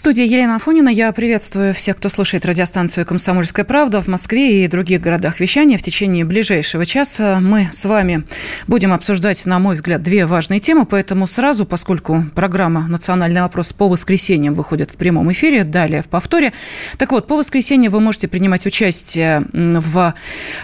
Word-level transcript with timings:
студии 0.00 0.24
Елена 0.24 0.56
Афонина. 0.56 0.88
Я 0.88 1.12
приветствую 1.12 1.74
всех, 1.74 1.98
кто 1.98 2.08
слушает 2.08 2.46
радиостанцию 2.46 3.04
«Комсомольская 3.04 3.66
правда» 3.66 4.00
в 4.00 4.08
Москве 4.08 4.64
и 4.64 4.66
других 4.66 5.02
городах 5.02 5.40
вещания. 5.40 5.76
В 5.76 5.82
течение 5.82 6.24
ближайшего 6.24 6.86
часа 6.86 7.38
мы 7.38 7.68
с 7.70 7.84
вами 7.84 8.24
будем 8.66 8.94
обсуждать, 8.94 9.44
на 9.44 9.58
мой 9.58 9.74
взгляд, 9.74 10.02
две 10.02 10.24
важные 10.24 10.58
темы. 10.58 10.86
Поэтому 10.86 11.26
сразу, 11.26 11.66
поскольку 11.66 12.24
программа 12.34 12.88
«Национальный 12.88 13.42
вопрос» 13.42 13.74
по 13.74 13.90
воскресеньям 13.90 14.54
выходит 14.54 14.90
в 14.90 14.96
прямом 14.96 15.30
эфире, 15.32 15.64
далее 15.64 16.00
в 16.00 16.08
повторе. 16.08 16.54
Так 16.96 17.12
вот, 17.12 17.26
по 17.26 17.36
воскресеньям 17.36 17.92
вы 17.92 18.00
можете 18.00 18.26
принимать 18.26 18.64
участие 18.64 19.44
в 19.52 20.14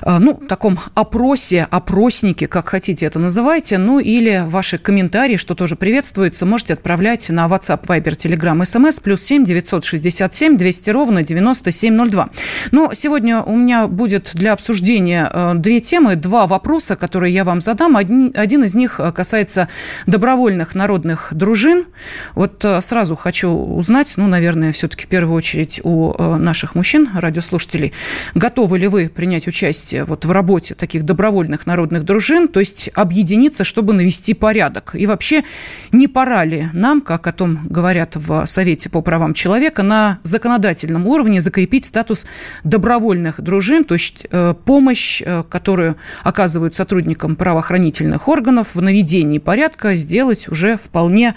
э, 0.00 0.18
ну, 0.18 0.32
таком 0.32 0.78
опросе, 0.94 1.68
опроснике, 1.70 2.46
как 2.46 2.70
хотите 2.70 3.04
это 3.04 3.18
называйте, 3.18 3.76
ну 3.76 3.98
или 3.98 4.42
ваши 4.46 4.78
комментарии, 4.78 5.36
что 5.36 5.54
тоже 5.54 5.76
приветствуется, 5.76 6.46
можете 6.46 6.72
отправлять 6.72 7.28
на 7.28 7.44
WhatsApp, 7.44 7.84
Viber, 7.86 8.16
Telegram, 8.16 8.58
SMS, 8.62 9.02
плюс 9.02 9.25
7 9.26 9.44
967 9.44 10.56
200 10.56 10.90
ровно 10.90 11.24
9702. 11.24 12.30
Но 12.70 12.92
сегодня 12.94 13.42
у 13.42 13.56
меня 13.56 13.88
будет 13.88 14.30
для 14.34 14.52
обсуждения 14.52 15.28
э, 15.32 15.54
две 15.56 15.80
темы, 15.80 16.14
два 16.14 16.46
вопроса, 16.46 16.94
которые 16.94 17.34
я 17.34 17.42
вам 17.42 17.60
задам. 17.60 17.96
Один, 17.96 18.32
один 18.36 18.62
из 18.62 18.76
них 18.76 19.00
э, 19.00 19.10
касается 19.10 19.68
добровольных 20.06 20.76
народных 20.76 21.28
дружин. 21.32 21.86
Вот 22.34 22.64
э, 22.64 22.80
сразу 22.80 23.16
хочу 23.16 23.50
узнать, 23.50 24.14
ну, 24.16 24.28
наверное, 24.28 24.72
все-таки 24.72 25.04
в 25.04 25.08
первую 25.08 25.36
очередь 25.36 25.80
у 25.82 26.14
наших 26.38 26.76
мужчин, 26.76 27.08
радиослушателей, 27.14 27.92
готовы 28.34 28.78
ли 28.78 28.86
вы 28.86 29.08
принять 29.08 29.48
участие 29.48 30.04
вот 30.04 30.24
в 30.24 30.30
работе 30.30 30.74
таких 30.74 31.02
добровольных 31.02 31.66
народных 31.66 32.04
дружин, 32.04 32.46
то 32.46 32.60
есть 32.60 32.90
объединиться, 32.94 33.64
чтобы 33.64 33.92
навести 33.92 34.34
порядок? 34.34 34.94
И 34.94 35.06
вообще, 35.06 35.42
не 35.90 36.06
пора 36.06 36.44
ли 36.44 36.68
нам, 36.72 37.00
как 37.00 37.26
о 37.26 37.32
том 37.32 37.66
говорят 37.68 38.14
в 38.14 38.46
Совете 38.46 38.88
по 38.88 39.02
правам 39.02 39.15
правам 39.16 39.32
человека 39.32 39.82
на 39.82 40.18
законодательном 40.24 41.06
уровне 41.06 41.40
закрепить 41.40 41.86
статус 41.86 42.26
добровольных 42.64 43.40
дружин, 43.40 43.82
то 43.84 43.94
есть 43.94 44.26
э, 44.30 44.52
помощь, 44.66 45.22
э, 45.24 45.42
которую 45.48 45.96
оказывают 46.22 46.74
сотрудникам 46.74 47.34
правоохранительных 47.34 48.28
органов 48.28 48.74
в 48.74 48.82
наведении 48.82 49.38
порядка, 49.38 49.94
сделать 49.94 50.48
уже 50.48 50.76
вполне 50.76 51.34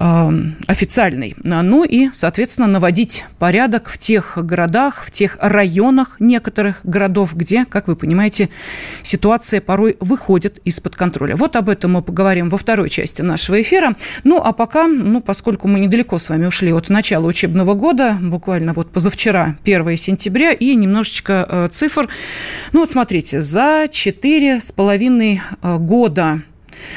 э, 0.00 0.28
официальной. 0.66 1.36
Ну 1.44 1.84
и, 1.84 2.10
соответственно, 2.12 2.66
наводить 2.66 3.26
порядок 3.38 3.88
в 3.88 3.96
тех 3.96 4.36
городах, 4.36 5.04
в 5.04 5.12
тех 5.12 5.38
районах 5.40 6.16
некоторых 6.18 6.80
городов, 6.82 7.36
где, 7.36 7.64
как 7.64 7.86
вы 7.86 7.94
понимаете, 7.94 8.48
ситуация 9.04 9.60
порой 9.60 9.96
выходит 10.00 10.58
из-под 10.64 10.96
контроля. 10.96 11.36
Вот 11.36 11.54
об 11.54 11.68
этом 11.68 11.92
мы 11.92 12.02
поговорим 12.02 12.48
во 12.48 12.58
второй 12.58 12.88
части 12.90 13.22
нашего 13.22 13.62
эфира. 13.62 13.94
Ну, 14.24 14.42
а 14.44 14.52
пока, 14.52 14.88
ну, 14.88 15.20
поскольку 15.20 15.68
мы 15.68 15.78
недалеко 15.78 16.18
с 16.18 16.28
вами 16.28 16.46
ушли 16.46 16.72
от 16.72 16.88
начала 16.88 17.03
начала 17.04 17.26
учебного 17.26 17.74
года, 17.74 18.16
буквально 18.18 18.72
вот 18.72 18.90
позавчера, 18.90 19.58
1 19.62 19.96
сентября, 19.98 20.52
и 20.52 20.74
немножечко 20.74 21.46
э, 21.46 21.68
цифр. 21.70 22.08
Ну 22.72 22.80
вот 22.80 22.90
смотрите, 22.90 23.42
за 23.42 23.84
4,5 23.90 25.38
э, 25.62 25.76
года 25.76 26.40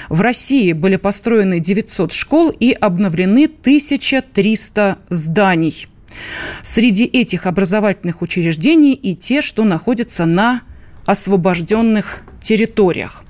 в 0.08 0.22
России 0.22 0.72
были 0.72 0.96
построены 0.96 1.60
900 1.60 2.14
школ 2.14 2.52
и 2.52 2.72
обновлены 2.72 3.48
1300 3.48 4.98
зданий. 5.10 5.88
Среди 6.64 7.04
этих 7.04 7.46
образовательных 7.46 8.22
учреждений 8.22 8.94
и 8.94 9.14
те, 9.14 9.42
что 9.42 9.66
находятся 9.66 10.26
на 10.26 10.62
освобожденных 11.06 12.22
территориях. 12.42 13.26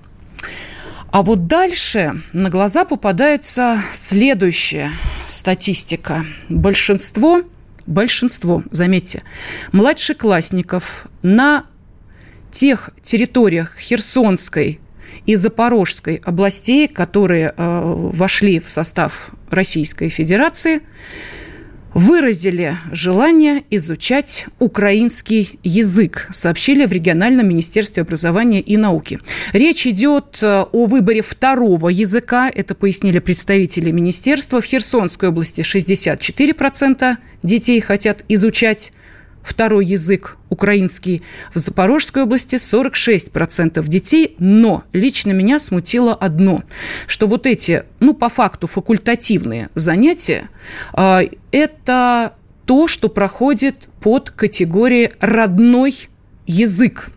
А 1.11 1.21
вот 1.23 1.47
дальше 1.47 2.21
на 2.33 2.49
глаза 2.49 2.83
попадается 2.85 3.79
следующая 3.93 4.91
статистика. 5.25 6.25
Большинство, 6.49 7.43
большинство, 7.85 8.63
заметьте, 8.71 9.23
младшеклассников 9.71 11.07
на 11.21 11.65
тех 12.51 12.89
территориях 13.01 13.77
Херсонской 13.77 14.79
и 15.25 15.35
Запорожской 15.35 16.21
областей, 16.23 16.87
которые 16.87 17.53
э, 17.55 17.81
вошли 17.85 18.59
в 18.59 18.69
состав 18.69 19.31
Российской 19.49 20.09
Федерации, 20.09 20.81
выразили 21.93 22.77
желание 22.91 23.63
изучать 23.69 24.45
украинский 24.59 25.59
язык, 25.63 26.27
сообщили 26.31 26.85
в 26.85 26.91
региональном 26.91 27.47
министерстве 27.47 28.03
образования 28.03 28.61
и 28.61 28.77
науки. 28.77 29.19
Речь 29.53 29.87
идет 29.87 30.39
э, 30.41 30.65
о 30.71 30.85
выборе 30.85 31.21
второго 31.21 31.89
языка, 31.89 32.51
это 32.53 32.75
пояснили 32.75 33.19
представители 33.19 33.91
министерства. 33.91 34.61
В 34.61 34.65
Херсонской 34.65 35.29
области 35.29 35.61
64% 35.61 37.17
детей 37.43 37.79
хотят 37.81 38.23
изучать 38.27 38.91
второй 39.47 39.85
язык 39.85 40.37
украинский. 40.49 41.23
В 41.53 41.59
Запорожской 41.59 42.23
области 42.23 42.55
46% 42.55 43.85
детей, 43.87 44.35
но 44.39 44.83
лично 44.93 45.31
меня 45.31 45.59
смутило 45.59 46.13
одно, 46.13 46.63
что 47.07 47.27
вот 47.27 47.45
эти, 47.45 47.83
ну, 47.99 48.13
по 48.13 48.29
факту 48.29 48.67
факультативные 48.67 49.69
занятия, 49.75 50.49
э, 50.95 51.29
это 51.51 52.33
то, 52.65 52.87
что 52.87 53.09
проходит 53.09 53.87
под 54.01 54.29
категорией 54.29 55.11
«родной 55.19 55.95
язык». 56.45 57.11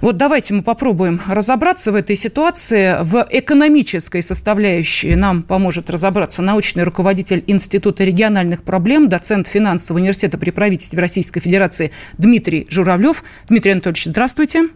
Вот 0.00 0.16
давайте 0.16 0.54
мы 0.54 0.62
попробуем 0.62 1.20
разобраться 1.26 1.92
в 1.92 1.94
этой 1.94 2.16
ситуации. 2.16 2.96
В 3.02 3.26
экономической 3.30 4.22
составляющей 4.22 5.14
нам 5.14 5.42
поможет 5.42 5.90
разобраться 5.90 6.42
научный 6.42 6.82
руководитель 6.82 7.44
Института 7.46 8.04
региональных 8.04 8.62
проблем, 8.62 9.08
доцент 9.08 9.46
финансового 9.46 10.00
университета 10.00 10.38
при 10.38 10.50
правительстве 10.50 11.00
Российской 11.00 11.40
Федерации 11.40 11.90
Дмитрий 12.18 12.66
Журавлев. 12.70 13.24
Дмитрий 13.48 13.72
Анатольевич, 13.72 14.04
здравствуйте. 14.04 14.68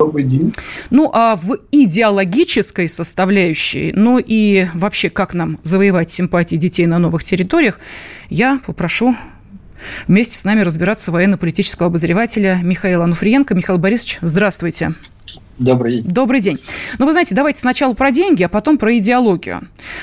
Добрый 0.00 0.24
день. 0.24 0.54
Ну, 0.88 1.10
а 1.12 1.36
в 1.36 1.58
идеологической 1.72 2.88
составляющей, 2.88 3.92
ну 3.94 4.18
и 4.18 4.66
вообще, 4.72 5.10
как 5.10 5.34
нам 5.34 5.58
завоевать 5.62 6.10
симпатии 6.10 6.56
детей 6.56 6.86
на 6.86 6.98
новых 6.98 7.22
территориях, 7.22 7.78
я 8.30 8.60
попрошу 8.64 9.14
Вместе 10.06 10.36
с 10.36 10.44
нами 10.44 10.60
разбираться 10.60 11.12
военно-политического 11.12 11.86
обозревателя 11.86 12.58
Михаила 12.62 13.04
Ануфриенко. 13.04 13.54
Михаил 13.54 13.78
Борисович, 13.78 14.18
здравствуйте. 14.22 14.94
Добрый 15.60 15.96
день. 15.96 16.04
Добрый 16.06 16.40
день. 16.40 16.58
Ну, 16.98 17.04
вы 17.04 17.12
знаете, 17.12 17.34
давайте 17.34 17.60
сначала 17.60 17.92
про 17.92 18.10
деньги, 18.10 18.42
а 18.42 18.48
потом 18.48 18.78
про 18.78 18.96
идеологию. 18.96 19.60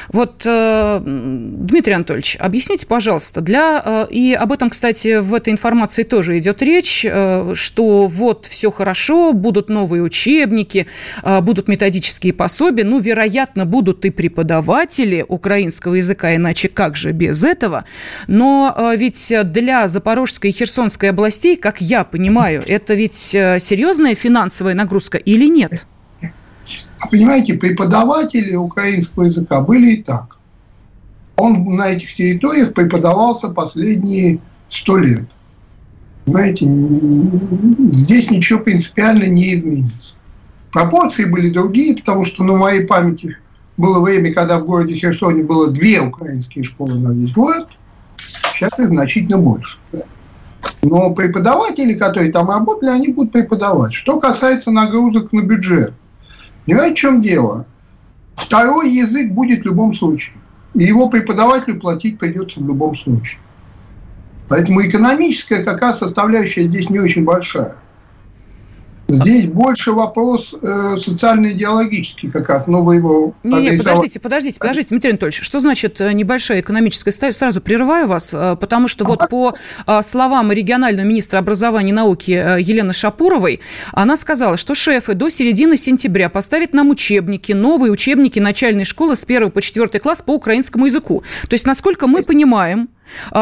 Вот, 0.09 0.43
э, 0.45 1.01
Дмитрий 1.03 1.93
Анатольевич, 1.93 2.37
объясните, 2.39 2.85
пожалуйста, 2.85 3.41
для... 3.41 3.81
Э, 3.83 4.07
и 4.07 4.33
об 4.33 4.51
этом, 4.51 4.69
кстати, 4.69 5.17
в 5.19 5.33
этой 5.33 5.51
информации 5.51 6.03
тоже 6.03 6.37
идет 6.37 6.61
речь, 6.61 7.03
э, 7.03 7.53
что 7.55 8.05
вот 8.05 8.45
все 8.45 8.69
хорошо, 8.69 9.33
будут 9.33 9.67
новые 9.67 10.03
учебники, 10.03 10.85
будут 11.23 11.67
методические 11.67 12.33
пособия, 12.33 12.83
ну, 12.83 12.99
вероятно, 12.99 13.65
будут 13.65 14.05
и 14.05 14.11
преподаватели 14.11 15.25
украинского 15.27 15.95
языка, 15.95 16.35
иначе 16.35 16.67
как 16.67 16.95
же 16.95 17.13
без 17.13 17.43
этого. 17.43 17.85
Но 18.27 18.93
ведь 18.95 19.33
для 19.45 19.87
Запорожской 19.87 20.51
и 20.51 20.53
Херсонской 20.53 21.09
областей, 21.09 21.57
как 21.57 21.81
я 21.81 22.03
понимаю, 22.03 22.63
это 22.67 22.93
ведь 22.93 23.15
серьезная 23.15 24.13
финансовая 24.13 24.75
нагрузка 24.75 25.17
или 25.17 25.46
или 25.47 25.55
нет? 25.55 25.87
А 26.99 27.07
понимаете, 27.07 27.53
преподаватели 27.53 28.55
украинского 28.55 29.23
языка 29.23 29.61
были 29.61 29.93
и 29.93 30.03
так. 30.03 30.37
Он 31.35 31.75
на 31.75 31.89
этих 31.89 32.13
территориях 32.13 32.73
преподавался 32.73 33.49
последние 33.49 34.39
сто 34.69 34.97
лет. 34.97 35.25
Знаете, 36.25 36.65
здесь 37.93 38.31
ничего 38.31 38.59
принципиально 38.59 39.25
не 39.25 39.55
изменится. 39.55 40.15
Пропорции 40.71 41.25
были 41.25 41.49
другие, 41.49 41.95
потому 41.95 42.25
что 42.25 42.43
на 42.43 42.53
моей 42.53 42.85
памяти 42.85 43.37
было 43.77 43.99
время, 44.03 44.33
когда 44.33 44.59
в 44.59 44.65
городе 44.65 44.95
Херсоне 44.95 45.43
было 45.43 45.71
две 45.71 46.01
украинские 46.01 46.63
школы 46.63 46.95
на 46.95 47.11
весь 47.11 47.31
город, 47.31 47.69
сейчас 48.53 48.71
их 48.77 48.87
значительно 48.87 49.37
больше. 49.37 49.77
Но 50.81 51.11
преподаватели, 51.11 51.93
которые 51.93 52.31
там 52.31 52.49
работали, 52.49 52.89
они 52.89 53.09
будут 53.09 53.31
преподавать. 53.31 53.93
Что 53.93 54.19
касается 54.19 54.71
нагрузок 54.71 55.33
на 55.33 55.41
бюджет. 55.41 55.93
Понимаете, 56.65 56.95
в 56.95 56.97
чем 56.97 57.21
дело? 57.21 57.65
Второй 58.35 58.91
язык 58.91 59.31
будет 59.31 59.63
в 59.63 59.65
любом 59.65 59.93
случае. 59.93 60.37
И 60.73 60.83
его 60.83 61.09
преподавателю 61.09 61.79
платить 61.79 62.19
придется 62.19 62.59
в 62.59 62.67
любом 62.67 62.95
случае. 62.95 63.39
Поэтому 64.47 64.85
экономическая 64.85 65.63
какая 65.63 65.93
составляющая 65.93 66.65
здесь 66.65 66.89
не 66.89 66.99
очень 66.99 67.25
большая. 67.25 67.75
Здесь 69.07 69.47
больше 69.47 69.93
вопрос 69.93 70.53
э, 70.61 70.97
социально-идеологический 70.97 72.29
как 72.29 72.49
раз, 72.49 72.67
но 72.67 72.83
вы 72.83 72.95
его... 72.95 73.33
Не, 73.43 73.61
не, 73.61 73.77
подождите, 73.77 74.19
подождите, 74.19 74.59
подождите, 74.59 74.89
Дмитрий 74.89 75.11
Анатольевич, 75.11 75.41
что 75.41 75.59
значит 75.61 76.01
э, 76.01 76.11
небольшая 76.11 76.59
экономическая 76.59 77.11
ставь? 77.11 77.35
Сразу 77.35 77.61
прерываю 77.61 78.07
вас, 78.07 78.33
э, 78.33 78.57
потому 78.59 78.89
что 78.89 79.05
вот 79.05 79.29
по 79.29 79.55
э, 79.85 80.01
словам 80.03 80.51
регионального 80.51 81.05
министра 81.05 81.39
образования 81.39 81.91
и 81.91 81.93
науки 81.93 82.31
Елены 82.31 82.91
Шапуровой, 82.91 83.61
она 83.93 84.17
сказала, 84.17 84.57
что 84.57 84.75
шефы 84.75 85.13
до 85.13 85.29
середины 85.29 85.77
сентября 85.77 86.29
поставят 86.29 86.73
нам 86.73 86.89
учебники, 86.89 87.53
новые 87.53 87.91
учебники 87.91 88.39
начальной 88.39 88.83
школы 88.83 89.15
с 89.15 89.23
1 89.23 89.51
по 89.51 89.61
4 89.61 89.87
класс 89.99 90.21
по 90.21 90.31
украинскому 90.31 90.85
языку. 90.85 91.23
То 91.47 91.53
есть, 91.53 91.65
насколько 91.65 92.07
мы 92.07 92.23
понимаем, 92.23 92.89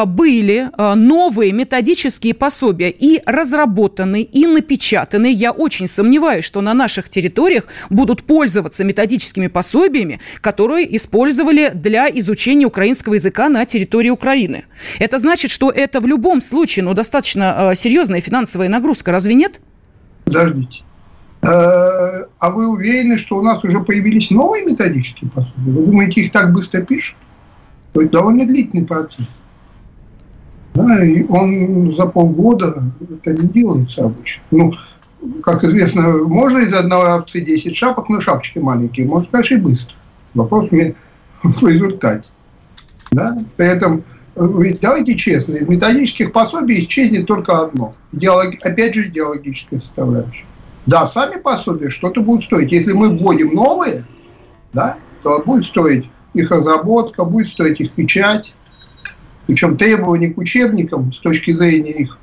были 0.05 0.69
а, 0.77 0.95
новые 0.95 1.51
методические 1.51 2.33
пособия 2.33 2.89
и 2.89 3.21
разработаны, 3.25 4.21
и 4.21 4.45
напечатаны. 4.47 5.31
Я 5.31 5.51
очень 5.51 5.87
сомневаюсь, 5.87 6.45
что 6.45 6.61
на 6.61 6.73
наших 6.73 7.09
территориях 7.09 7.67
будут 7.89 8.23
пользоваться 8.23 8.83
методическими 8.83 9.47
пособиями, 9.47 10.19
которые 10.41 10.95
использовали 10.95 11.71
для 11.73 12.09
изучения 12.09 12.65
украинского 12.65 13.15
языка 13.15 13.49
на 13.49 13.65
территории 13.65 14.09
Украины. 14.09 14.65
Это 14.99 15.17
значит, 15.17 15.51
что 15.51 15.71
это 15.71 15.99
в 15.99 16.07
любом 16.07 16.41
случае 16.41 16.85
ну, 16.85 16.93
достаточно 16.93 17.69
а, 17.71 17.75
серьезная 17.75 18.21
финансовая 18.21 18.69
нагрузка, 18.69 19.11
разве 19.11 19.33
нет? 19.33 19.61
Подождите. 20.23 20.83
А 21.41 22.49
вы 22.49 22.67
уверены, 22.67 23.17
что 23.19 23.37
у 23.37 23.43
нас 23.43 23.63
уже 23.63 23.79
появились 23.81 24.31
новые 24.31 24.65
методические 24.65 25.29
пособия? 25.29 25.53
Вы 25.57 25.85
думаете, 25.85 26.21
их 26.21 26.31
так 26.31 26.51
быстро 26.51 26.81
пишут? 26.81 27.17
Это 27.93 28.09
довольно 28.09 28.45
длительный 28.45 28.85
процесс. 28.85 29.27
Он 31.29 31.95
за 31.95 32.05
полгода 32.05 32.83
это 33.09 33.33
не 33.33 33.47
делается 33.49 34.05
обычно. 34.05 34.43
Ну, 34.51 34.73
как 35.43 35.63
известно, 35.63 36.11
можно 36.11 36.59
из 36.59 36.73
одной 36.73 37.13
овцы 37.13 37.41
10 37.41 37.75
шапок, 37.75 38.09
но 38.09 38.19
шапочки 38.19 38.59
маленькие. 38.59 39.07
Может, 39.07 39.29
конечно, 39.29 39.55
и 39.55 39.59
быстро. 39.59 39.95
Вопрос 40.33 40.71
мне 40.71 40.95
в 41.43 41.67
результате. 41.67 42.29
Да? 43.11 43.37
При 43.55 43.67
этом, 43.67 44.03
ведь 44.35 44.81
давайте 44.81 45.15
честно, 45.15 45.53
из 45.53 45.67
методических 45.67 46.31
пособий 46.31 46.79
исчезнет 46.79 47.27
только 47.27 47.59
одно. 47.59 47.95
Идеологи... 48.11 48.57
Опять 48.63 48.95
же, 48.95 49.07
идеологическая 49.07 49.79
составляющая. 49.79 50.45
Да, 50.85 51.07
сами 51.07 51.39
пособия 51.39 51.89
что-то 51.89 52.21
будут 52.21 52.43
стоить. 52.43 52.71
Если 52.71 52.93
мы 52.93 53.17
вводим 53.17 53.53
новые, 53.53 54.05
да, 54.73 54.97
то 55.23 55.41
будет 55.43 55.65
стоить 55.65 56.09
их 56.33 56.51
разработка, 56.51 57.23
будет 57.23 57.47
стоить 57.47 57.79
их 57.79 57.91
печать, 57.91 58.53
причем 59.47 59.77
требования 59.77 60.29
к 60.29 60.37
учебникам 60.37 61.13
с 61.13 61.19
точки 61.19 61.51
зрения 61.51 61.91
их 61.91 62.17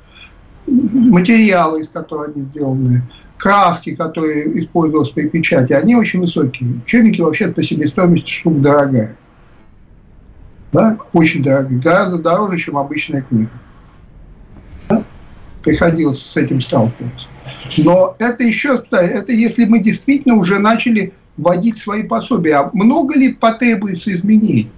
материала, 0.67 1.77
из 1.77 1.89
которых 1.89 2.35
они 2.35 2.45
сделаны, 2.45 3.03
краски, 3.37 3.95
которые 3.95 4.57
использовались 4.57 5.09
при 5.09 5.27
печати, 5.27 5.73
они 5.73 5.95
очень 5.95 6.21
высокие. 6.21 6.79
Учебники 6.85 7.21
вообще 7.21 7.49
по 7.49 7.61
себестоимости 7.61 8.31
штук 8.31 8.61
дорогая. 8.61 9.15
Да? 10.71 10.97
Очень 11.11 11.43
дорогая. 11.43 11.79
Гораздо 11.79 12.17
дороже, 12.19 12.57
чем 12.57 12.77
обычная 12.77 13.21
книга. 13.21 13.51
Да? 14.89 15.03
Приходилось 15.61 16.21
с 16.21 16.37
этим 16.37 16.61
сталкиваться. 16.61 17.27
Но 17.77 18.15
это 18.19 18.43
еще, 18.43 18.83
это 18.91 19.31
если 19.31 19.65
мы 19.65 19.79
действительно 19.79 20.35
уже 20.35 20.59
начали 20.59 21.13
вводить 21.37 21.77
свои 21.77 22.03
пособия. 22.03 22.55
А 22.55 22.69
много 22.73 23.17
ли 23.17 23.33
потребуется 23.33 24.11
изменений? 24.11 24.69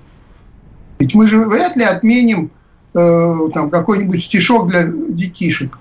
Ведь 0.99 1.13
мы 1.13 1.27
же 1.27 1.45
вряд 1.45 1.75
ли 1.75 1.83
отменим 1.83 2.51
э, 2.93 3.35
там 3.53 3.69
какой-нибудь 3.69 4.23
стишок 4.23 4.69
для 4.69 4.83
детишек. 4.85 5.77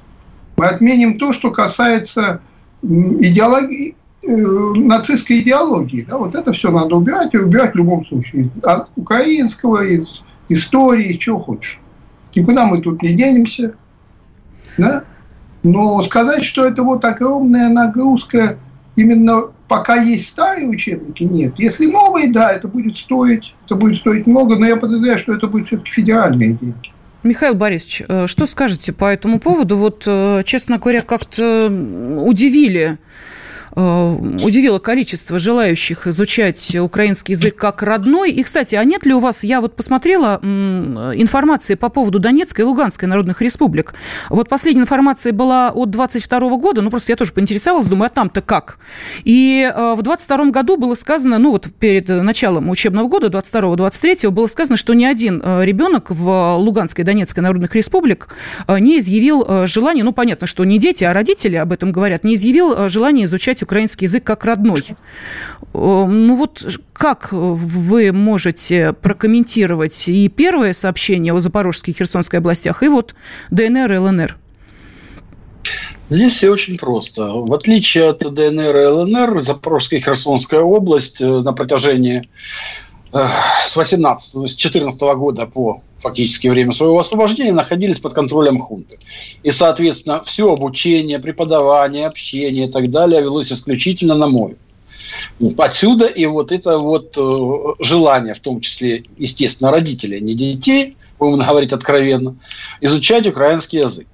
Мы 0.56 0.66
отменим 0.66 1.19
то, 1.19 1.32
что 1.32 1.50
касается 1.50 2.40
идеологии, 2.82 3.96
э, 4.22 4.28
нацистской 4.28 5.40
идеологии. 5.40 6.06
Да, 6.08 6.19
вот 6.19 6.34
это 6.34 6.52
все 6.52 6.70
надо 6.70 6.96
убирать 6.96 7.34
и 7.34 7.38
убирать 7.38 7.72
в 7.72 7.76
любом 7.76 8.05
случае. 8.06 8.50
От 8.62 8.88
украинского, 8.96 9.84
из 9.84 10.22
истории, 10.49 11.12
чего 11.14 11.38
хочешь. 11.38 11.81
Никуда 12.34 12.67
мы 12.67 12.81
тут 12.81 13.02
не 13.02 13.14
денемся. 13.14 13.75
Да? 14.76 15.05
Но 15.62 16.02
сказать, 16.02 16.44
что 16.44 16.64
это 16.64 16.82
вот 16.82 17.05
огромная 17.05 17.69
нагрузка 17.69 18.58
именно 18.96 19.44
пока 19.75 19.97
есть 19.97 20.29
старые 20.29 20.69
учебники, 20.69 21.25
нет. 21.25 21.55
Если 21.59 21.87
новые, 21.87 22.31
да, 22.31 22.53
это 22.53 22.69
будет 22.69 22.97
стоить, 22.97 23.55
это 23.65 23.75
будет 23.75 23.97
стоить 23.97 24.25
много, 24.25 24.56
но 24.56 24.67
я 24.67 24.76
подозреваю, 24.76 25.19
что 25.19 25.35
это 25.35 25.49
будет 25.49 25.67
все-таки 25.67 25.91
федеральные 25.91 26.53
деньги. 26.53 26.93
Михаил 27.25 27.56
Борисович, 27.56 28.03
э, 28.06 28.26
что 28.29 28.47
скажете 28.47 28.93
по 28.93 29.06
этому 29.06 29.41
поводу? 29.41 29.76
Вот, 29.76 30.05
э, 30.06 30.43
честно 30.44 30.79
говоря, 30.79 31.00
как-то 31.00 31.67
удивили 32.21 32.99
удивило 33.75 34.79
количество 34.79 35.38
желающих 35.38 36.06
изучать 36.06 36.76
украинский 36.76 37.35
язык 37.35 37.56
как 37.56 37.82
родной. 37.82 38.31
И, 38.31 38.43
кстати, 38.43 38.76
а 38.76 38.85
нет 38.85 39.05
ли 39.05 39.12
у 39.15 39.19
вас, 39.19 39.43
я 39.43 39.61
вот 39.61 39.75
посмотрела 39.75 40.38
информации 40.43 41.75
по 41.75 41.88
поводу 41.88 42.19
Донецкой 42.19 42.65
и 42.65 42.69
Луганской 42.69 43.09
народных 43.09 43.43
республик. 43.43 43.94
Вот 44.31 44.49
последняя 44.49 44.82
информация 44.82 45.32
была 45.32 45.71
от 45.71 45.91
22 45.91 46.56
года, 46.56 46.82
ну 46.82 46.91
просто 46.91 47.12
я 47.12 47.17
тоже 47.17 47.32
поинтересовалась, 47.32 47.88
думаю, 47.88 48.06
а 48.06 48.11
там-то 48.11 48.43
как? 48.43 48.79
И 49.25 49.69
э, 49.75 49.94
в 49.94 50.03
22 50.03 50.50
году 50.50 50.77
было 50.77 50.94
сказано, 50.94 51.38
ну 51.38 51.50
вот 51.50 51.69
перед 51.79 52.09
началом 52.09 52.70
учебного 52.70 53.09
года, 53.09 53.27
22-23, 53.27 54.31
было 54.31 54.47
сказано, 54.47 54.77
что 54.77 54.94
ни 54.94 55.05
один 55.05 55.43
э, 55.44 55.65
ребенок 55.65 56.11
в 56.11 56.56
Луганской 56.56 57.03
и 57.03 57.06
Донецкой 57.06 57.43
народных 57.43 57.75
республик 57.75 58.29
не 58.69 58.99
изъявил 58.99 59.67
желания, 59.67 60.05
ну 60.05 60.12
понятно, 60.12 60.47
что 60.47 60.65
не 60.65 60.79
дети, 60.79 61.05
а 61.05 61.12
родители 61.12 61.56
об 61.56 61.73
этом 61.73 61.91
говорят, 61.91 62.25
не 62.25 62.37
изъявил 62.37 62.88
желания 62.88 63.25
изучать 63.25 63.63
украинский 63.64 64.06
язык 64.06 64.25
как 64.25 64.44
родной. 64.44 64.84
Ну 65.72 66.34
вот 66.34 66.64
как 66.93 67.28
вы 67.32 68.12
можете 68.12 68.93
прокомментировать 68.93 70.08
и 70.08 70.28
первое 70.28 70.72
сообщение 70.72 71.32
о 71.32 71.40
Запорожской 71.40 71.93
и 71.93 71.96
Херсонской 71.96 72.38
областях, 72.38 72.82
и 72.82 72.88
вот 72.88 73.14
ДНР 73.50 73.93
и 73.93 73.99
ЛНР? 73.99 74.37
Здесь 76.11 76.34
все 76.34 76.50
очень 76.50 76.76
просто. 76.76 77.32
В 77.32 77.52
отличие 77.55 78.08
от 78.11 78.19
ДНР 78.19 78.78
и 78.78 78.87
ЛНР, 78.87 79.40
Запорожская 79.40 79.99
и 79.99 80.02
Херсонская 80.02 80.60
область 80.60 81.20
э, 81.20 81.26
на 81.26 81.52
протяжении 81.52 82.28
с 83.14 83.76
18 83.76 84.50
с 84.50 84.56
14 84.56 85.00
года 85.00 85.46
по 85.46 85.82
фактически 85.99 86.49
время 86.49 86.72
своего 86.72 86.99
освобождения 86.99 87.52
находились 87.52 88.00
под 88.00 88.12
контролем 88.12 88.58
хунты. 88.58 88.99
И, 89.43 89.50
соответственно, 89.52 90.22
все 90.25 90.52
обучение, 90.52 91.20
преподавание, 91.20 92.06
общение 92.06 92.66
и 92.66 92.70
так 92.70 92.90
далее 92.90 93.22
велось 93.22 93.52
исключительно 93.52 94.16
на 94.16 94.26
мой. 94.26 94.56
Отсюда 95.58 96.06
и 96.06 96.26
вот 96.26 96.50
это 96.50 96.78
вот 96.78 97.16
э, 97.16 97.84
желание, 97.84 98.34
в 98.34 98.40
том 98.40 98.61
числе, 98.61 99.05
естественно, 99.17 99.70
родителей, 99.70 100.19
а 100.19 100.20
не 100.20 100.34
детей, 100.34 100.96
будем 101.19 101.38
говорить 101.46 101.72
откровенно, 101.72 102.37
изучать 102.81 103.26
украинский 103.26 103.81
язык. 103.81 104.08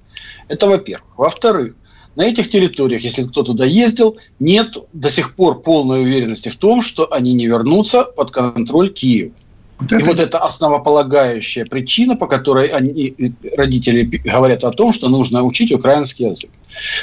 Это 0.47 0.67
во-первых. 0.67 1.07
Во-вторых, 1.17 1.73
на 2.15 2.23
этих 2.23 2.49
территориях, 2.49 3.03
если 3.03 3.23
кто 3.23 3.43
туда 3.43 3.65
ездил, 3.65 4.17
нет 4.39 4.77
до 4.93 5.09
сих 5.09 5.35
пор 5.35 5.61
полной 5.61 6.01
уверенности 6.01 6.49
в 6.49 6.55
том, 6.57 6.81
что 6.81 7.11
они 7.13 7.33
не 7.33 7.47
вернутся 7.47 8.03
под 8.03 8.31
контроль 8.31 8.91
Киева. 8.91 9.31
Вот 9.79 9.91
это... 9.91 9.99
И 9.99 10.03
вот 10.03 10.19
это 10.19 10.37
основополагающая 10.37 11.65
причина, 11.65 12.15
по 12.15 12.27
которой 12.27 12.67
они, 12.67 13.15
родители 13.57 14.03
говорят 14.03 14.63
о 14.63 14.71
том, 14.71 14.93
что 14.93 15.09
нужно 15.09 15.43
учить 15.43 15.71
украинский 15.71 16.29
язык. 16.29 16.51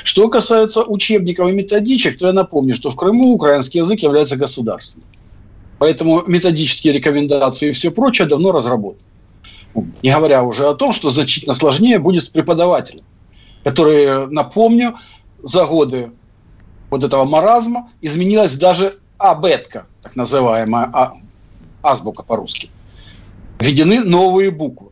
Что 0.04 0.28
касается 0.28 0.84
учебников 0.84 1.48
и 1.48 1.52
методичек, 1.52 2.18
то 2.18 2.26
я 2.26 2.32
напомню, 2.32 2.74
что 2.74 2.90
в 2.90 2.96
Крыму 2.96 3.32
украинский 3.32 3.80
язык 3.80 4.00
является 4.00 4.36
государственным. 4.36 5.06
Поэтому 5.78 6.22
методические 6.26 6.92
рекомендации 6.92 7.68
и 7.68 7.72
все 7.72 7.90
прочее 7.90 8.28
давно 8.28 8.52
разработаны. 8.52 9.08
Не 10.02 10.14
говоря 10.14 10.42
уже 10.42 10.66
о 10.66 10.74
том, 10.74 10.92
что 10.92 11.10
значительно 11.10 11.54
сложнее 11.54 11.98
будет 11.98 12.24
с 12.24 12.28
преподавателем, 12.28 13.04
который, 13.68 14.28
напомню, 14.28 14.94
за 15.42 15.66
годы 15.66 16.10
вот 16.88 17.04
этого 17.04 17.24
маразма 17.24 17.90
изменилась 18.00 18.54
даже 18.54 18.98
абетка, 19.18 19.84
так 20.02 20.16
называемая, 20.16 20.88
а 20.90 21.12
азбука 21.82 22.22
по-русски. 22.22 22.70
Введены 23.60 24.00
новые 24.00 24.50
буквы. 24.50 24.88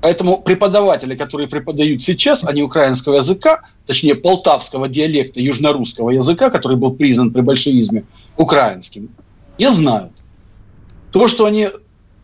Поэтому 0.00 0.40
преподаватели, 0.40 1.14
которые 1.14 1.48
преподают 1.48 2.02
сейчас, 2.02 2.46
они 2.46 2.62
украинского 2.62 3.16
языка, 3.16 3.60
точнее 3.84 4.14
полтавского 4.14 4.88
диалекта 4.88 5.38
южнорусского 5.42 6.08
языка, 6.08 6.48
который 6.48 6.78
был 6.78 6.94
признан 6.94 7.30
при 7.30 7.42
большевизме 7.42 8.04
украинским, 8.38 9.10
не 9.58 9.70
знают. 9.70 10.12
То, 11.12 11.28
что 11.28 11.44
они 11.44 11.68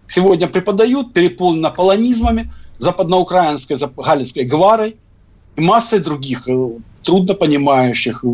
сегодня 0.09 0.47
преподают, 0.47 1.13
переполнено 1.13 1.71
полонизмами, 1.71 2.51
западноукраинской, 2.79 3.77
галицкой 3.99 4.45
гварой 4.45 4.97
и 5.57 5.61
массой 5.61 6.01
других 6.01 6.49
э, 6.49 6.71
трудно 7.03 7.35
понимающих 7.35 8.25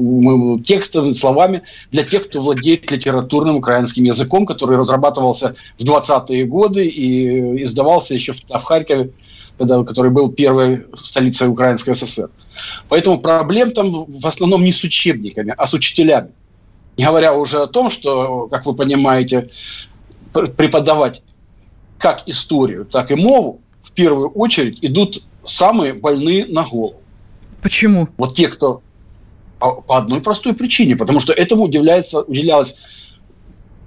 текстовыми 0.64 1.12
словами 1.12 1.62
для 1.90 2.02
тех, 2.04 2.28
кто 2.28 2.42
владеет 2.42 2.90
литературным 2.90 3.56
украинским 3.56 4.04
языком, 4.04 4.46
который 4.46 4.76
разрабатывался 4.76 5.54
в 5.78 5.84
20-е 5.84 6.44
годы 6.46 6.86
и 6.86 7.62
издавался 7.62 8.14
еще 8.14 8.32
в 8.32 8.62
Харькове 8.62 9.10
когда, 9.58 9.82
который 9.84 10.10
был 10.10 10.32
первой 10.32 10.86
столицей 10.94 11.48
Украинской 11.48 11.94
ССР. 11.94 12.30
Поэтому 12.88 13.20
проблем 13.20 13.72
там 13.72 14.06
в 14.08 14.26
основном 14.26 14.64
не 14.64 14.72
с 14.72 14.82
учебниками, 14.82 15.54
а 15.56 15.66
с 15.66 15.74
учителями. 15.74 16.30
Не 16.96 17.04
говоря 17.04 17.34
уже 17.34 17.60
о 17.60 17.66
том, 17.66 17.90
что, 17.90 18.48
как 18.50 18.66
вы 18.66 18.74
понимаете, 18.74 19.50
преподавать 20.32 21.22
как 21.98 22.28
историю, 22.28 22.84
так 22.84 23.10
и 23.10 23.14
мову 23.14 23.60
в 23.82 23.92
первую 23.92 24.30
очередь 24.30 24.78
идут 24.82 25.22
самые 25.44 25.92
больные 25.92 26.46
на 26.46 26.64
голову. 26.64 27.00
Почему? 27.62 28.08
Вот 28.18 28.34
те, 28.34 28.48
кто 28.48 28.82
по, 29.58 29.80
по 29.80 29.98
одной 29.98 30.20
простой 30.20 30.54
причине, 30.54 30.96
потому 30.96 31.20
что 31.20 31.32
этому 31.32 31.64
уделяется, 31.64 32.22
уделялось 32.22 32.76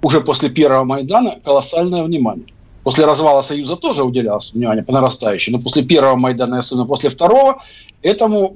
уже 0.02 0.20
после 0.20 0.48
первого 0.48 0.84
Майдана 0.84 1.38
колоссальное 1.44 2.02
внимание. 2.02 2.46
После 2.82 3.04
развала 3.04 3.42
Союза 3.42 3.76
тоже 3.76 4.04
уделялось 4.04 4.52
внимание 4.52 4.84
по 4.84 4.92
нарастающей, 4.92 5.52
но 5.52 5.58
после 5.58 5.82
первого 5.82 6.16
Майдана, 6.16 6.58
особенно 6.58 6.86
после 6.86 7.10
второго, 7.10 7.60
этому 8.00 8.54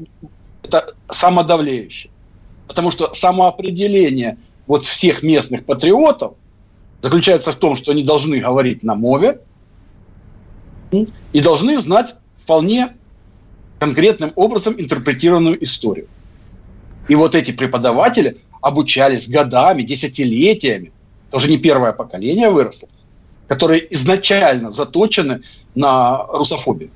это 0.62 0.95
самодавлеющее. 1.11 2.11
Потому 2.69 2.91
что 2.91 3.12
самоопределение 3.12 4.39
вот 4.67 4.85
всех 4.85 5.23
местных 5.23 5.67
патриотов 5.67 6.35
заключается 7.03 7.50
в 7.50 7.57
том, 7.57 7.75
что 7.77 7.93
они 7.93 8.05
должны 8.05 8.39
говорить 8.39 8.83
на 8.83 8.95
мове 8.95 9.41
и 10.93 11.41
должны 11.41 11.81
знать 11.81 12.15
вполне 12.37 12.91
конкретным 13.81 14.33
образом 14.37 14.75
интерпретированную 14.79 15.63
историю. 15.65 16.09
И 17.09 17.15
вот 17.15 17.35
эти 17.35 17.51
преподаватели 17.51 18.43
обучались 18.61 19.29
годами, 19.29 19.83
десятилетиями, 19.83 20.93
тоже 21.31 21.49
не 21.49 21.57
первое 21.57 21.93
поколение 21.93 22.51
выросло, 22.51 22.89
которые 23.47 23.93
изначально 23.95 24.71
заточены 24.71 25.43
на 25.75 26.27
русофобию. 26.27 26.93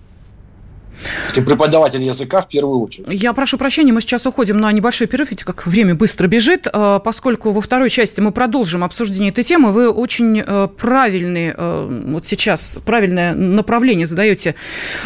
Ты 1.35 1.43
преподаватель 1.43 2.03
языка 2.03 2.41
в 2.41 2.49
первую 2.49 2.81
очередь. 2.81 3.07
Я 3.11 3.33
прошу 3.33 3.59
прощения, 3.59 3.93
мы 3.93 4.01
сейчас 4.01 4.27
уходим 4.27 4.57
на 4.57 4.71
небольшой 4.73 5.07
перерыв, 5.07 5.31
ведь 5.31 5.45
как 5.45 5.67
время 5.67 5.95
быстро 5.95 6.27
бежит, 6.27 6.67
э, 6.73 7.01
поскольку 7.05 7.51
во 7.51 7.61
второй 7.61 7.91
части 7.91 8.21
мы 8.21 8.33
продолжим 8.33 8.85
обсуждение 8.85 9.31
этой 9.31 9.45
темы. 9.45 9.73
Вы 9.73 9.91
очень 9.91 10.43
э, 10.45 10.69
правильный, 10.77 11.53
э, 11.57 12.03
вот 12.07 12.27
сейчас 12.27 12.79
правильное 12.85 13.35
направление 13.35 14.07
задаете 14.07 14.55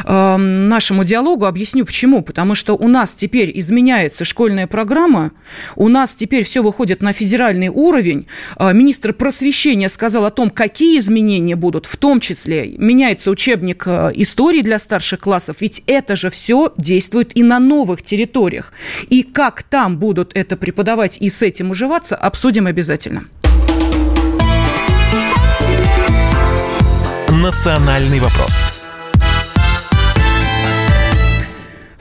нашему 0.06 1.04
диалогу. 1.04 1.46
Объясню 1.46 1.84
почему. 1.84 2.22
Потому 2.22 2.54
что 2.54 2.74
у 2.74 2.88
нас 2.88 3.14
теперь 3.14 3.50
изменяется 3.54 4.24
школьная 4.24 4.66
программа, 4.66 5.32
у 5.76 5.88
нас 5.88 6.14
теперь 6.14 6.44
все 6.44 6.62
выходит 6.62 7.02
на 7.02 7.12
федеральный 7.12 7.68
уровень. 7.68 8.26
Министр 8.58 9.12
просвещения 9.12 9.88
сказал 9.88 10.24
о 10.24 10.30
том, 10.30 10.50
какие 10.50 10.98
изменения 10.98 11.56
будут, 11.56 11.86
в 11.86 11.96
том 11.96 12.20
числе 12.20 12.74
меняется 12.78 13.30
учебник 13.30 13.86
истории 13.86 14.62
для 14.62 14.78
старших 14.78 15.20
классов, 15.20 15.56
ведь 15.60 15.77
ведь 15.78 15.84
это 15.86 16.16
же 16.16 16.30
все 16.30 16.72
действует 16.76 17.36
и 17.36 17.42
на 17.42 17.58
новых 17.58 18.02
территориях. 18.02 18.72
И 19.08 19.22
как 19.22 19.62
там 19.62 19.98
будут 19.98 20.36
это 20.36 20.56
преподавать 20.56 21.18
и 21.20 21.30
с 21.30 21.42
этим 21.42 21.70
уживаться, 21.70 22.16
обсудим 22.16 22.66
обязательно. 22.66 23.24
Национальный 27.30 28.18
вопрос 28.20 28.67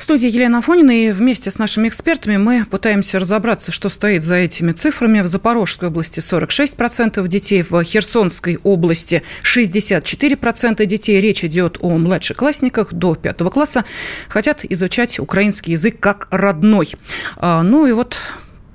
студии 0.07 0.29
Елена 0.29 0.59
Афонина, 0.59 0.91
и 0.91 1.11
вместе 1.11 1.51
с 1.51 1.57
нашими 1.57 1.89
экспертами 1.89 2.37
мы 2.37 2.63
пытаемся 2.63 3.19
разобраться, 3.19 3.73
что 3.73 3.89
стоит 3.89 4.23
за 4.23 4.35
этими 4.35 4.71
цифрами. 4.71 5.19
В 5.19 5.27
Запорожской 5.27 5.89
области 5.89 6.21
46% 6.21 7.27
детей, 7.27 7.61
в 7.61 7.83
Херсонской 7.83 8.57
области 8.63 9.21
64% 9.43 10.85
детей. 10.85 11.19
Речь 11.19 11.43
идет 11.43 11.79
о 11.81 11.97
младшеклассниках 11.97 12.93
до 12.93 13.15
пятого 13.15 13.49
класса. 13.49 13.83
Хотят 14.29 14.63
изучать 14.63 15.19
украинский 15.19 15.73
язык 15.73 15.99
как 15.99 16.29
родной. 16.31 16.93
А, 17.35 17.61
ну 17.61 17.85
и 17.85 17.91
вот 17.91 18.17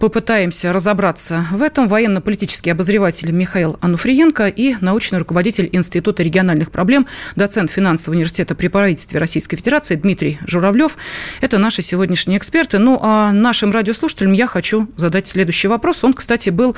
попытаемся 0.02 0.72
разобраться 0.72 1.46
в 1.52 1.62
этом 1.62 1.86
военно-политический 1.86 2.70
обозреватель 2.70 3.30
Михаил 3.30 3.78
Ануфриенко 3.80 4.48
и 4.48 4.74
научный 4.80 5.20
руководитель 5.20 5.68
Института 5.70 6.24
региональных 6.24 6.72
проблем, 6.72 7.06
доцент 7.36 7.70
финансового 7.70 8.16
университета 8.16 8.56
при 8.56 8.66
правительстве 8.66 9.20
Российской 9.20 9.56
Федерации 9.56 9.94
Дмитрий 9.94 10.40
Журавлев. 10.44 10.98
Это 11.40 11.58
наши 11.58 11.82
сегодняшние 11.82 12.38
эксперты. 12.38 12.80
Ну, 12.80 12.98
а 13.00 13.30
нашим 13.30 13.70
радиослушателям 13.70 14.32
я 14.32 14.48
хочу 14.48 14.88
задать 14.96 15.28
следующий 15.28 15.68
вопрос. 15.68 16.02
Он, 16.02 16.14
кстати, 16.14 16.50
был 16.50 16.74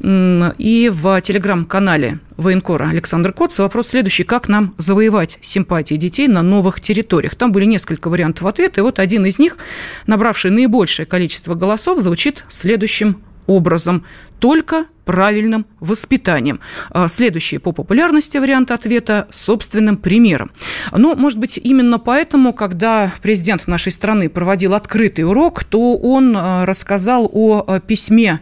и 0.00 0.88
в 0.94 1.20
телеграм-канале 1.20 2.20
военкора 2.36 2.90
Александр 2.90 3.32
Коц. 3.32 3.58
Вопрос 3.58 3.88
следующий. 3.88 4.22
Как 4.22 4.46
нам 4.46 4.76
завоевать 4.78 5.38
симпатии 5.40 5.96
детей 5.96 6.28
на 6.28 6.42
новых 6.42 6.80
территориях? 6.80 7.34
Там 7.34 7.50
были 7.50 7.64
несколько 7.64 8.08
вариантов 8.08 8.46
ответа, 8.46 8.80
и 8.80 8.84
вот 8.84 9.00
один 9.00 9.26
из 9.26 9.40
них, 9.40 9.58
набравший 10.06 10.52
наибольшее 10.52 11.06
количество 11.06 11.56
голосов, 11.56 11.98
звучит 11.98 12.44
следующий 12.48 12.67
следующим 12.68 13.22
образом. 13.46 14.04
Только 14.40 14.84
правильным 15.06 15.64
воспитанием. 15.80 16.60
А, 16.90 17.08
следующий 17.08 17.56
по 17.56 17.72
популярности 17.72 18.36
вариант 18.36 18.70
ответа– 18.70 19.26
собственным 19.30 19.96
примером. 19.96 20.50
Но, 20.92 21.16
может 21.16 21.38
быть, 21.38 21.58
именно 21.64 21.98
поэтому, 21.98 22.52
когда 22.52 23.10
президент 23.22 23.66
нашей 23.66 23.90
страны 23.90 24.28
проводил 24.28 24.74
открытый 24.74 25.24
урок, 25.24 25.64
то 25.64 25.96
он 25.96 26.36
а, 26.36 26.66
рассказал 26.66 27.30
о 27.32 27.64
а, 27.66 27.80
письме 27.80 28.40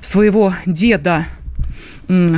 своего 0.00 0.52
деда 0.66 1.26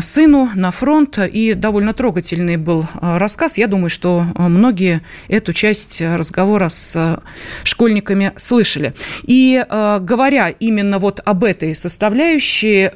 сыну 0.00 0.50
на 0.55 0.71
фронт. 0.71 1.19
И 1.19 1.55
довольно 1.55 1.95
трогательный 1.95 2.57
был 2.57 2.85
а, 2.95 3.19
рассказ. 3.19 3.59
Я 3.59 3.67
думаю, 3.67 3.91
что 3.91 4.25
а, 4.35 4.49
многие 4.49 5.03
эту 5.29 5.53
часть 5.53 6.00
разговора 6.00 6.69
с 6.69 6.97
а, 6.97 7.23
школьниками 7.65 8.33
слышали. 8.37 8.95
И 9.23 9.65
говоря 9.69 10.49
именно 10.49 10.99
вот 10.99 11.21
об 11.25 11.45
этой 11.45 11.75
составляющей, 11.75 12.91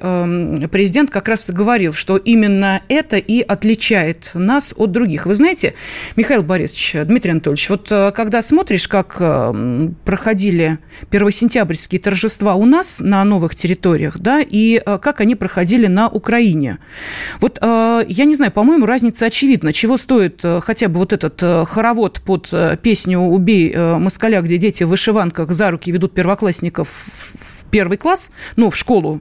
президент 0.68 1.10
как 1.10 1.28
раз 1.28 1.50
говорил, 1.50 1.92
что 1.92 2.16
именно 2.16 2.82
это 2.88 3.16
и 3.16 3.40
отличает 3.40 4.30
нас 4.34 4.74
от 4.76 4.92
других. 4.92 5.26
Вы 5.26 5.34
знаете, 5.34 5.74
Михаил 6.16 6.42
Борисович, 6.42 6.96
Дмитрий 7.04 7.32
Анатольевич, 7.32 7.68
вот 7.70 7.88
когда 7.88 8.42
смотришь, 8.42 8.88
как 8.88 9.16
проходили 10.04 10.78
первосентябрьские 11.10 12.00
торжества 12.00 12.54
у 12.54 12.64
нас 12.64 13.00
на 13.00 13.24
новых 13.24 13.54
территориях, 13.54 14.18
да, 14.18 14.40
и 14.40 14.80
как 14.84 15.20
они 15.20 15.34
проходили 15.34 15.86
на 15.86 16.08
Украине, 16.08 16.63
Украине. 16.64 16.78
Вот 17.40 17.58
э, 17.60 18.04
я 18.08 18.24
не 18.24 18.34
знаю, 18.34 18.52
по-моему, 18.52 18.86
разница 18.86 19.26
очевидна. 19.26 19.72
Чего 19.72 19.96
стоит 19.96 20.40
э, 20.42 20.60
хотя 20.62 20.88
бы 20.88 20.98
вот 20.98 21.12
этот 21.12 21.42
э, 21.42 21.64
хоровод 21.66 22.20
под 22.24 22.52
песню 22.82 23.20
«Убей 23.20 23.74
москаля», 23.76 24.40
где 24.40 24.58
дети 24.58 24.84
в 24.84 24.88
вышиванках 24.88 25.52
за 25.52 25.70
руки 25.70 25.90
ведут 25.90 26.14
первоклассников 26.14 26.88
в 26.88 27.64
первый 27.70 27.96
класс, 27.96 28.30
ну, 28.56 28.70
в 28.70 28.76
школу. 28.76 29.20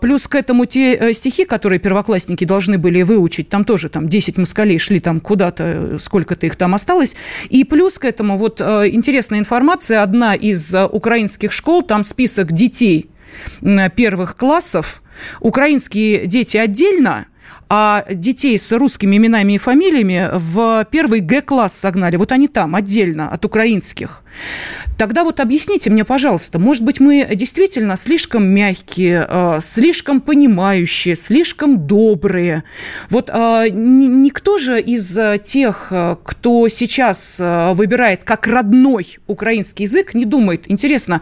Плюс 0.00 0.28
к 0.28 0.34
этому 0.34 0.66
те 0.66 1.12
стихи, 1.14 1.44
которые 1.44 1.78
первоклассники 1.78 2.44
должны 2.44 2.78
были 2.78 3.02
выучить, 3.02 3.48
там 3.48 3.64
тоже 3.64 3.88
там 3.88 4.08
10 4.08 4.38
москалей 4.38 4.78
шли 4.78 5.00
там 5.00 5.20
куда-то, 5.20 5.96
сколько-то 5.98 6.46
их 6.46 6.56
там 6.56 6.74
осталось. 6.74 7.16
И 7.48 7.64
плюс 7.64 7.98
к 7.98 8.04
этому 8.04 8.36
вот 8.36 8.60
интересная 8.60 9.38
информация, 9.38 10.02
одна 10.02 10.34
из 10.34 10.74
украинских 10.74 11.52
школ, 11.52 11.82
там 11.82 12.04
список 12.04 12.52
детей 12.52 13.10
первых 13.94 14.36
классов, 14.36 15.02
Украинские 15.40 16.26
дети 16.26 16.56
отдельно, 16.56 17.26
а 17.68 18.04
детей 18.08 18.58
с 18.58 18.72
русскими 18.72 19.16
именами 19.16 19.54
и 19.54 19.58
фамилиями 19.58 20.30
в 20.32 20.86
первый 20.90 21.20
Г-класс 21.20 21.74
согнали. 21.74 22.16
Вот 22.16 22.32
они 22.32 22.48
там, 22.48 22.74
отдельно 22.74 23.28
от 23.30 23.44
украинских. 23.44 24.22
Тогда 24.98 25.24
вот 25.24 25.40
объясните 25.40 25.90
мне, 25.90 26.04
пожалуйста, 26.04 26.58
может 26.58 26.82
быть, 26.82 27.00
мы 27.00 27.28
действительно 27.34 27.96
слишком 27.96 28.46
мягкие, 28.46 29.26
э, 29.28 29.58
слишком 29.60 30.20
понимающие, 30.20 31.16
слишком 31.16 31.86
добрые. 31.86 32.64
Вот 33.10 33.30
э, 33.30 33.68
никто 33.70 34.56
же 34.56 34.80
из 34.80 35.16
э, 35.18 35.38
тех, 35.42 35.92
кто 36.22 36.68
сейчас 36.68 37.40
выбирает 37.40 38.24
как 38.24 38.46
родной 38.46 39.18
украинский 39.26 39.84
язык, 39.84 40.14
не 40.14 40.24
думает, 40.24 40.70
интересно, 40.70 41.20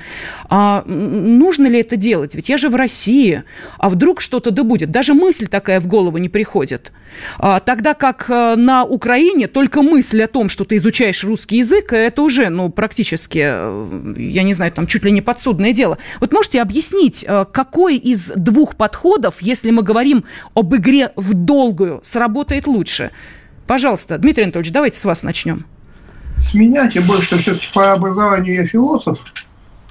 а 0.48 0.84
нужно 0.86 1.66
ли 1.66 1.80
это 1.80 1.96
делать? 1.96 2.34
Ведь 2.34 2.48
я 2.48 2.58
же 2.58 2.68
в 2.68 2.76
России, 2.76 3.42
а 3.78 3.88
вдруг 3.88 4.20
что-то 4.20 4.50
да 4.50 4.62
будет? 4.62 4.90
Даже 4.90 5.14
мысль 5.14 5.48
такая 5.48 5.80
в 5.80 5.86
голову 5.86 6.18
не 6.18 6.28
приходит. 6.35 6.91
А, 7.38 7.61
тогда 7.61 7.95
как 7.95 8.29
на 8.29 8.83
Украине 8.83 9.47
только 9.47 9.83
мысль 9.83 10.21
о 10.25 10.26
том, 10.26 10.49
что 10.49 10.64
ты 10.64 10.79
изучаешь 10.79 11.23
русский 11.23 11.59
язык, 11.59 11.93
это 11.93 12.23
уже 12.23 12.49
ну, 12.49 12.71
практически 12.71 13.38
я 13.38 14.43
не 14.43 14.53
знаю, 14.53 14.73
там 14.73 14.88
чуть 14.88 15.05
ли 15.05 15.12
не 15.12 15.21
подсудное 15.21 15.73
дело. 15.73 15.97
Вот 16.19 16.33
можете 16.33 16.61
объяснить, 16.61 17.25
э, 17.26 17.45
какой 17.53 17.99
из 17.99 18.33
двух 18.35 18.75
подходов, 18.75 19.37
если 19.43 19.71
мы 19.71 19.85
говорим 19.85 20.25
об 20.55 20.75
игре 20.75 21.12
в 21.14 21.35
долгую, 21.35 22.00
сработает 22.03 22.67
лучше? 22.67 23.12
Пожалуйста, 23.69 24.19
Дмитрий 24.19 24.43
Анатольевич, 24.43 24.73
давайте 24.73 24.99
с 24.99 25.05
вас 25.05 25.23
начнем. 25.23 25.64
С 26.38 26.53
меня, 26.53 26.88
тем 26.91 27.07
более, 27.07 27.23
что 27.23 27.37
все-таки 27.37 27.69
по 27.73 27.93
образованию 27.93 28.57
я 28.57 28.67
философ, 28.67 29.21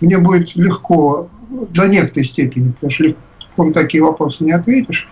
мне 0.01 0.17
будет 0.17 0.57
легко 0.57 1.29
до 1.69 1.87
некоторой 1.87 2.25
степени, 2.25 2.71
потому 2.71 2.91
что 2.91 3.03
легко 3.05 3.63
на 3.63 3.71
такие 3.71 4.03
вопросы 4.03 4.43
не 4.43 4.51
ответишь, 4.51 5.07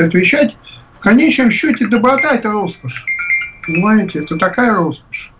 отвечать. 0.00 0.56
В 0.94 1.00
конечном 1.00 1.50
счете 1.50 1.86
доброта– 1.86 2.30
это 2.34 2.50
роскошь. 2.50 3.04
Понимаете, 3.66 4.20
это 4.20 4.36
такая 4.36 4.74
роскошь. 4.74 5.32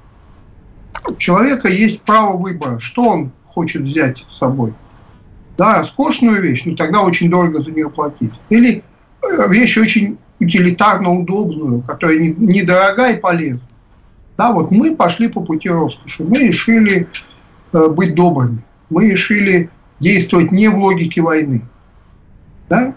человека 1.18 1.68
есть 1.68 2.02
право 2.02 2.36
выбора, 2.36 2.78
что 2.78 3.02
он 3.02 3.32
хочет 3.46 3.82
взять 3.82 4.24
с 4.30 4.38
собой. 4.38 4.74
Да, 5.56 5.78
роскошную 5.78 6.42
вещь, 6.42 6.64
ну 6.64 6.74
тогда 6.74 7.02
очень 7.02 7.30
дорого 7.30 7.62
за 7.62 7.70
нее 7.70 7.88
платить. 7.88 8.32
Или 8.48 8.82
э, 9.22 9.48
вещь 9.48 9.76
очень 9.78 10.18
утилитарно 10.40 11.12
удобную, 11.12 11.82
которая 11.82 12.18
недорогая 12.18 13.14
и 13.14 13.20
полезна. 13.20 13.60
Да, 14.36 14.52
вот 14.52 14.70
мы 14.70 14.96
пошли 14.96 15.28
по 15.28 15.40
пути 15.40 15.68
роскоши. 15.68 16.24
Мы 16.24 16.48
решили 16.48 17.06
э, 17.72 17.88
быть 17.88 18.14
добрыми. 18.14 18.64
Мы 18.90 19.10
решили 19.10 19.70
действовать 20.00 20.50
не 20.50 20.68
в 20.68 20.76
логике 20.76 21.22
войны. 21.22 21.62
Да? 22.68 22.94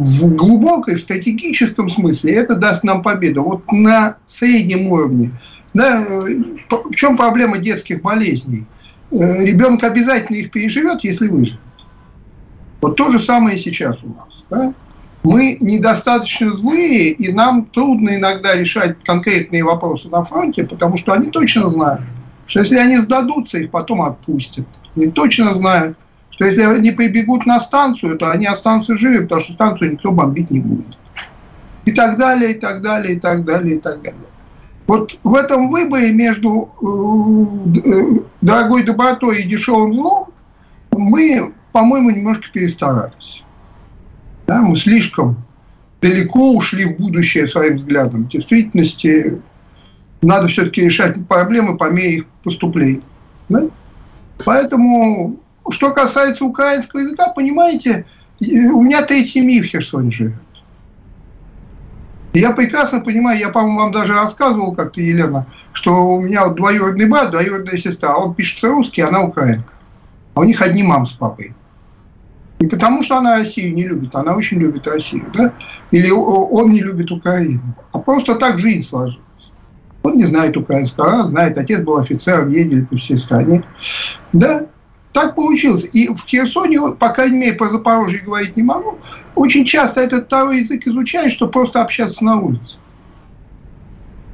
В 0.00 0.34
глубокой, 0.34 0.96
в 0.96 1.00
стратегическом 1.00 1.88
смысле 1.88 2.34
это 2.34 2.56
даст 2.56 2.84
нам 2.84 3.02
победу. 3.02 3.42
Вот 3.42 3.70
на 3.70 4.16
среднем 4.26 4.88
уровне. 4.88 5.30
Да, 5.72 6.02
э, 6.02 6.42
в 6.68 6.94
чем 6.94 7.16
проблема 7.16 7.58
детских 7.58 8.02
болезней? 8.02 8.66
Э, 9.10 9.44
ребенок 9.44 9.84
обязательно 9.84 10.36
их 10.36 10.50
переживет, 10.50 11.04
если 11.04 11.28
выживет. 11.28 11.60
Вот 12.80 12.96
то 12.96 13.10
же 13.10 13.18
самое 13.18 13.56
сейчас 13.58 13.98
у 14.02 14.08
нас. 14.08 14.28
Да? 14.50 14.74
мы 15.24 15.56
недостаточно 15.60 16.54
злые, 16.54 17.10
и 17.12 17.32
нам 17.32 17.64
трудно 17.64 18.16
иногда 18.16 18.54
решать 18.54 19.02
конкретные 19.02 19.64
вопросы 19.64 20.08
на 20.08 20.22
фронте, 20.22 20.64
потому 20.64 20.98
что 20.98 21.14
они 21.14 21.30
точно 21.30 21.70
знают, 21.70 22.02
что 22.46 22.60
если 22.60 22.76
они 22.76 22.98
сдадутся, 22.98 23.58
их 23.58 23.70
потом 23.70 24.02
отпустят. 24.02 24.66
Они 24.94 25.06
точно 25.06 25.54
знают, 25.54 25.96
что 26.34 26.46
если 26.46 26.62
они 26.62 26.90
прибегут 26.90 27.46
на 27.46 27.60
станцию, 27.60 28.18
то 28.18 28.28
они 28.28 28.46
останутся 28.46 28.96
живы, 28.96 29.22
потому 29.22 29.40
что 29.40 29.52
станцию 29.52 29.92
никто 29.92 30.10
бомбить 30.10 30.50
не 30.50 30.58
будет. 30.58 30.98
И 31.84 31.92
так 31.92 32.18
далее, 32.18 32.52
и 32.52 32.54
так 32.54 32.82
далее, 32.82 33.14
и 33.14 33.20
так 33.20 33.44
далее, 33.44 33.76
и 33.76 33.78
так 33.78 34.02
далее. 34.02 34.20
Вот 34.88 35.16
в 35.22 35.34
этом 35.34 35.68
выборе 35.68 36.12
между 36.12 36.70
э, 36.82 37.88
э, 37.88 38.18
дорогой 38.40 38.82
добротой 38.82 39.42
и 39.42 39.48
дешевым 39.48 39.94
злом 39.94 40.28
мы, 40.90 41.52
по-моему, 41.72 42.10
немножко 42.10 42.48
перестарались. 42.52 43.44
Да, 44.48 44.60
мы 44.60 44.76
слишком 44.76 45.36
далеко 46.02 46.52
ушли 46.52 46.84
в 46.84 46.98
будущее 46.98 47.46
своим 47.46 47.76
взглядом. 47.76 48.24
В 48.24 48.28
действительности 48.28 49.40
надо 50.20 50.48
все-таки 50.48 50.82
решать 50.82 51.26
проблемы 51.28 51.76
по 51.76 51.90
мере 51.90 52.16
их 52.16 52.26
поступления. 52.42 53.02
Да? 53.48 53.68
Поэтому, 54.44 55.38
что 55.70 55.92
касается 55.92 56.44
украинского 56.44 57.00
языка, 57.00 57.28
понимаете, 57.28 58.06
у 58.40 58.82
меня 58.82 59.02
треть 59.02 59.30
семьи 59.30 59.60
в 59.60 59.66
Херсоне 59.66 60.10
живет. 60.10 60.34
я 62.32 62.52
прекрасно 62.52 63.00
понимаю, 63.00 63.38
я, 63.38 63.48
по-моему, 63.48 63.78
вам 63.78 63.92
даже 63.92 64.14
рассказывал 64.14 64.74
как-то, 64.74 65.00
Елена, 65.00 65.46
что 65.72 66.16
у 66.16 66.20
меня 66.20 66.46
вот 66.46 66.56
двоюродный 66.56 67.06
брат, 67.06 67.30
двоюродная 67.30 67.76
сестра, 67.76 68.16
он 68.16 68.34
пишет 68.34 68.62
русский, 68.64 69.02
она 69.02 69.22
украинка. 69.22 69.72
А 70.34 70.40
у 70.40 70.44
них 70.44 70.60
одни 70.60 70.82
мам 70.82 71.06
с 71.06 71.12
папой. 71.12 71.54
Не 72.60 72.68
потому, 72.68 73.02
что 73.02 73.18
она 73.18 73.38
Россию 73.38 73.74
не 73.74 73.86
любит, 73.86 74.14
она 74.14 74.34
очень 74.34 74.58
любит 74.58 74.86
Россию, 74.86 75.26
да? 75.34 75.52
Или 75.90 76.10
он 76.10 76.70
не 76.70 76.80
любит 76.80 77.10
Украину, 77.10 77.74
а 77.92 77.98
просто 77.98 78.36
так 78.36 78.58
жизнь 78.58 78.88
сложилась. 78.88 79.20
Он 80.02 80.14
не 80.16 80.24
знает 80.24 80.56
украинского, 80.56 81.12
она 81.12 81.28
знает, 81.28 81.58
отец 81.58 81.80
был 81.80 81.98
офицером, 81.98 82.50
ездили 82.50 82.82
по 82.82 82.96
всей 82.96 83.16
стране. 83.16 83.62
Да, 84.32 84.66
так 85.14 85.36
получилось. 85.36 85.88
И 85.92 86.08
в 86.08 86.26
Херсоне, 86.26 86.92
по 86.98 87.08
крайней 87.10 87.38
мере, 87.38 87.52
по 87.54 87.68
Запорожью 87.68 88.24
говорить 88.24 88.56
не 88.56 88.64
могу, 88.64 88.98
очень 89.36 89.64
часто 89.64 90.00
этот 90.00 90.26
второй 90.26 90.60
язык 90.60 90.86
изучают, 90.86 91.32
чтобы 91.32 91.52
просто 91.52 91.80
общаться 91.80 92.24
на 92.24 92.40
улице. 92.40 92.76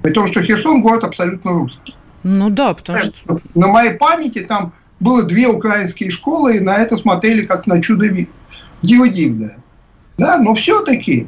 При 0.02 0.12
том, 0.12 0.26
что 0.26 0.42
Херсон 0.42 0.80
город 0.80 1.04
абсолютно 1.04 1.52
русский. 1.52 1.94
Ну 2.22 2.48
да, 2.48 2.72
потому 2.72 2.98
что... 2.98 3.12
На 3.54 3.68
моей 3.68 3.92
памяти 3.92 4.40
там 4.40 4.72
было 5.00 5.22
две 5.22 5.48
украинские 5.48 6.10
школы, 6.10 6.56
и 6.56 6.60
на 6.60 6.78
это 6.78 6.96
смотрели 6.96 7.44
как 7.44 7.66
на 7.66 7.82
чудо 7.82 8.06
диво 8.80 9.08
дивное. 9.08 9.58
Да, 10.16 10.38
но 10.38 10.54
все-таки 10.54 11.26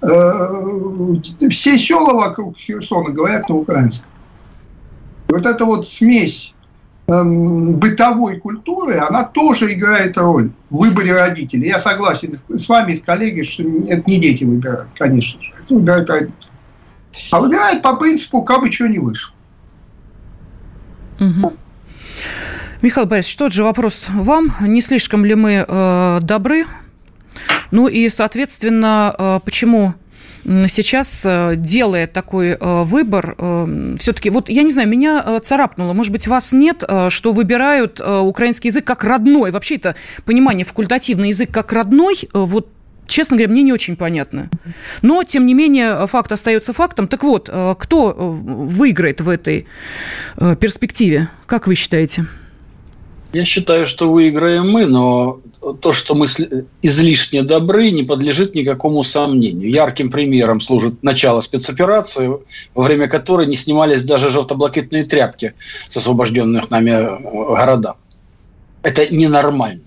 э, 0.00 1.48
все 1.50 1.76
села 1.76 2.14
вокруг 2.14 2.56
Херсона 2.56 3.10
говорят 3.10 3.50
на 3.50 3.56
украинском. 3.56 4.08
И 5.28 5.32
вот 5.34 5.44
эта 5.44 5.66
вот 5.66 5.90
смесь 5.90 6.53
бытовой 7.06 8.38
культуры, 8.38 8.98
она 8.98 9.24
тоже 9.24 9.74
играет 9.74 10.16
роль 10.16 10.50
в 10.70 10.78
выборе 10.78 11.14
родителей. 11.14 11.68
Я 11.68 11.80
согласен 11.80 12.34
с 12.48 12.68
вами, 12.68 12.94
с 12.94 13.02
коллегой, 13.02 13.44
что 13.44 13.62
это 13.62 14.10
не 14.10 14.18
дети 14.18 14.44
выбирают, 14.44 14.88
конечно 14.96 15.42
же. 15.42 15.52
Это 15.62 15.74
выбирают 15.74 16.08
родители. 16.08 16.48
А 17.30 17.40
выбирают 17.40 17.82
по 17.82 17.96
принципу, 17.96 18.42
как 18.42 18.60
бы 18.60 18.70
чего 18.70 18.88
не 18.88 18.98
вышло. 18.98 19.34
Угу. 21.20 21.52
Михаил 22.82 23.06
Борисович, 23.06 23.36
тот 23.36 23.52
же 23.52 23.64
вопрос 23.64 24.08
вам. 24.10 24.48
Не 24.60 24.80
слишком 24.80 25.24
ли 25.24 25.34
мы 25.34 25.64
э, 25.66 26.18
добры? 26.22 26.66
Ну 27.70 27.88
и, 27.88 28.08
соответственно, 28.08 29.14
э, 29.16 29.40
почему 29.44 29.94
сейчас, 30.68 31.24
э, 31.24 31.54
делая 31.56 32.06
такой 32.06 32.50
э, 32.50 32.82
выбор, 32.82 33.34
э, 33.38 33.96
все-таки, 33.98 34.30
вот 34.30 34.48
я 34.48 34.62
не 34.62 34.70
знаю, 34.70 34.88
меня 34.88 35.40
царапнуло, 35.40 35.92
может 35.92 36.12
быть, 36.12 36.26
вас 36.26 36.52
нет, 36.52 36.84
что 37.08 37.32
выбирают 37.32 38.00
украинский 38.00 38.68
язык 38.68 38.84
как 38.84 39.04
родной. 39.04 39.50
Вообще 39.50 39.76
это 39.76 39.94
понимание 40.24 40.64
факультативный 40.64 41.28
язык 41.28 41.50
как 41.50 41.72
родной, 41.72 42.28
вот 42.32 42.68
честно 43.06 43.36
говоря, 43.36 43.52
мне 43.52 43.62
не 43.62 43.72
очень 43.72 43.96
понятно. 43.96 44.48
Но, 45.02 45.24
тем 45.24 45.46
не 45.46 45.54
менее, 45.54 46.06
факт 46.06 46.32
остается 46.32 46.72
фактом. 46.72 47.08
Так 47.08 47.22
вот, 47.22 47.50
кто 47.78 48.14
выиграет 48.16 49.20
в 49.20 49.28
этой 49.28 49.66
перспективе, 50.36 51.28
как 51.46 51.66
вы 51.66 51.74
считаете? 51.74 52.26
Я 53.34 53.44
считаю, 53.44 53.84
что 53.88 54.12
выиграем 54.12 54.70
мы, 54.70 54.86
но 54.86 55.40
то, 55.80 55.92
что 55.92 56.14
мы 56.14 56.26
излишне 56.82 57.42
добры, 57.42 57.90
не 57.90 58.04
подлежит 58.04 58.54
никакому 58.54 59.02
сомнению. 59.02 59.68
Ярким 59.68 60.08
примером 60.08 60.60
служит 60.60 61.02
начало 61.02 61.40
спецоперации, 61.40 62.30
во 62.74 62.82
время 62.84 63.08
которой 63.08 63.48
не 63.48 63.56
снимались 63.56 64.04
даже 64.04 64.30
желтоблакитные 64.30 65.02
тряпки 65.02 65.54
с 65.88 65.96
освобожденных 65.96 66.70
нами 66.70 66.90
э, 66.90 67.56
городов. 67.56 67.96
Это 68.82 69.12
ненормально. 69.12 69.82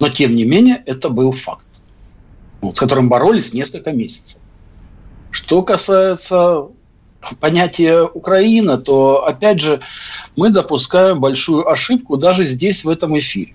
Но, 0.00 0.08
тем 0.08 0.34
не 0.34 0.44
менее, 0.44 0.82
это 0.86 1.10
был 1.10 1.32
факт, 1.32 1.66
вот, 2.62 2.78
с 2.78 2.80
которым 2.80 3.10
боролись 3.10 3.52
несколько 3.52 3.92
месяцев. 3.92 4.40
Что 5.32 5.62
касается 5.62 6.68
понятие 7.40 8.04
Украина, 8.06 8.78
то, 8.78 9.24
опять 9.26 9.60
же, 9.60 9.80
мы 10.36 10.50
допускаем 10.50 11.20
большую 11.20 11.68
ошибку 11.70 12.16
даже 12.16 12.46
здесь, 12.46 12.84
в 12.84 12.88
этом 12.88 13.18
эфире. 13.18 13.54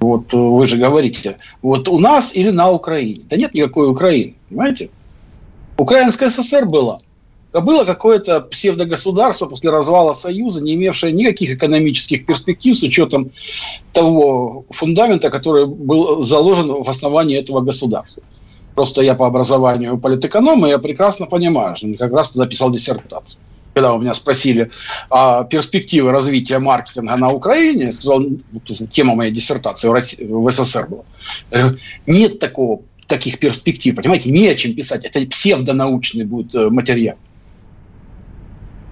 Вот 0.00 0.32
вы 0.32 0.66
же 0.66 0.78
говорите, 0.78 1.36
вот 1.60 1.88
у 1.88 1.98
нас 1.98 2.34
или 2.34 2.50
на 2.50 2.70
Украине. 2.70 3.22
Да 3.28 3.36
нет 3.36 3.54
никакой 3.54 3.90
Украины, 3.90 4.34
понимаете? 4.48 4.90
Украинская 5.76 6.30
ССР 6.30 6.66
была. 6.66 7.00
Было 7.52 7.84
какое-то 7.84 8.42
псевдогосударство 8.42 9.46
после 9.46 9.70
развала 9.70 10.12
Союза, 10.12 10.62
не 10.62 10.74
имевшее 10.74 11.12
никаких 11.12 11.50
экономических 11.50 12.24
перспектив 12.24 12.76
с 12.76 12.82
учетом 12.82 13.30
того 13.92 14.64
фундамента, 14.70 15.30
который 15.30 15.66
был 15.66 16.22
заложен 16.22 16.82
в 16.82 16.88
основании 16.88 17.36
этого 17.36 17.60
государства. 17.60 18.22
Просто 18.74 19.02
я 19.02 19.14
по 19.14 19.26
образованию 19.26 19.98
политэконом, 19.98 20.66
и 20.66 20.70
я 20.70 20.78
прекрасно 20.78 21.26
понимаю, 21.26 21.76
что 21.76 21.92
как 21.98 22.12
раз 22.12 22.30
тогда 22.30 22.46
писал 22.46 22.70
диссертацию. 22.70 23.40
Когда 23.74 23.92
у 23.92 24.00
меня 24.00 24.14
спросили 24.14 24.70
о 25.10 25.44
перспективы 25.44 26.10
развития 26.10 26.58
маркетинга 26.58 27.16
на 27.16 27.30
Украине, 27.30 27.86
я 27.86 27.92
сказал, 27.92 28.22
тема 28.90 29.14
моей 29.14 29.30
диссертации 29.30 29.88
в, 29.88 29.92
России, 29.92 30.24
в 30.24 30.50
СССР 30.50 30.88
была. 30.88 31.74
Нет 32.06 32.38
такого, 32.40 32.82
таких 33.06 33.38
перспектив, 33.38 33.94
понимаете, 33.94 34.30
не 34.30 34.48
о 34.48 34.54
чем 34.54 34.74
писать. 34.74 35.04
Это 35.04 35.20
псевдонаучный 35.26 36.24
будет 36.24 36.54
э, 36.54 36.70
материал. 36.70 37.16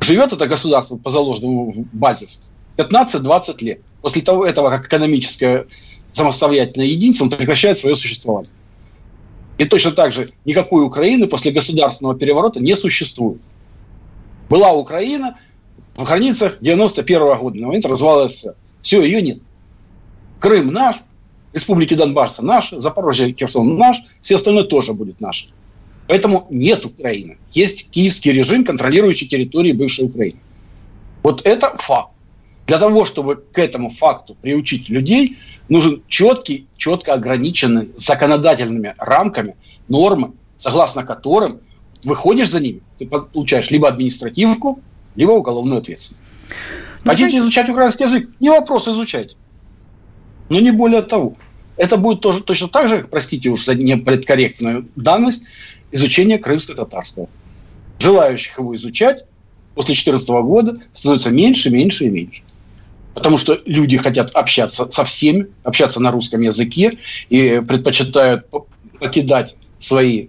Живет 0.00 0.32
это 0.32 0.46
государство 0.46 0.96
по 0.96 1.10
заложенному 1.10 1.86
базису 1.92 2.40
15-20 2.76 3.64
лет. 3.64 3.80
После 4.02 4.22
того, 4.22 4.44
этого, 4.44 4.70
как 4.70 4.86
экономическое 4.86 5.66
самостоятельное 6.12 6.86
единица, 6.86 7.24
он 7.24 7.30
прекращает 7.30 7.78
свое 7.78 7.96
существование. 7.96 8.50
И 9.58 9.64
точно 9.64 9.90
так 9.90 10.12
же 10.12 10.30
никакой 10.44 10.84
Украины 10.84 11.26
после 11.26 11.50
государственного 11.50 12.16
переворота 12.16 12.60
не 12.60 12.74
существует. 12.76 13.40
Была 14.48 14.72
Украина 14.72 15.36
в 15.96 16.04
границах 16.04 16.58
91 16.60 17.22
-го 17.22 17.38
года, 17.38 17.58
на 17.58 17.66
момент 17.66 17.84
развала 17.84 18.28
СССР. 18.28 18.54
Все, 18.80 19.02
ее 19.02 19.20
нет. 19.20 19.38
Крым 20.38 20.72
наш, 20.72 20.96
республики 21.52 21.94
Донбасса 21.94 22.42
наш, 22.42 22.70
Запорожье, 22.70 23.34
Херсон 23.36 23.76
наш, 23.76 23.96
все 24.20 24.36
остальное 24.36 24.62
тоже 24.62 24.92
будет 24.92 25.20
наше. 25.20 25.48
Поэтому 26.06 26.46
нет 26.50 26.86
Украины. 26.86 27.36
Есть 27.52 27.90
киевский 27.90 28.32
режим, 28.32 28.64
контролирующий 28.64 29.26
территории 29.26 29.72
бывшей 29.72 30.06
Украины. 30.06 30.38
Вот 31.24 31.42
это 31.44 31.76
факт. 31.78 32.12
Для 32.68 32.78
того, 32.78 33.07
чтобы 33.07 33.37
к 33.37 33.59
этому 33.59 33.88
факту 33.88 34.37
приучить 34.42 34.90
людей, 34.90 35.38
нужен 35.70 36.02
четкий, 36.07 36.66
четко 36.76 37.14
ограниченный 37.14 37.88
законодательными 37.96 38.94
рамками 38.98 39.57
нормы, 39.88 40.33
согласно 40.59 41.02
которым 41.02 41.61
выходишь 42.04 42.50
за 42.50 42.61
ними, 42.61 42.83
ты 42.98 43.07
получаешь 43.07 43.70
либо 43.70 43.88
административку, 43.88 44.81
либо 45.16 45.31
уголовную 45.31 45.78
ответственность. 45.78 46.22
Но 47.04 47.12
Хотите 47.12 47.31
знаете... 47.31 47.38
изучать 47.38 47.70
украинский 47.70 48.04
язык? 48.04 48.28
Не 48.38 48.50
вопрос 48.50 48.87
изучать. 48.87 49.35
Но 50.50 50.61
не 50.61 50.70
более 50.70 51.00
того. 51.00 51.37
Это 51.78 51.96
будет 51.96 52.20
тоже 52.20 52.42
точно 52.42 52.68
так 52.68 52.88
же, 52.88 53.07
простите 53.11 53.48
уж 53.48 53.64
за 53.64 53.76
неполиткорректную 53.76 54.87
данность, 54.94 55.44
изучение 55.90 56.37
крымско-татарского. 56.37 57.31
Желающих 57.98 58.59
его 58.59 58.74
изучать 58.74 59.24
после 59.74 59.94
2014 59.94 60.28
года 60.28 60.78
становится 60.92 61.31
меньше, 61.31 61.70
меньше 61.70 62.04
и 62.04 62.11
меньше. 62.11 62.42
Потому 63.18 63.37
что 63.37 63.59
люди 63.66 63.96
хотят 63.96 64.31
общаться 64.31 64.88
со 64.92 65.02
всеми, 65.02 65.48
общаться 65.64 65.98
на 65.98 66.12
русском 66.12 66.40
языке 66.40 66.98
и 67.28 67.61
предпочитают 67.66 68.46
покидать 69.00 69.57
свои 69.81 70.28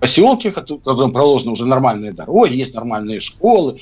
поселки, 0.00 0.50
которым 0.50 1.12
проложены 1.12 1.52
уже 1.52 1.64
нормальные 1.64 2.12
дороги, 2.12 2.56
есть 2.56 2.74
нормальные 2.74 3.20
школы, 3.20 3.78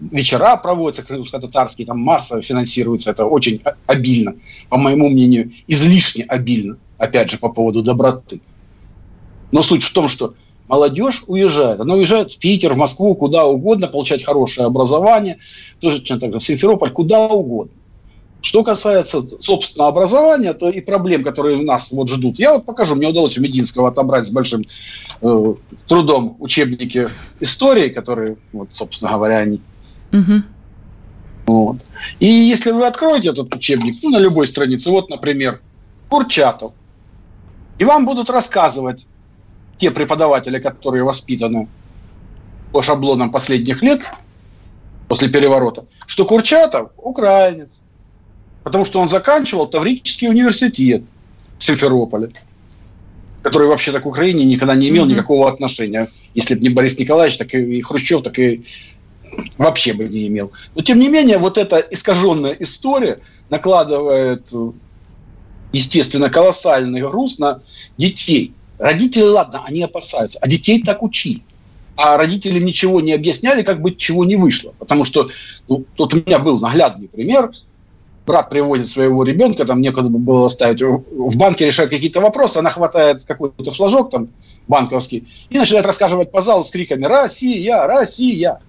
вечера 0.00 0.56
проводятся 0.56 1.02
крымско-татарские, 1.02 1.86
там 1.86 1.98
масса 1.98 2.40
финансируется, 2.40 3.10
это 3.10 3.26
очень 3.26 3.60
обильно, 3.84 4.36
по 4.70 4.78
моему 4.78 5.10
мнению, 5.10 5.52
излишне 5.66 6.24
обильно, 6.24 6.78
опять 6.96 7.30
же, 7.30 7.36
по 7.36 7.50
поводу 7.50 7.82
доброты. 7.82 8.40
Но 9.52 9.62
суть 9.62 9.82
в 9.82 9.92
том, 9.92 10.08
что 10.08 10.32
молодежь 10.68 11.24
уезжает. 11.26 11.80
Она 11.80 11.94
уезжает 11.94 12.32
в 12.32 12.38
Питер, 12.38 12.74
в 12.74 12.76
Москву, 12.76 13.14
куда 13.14 13.46
угодно, 13.46 13.88
получать 13.88 14.24
хорошее 14.24 14.66
образование, 14.66 15.38
тоже 15.80 15.98
в 16.00 16.40
Симферополь, 16.40 16.90
куда 16.90 17.26
угодно. 17.26 17.72
Что 18.42 18.62
касается 18.62 19.22
собственного 19.40 19.90
образования, 19.90 20.52
то 20.52 20.68
и 20.68 20.80
проблем, 20.80 21.24
которые 21.24 21.62
нас 21.62 21.90
вот 21.90 22.08
ждут. 22.08 22.38
Я 22.38 22.52
вот 22.52 22.64
покажу, 22.64 22.94
мне 22.94 23.08
удалось 23.08 23.36
у 23.38 23.40
Мединского 23.40 23.88
отобрать 23.88 24.26
с 24.26 24.30
большим 24.30 24.64
э, 25.20 25.54
трудом 25.88 26.36
учебники 26.38 27.08
истории, 27.40 27.88
которые, 27.88 28.36
вот, 28.52 28.68
собственно 28.72 29.10
говоря, 29.12 29.38
они. 29.38 29.60
Угу. 30.12 30.42
Вот. 31.46 31.78
И 32.20 32.26
если 32.26 32.72
вы 32.72 32.86
откроете 32.86 33.30
этот 33.30 33.52
учебник, 33.54 33.96
ну, 34.02 34.10
на 34.10 34.18
любой 34.18 34.46
странице, 34.46 34.90
вот, 34.90 35.10
например, 35.10 35.60
Курчатов, 36.08 36.72
и 37.78 37.84
вам 37.84 38.06
будут 38.06 38.30
рассказывать 38.30 39.06
те 39.78 39.90
преподаватели, 39.90 40.58
которые 40.58 41.04
воспитаны 41.04 41.68
по 42.72 42.82
шаблонам 42.82 43.30
последних 43.30 43.82
лет, 43.82 44.02
после 45.08 45.28
переворота, 45.28 45.84
что 46.06 46.24
Курчатов 46.24 46.90
украинец, 46.96 47.80
потому 48.64 48.84
что 48.84 49.00
он 49.00 49.08
заканчивал 49.08 49.66
Таврический 49.68 50.28
университет 50.28 51.02
в 51.58 51.64
Симферополе, 51.64 52.30
который 53.42 53.68
вообще-то 53.68 54.00
к 54.00 54.06
Украине 54.06 54.44
никогда 54.44 54.74
не 54.74 54.88
имел 54.88 55.06
mm-hmm. 55.06 55.10
никакого 55.10 55.48
отношения. 55.48 56.08
Если 56.34 56.54
бы 56.54 56.60
не 56.60 56.70
Борис 56.70 56.98
Николаевич, 56.98 57.38
так 57.38 57.54
и 57.54 57.80
Хрущев, 57.80 58.22
так 58.22 58.38
и 58.38 58.64
вообще 59.56 59.92
бы 59.92 60.08
не 60.08 60.26
имел. 60.26 60.50
Но 60.74 60.82
тем 60.82 60.98
не 60.98 61.08
менее, 61.08 61.38
вот 61.38 61.58
эта 61.58 61.78
искаженная 61.78 62.56
история 62.58 63.20
накладывает, 63.50 64.50
естественно, 65.72 66.28
колоссальный 66.28 67.02
груз 67.02 67.38
на 67.38 67.62
детей. 67.96 68.52
Родители, 68.78 69.24
ладно, 69.24 69.62
они 69.66 69.82
опасаются, 69.82 70.38
а 70.40 70.48
детей 70.48 70.82
так 70.82 71.02
учили. 71.02 71.42
А 71.96 72.16
родители 72.18 72.60
ничего 72.60 73.00
не 73.00 73.12
объясняли, 73.12 73.62
как 73.62 73.80
бы 73.80 73.94
чего 73.94 74.24
не 74.24 74.36
вышло. 74.36 74.74
Потому 74.78 75.04
что 75.04 75.28
ну, 75.66 75.84
тут 75.94 76.12
у 76.12 76.18
меня 76.18 76.38
был 76.38 76.60
наглядный 76.60 77.08
пример– 77.08 77.50
брат 78.26 78.50
приводит 78.50 78.88
своего 78.88 79.22
ребенка, 79.22 79.64
там 79.64 79.80
некуда 79.80 80.08
было 80.08 80.46
оставить, 80.46 80.82
в 80.82 81.36
банке 81.36 81.66
решает 81.66 81.90
какие-то 81.90 82.20
вопросы, 82.20 82.58
она 82.58 82.70
хватает 82.70 83.24
какой-то 83.24 83.70
флажок 83.70 84.10
там 84.10 84.28
банковский 84.68 85.28
и 85.48 85.58
начинает 85.58 85.86
рассказывать 85.86 86.32
по 86.32 86.42
залу 86.42 86.64
с 86.64 86.70
криками 86.70 87.04
«Россия! 87.04 87.86
Россия!». 87.86 88.60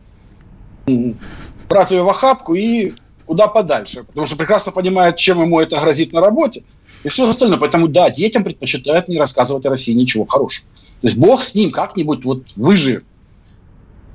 Брат 1.67 1.91
ее 1.91 2.03
в 2.03 2.09
охапку 2.09 2.53
и 2.53 2.93
куда 3.25 3.47
подальше, 3.47 4.03
потому 4.05 4.25
что 4.25 4.37
прекрасно 4.37 4.71
понимает, 4.71 5.17
чем 5.17 5.41
ему 5.41 5.59
это 5.59 5.79
грозит 5.81 6.13
на 6.13 6.21
работе 6.21 6.63
и 7.03 7.09
все 7.09 7.29
остальное. 7.29 7.57
Поэтому, 7.57 7.87
да, 7.87 8.09
детям 8.09 8.43
предпочитают 8.43 9.07
не 9.07 9.17
рассказывать 9.17 9.65
о 9.65 9.69
России 9.69 9.93
ничего 9.93 10.25
хорошего. 10.25 10.67
То 11.01 11.07
есть 11.07 11.17
Бог 11.17 11.43
с 11.43 11.53
ним 11.53 11.71
как-нибудь 11.71 12.25
вот 12.25 12.43
выживет. 12.55 13.05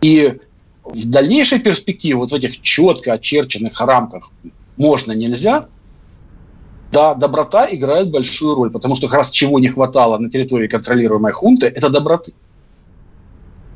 И 0.01 0.39
в 0.85 1.09
дальнейшей 1.09 1.61
перспективе, 1.61 2.17
вот 2.17 2.33
в 2.33 2.35
этих 2.35 2.61
четко 2.61 3.13
очерченных 3.13 3.81
рамках 3.81 4.31
можно, 4.77 5.13
нельзя, 5.13 5.69
да, 6.91 7.15
доброта 7.15 7.67
играет 7.71 8.11
большую 8.11 8.55
роль, 8.55 8.71
потому 8.71 8.95
что 8.95 9.07
как 9.07 9.19
раз 9.19 9.31
чего 9.31 9.59
не 9.59 9.69
хватало 9.69 10.19
на 10.19 10.29
территории 10.29 10.69
контролируемой 10.69 11.33
хунты, 11.33 11.67
это 11.67 11.89
доброты. 11.89 12.35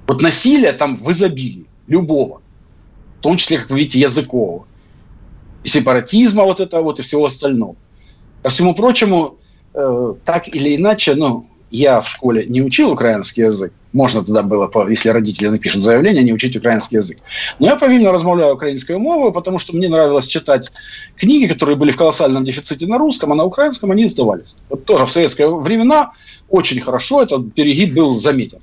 Вот 0.06 0.20
насилие 0.20 0.72
там 0.72 0.96
в 0.96 1.10
изобилии, 1.10 1.66
любого, 1.86 2.42
в 3.18 3.22
том 3.22 3.36
числе, 3.36 3.58
как 3.58 3.70
вы 3.70 3.78
видите, 3.78 4.00
языкового, 4.00 4.66
и 5.64 5.68
сепаратизма 5.68 6.44
вот 6.44 6.60
это 6.60 6.82
вот, 6.82 6.98
и 6.98 7.02
всего 7.02 7.24
остального. 7.24 7.76
Ко 8.46 8.50
всему 8.50 8.76
прочему, 8.76 9.38
э, 9.74 10.14
так 10.24 10.46
или 10.46 10.76
иначе, 10.76 11.16
ну, 11.16 11.46
я 11.72 12.00
в 12.00 12.08
школе 12.08 12.46
не 12.46 12.62
учил 12.62 12.92
украинский 12.92 13.42
язык. 13.42 13.72
Можно 13.92 14.22
туда 14.22 14.42
было, 14.42 14.70
если 14.88 15.08
родители 15.08 15.48
напишут 15.48 15.82
заявление, 15.82 16.22
не 16.22 16.32
учить 16.32 16.54
украинский 16.54 16.98
язык. 16.98 17.18
Но 17.58 17.66
я 17.66 17.74
повільно 17.74 18.12
размовляю 18.12 18.54
украинской 18.54 18.98
мовой, 18.98 19.32
потому 19.32 19.58
что 19.58 19.74
мне 19.74 19.88
нравилось 19.88 20.28
читать 20.28 20.70
книги, 21.16 21.48
которые 21.52 21.74
были 21.74 21.90
в 21.90 21.96
колоссальном 21.96 22.44
дефиците 22.44 22.86
на 22.86 22.98
русском, 22.98 23.32
а 23.32 23.34
на 23.34 23.42
украинском 23.42 23.90
они 23.90 24.04
издавались. 24.04 24.54
Вот 24.68 24.84
тоже 24.84 25.06
в 25.06 25.10
советские 25.10 25.48
времена 25.48 26.12
очень 26.48 26.80
хорошо 26.80 27.22
этот 27.22 27.52
перегиб 27.52 27.94
был 27.94 28.20
заметен. 28.20 28.60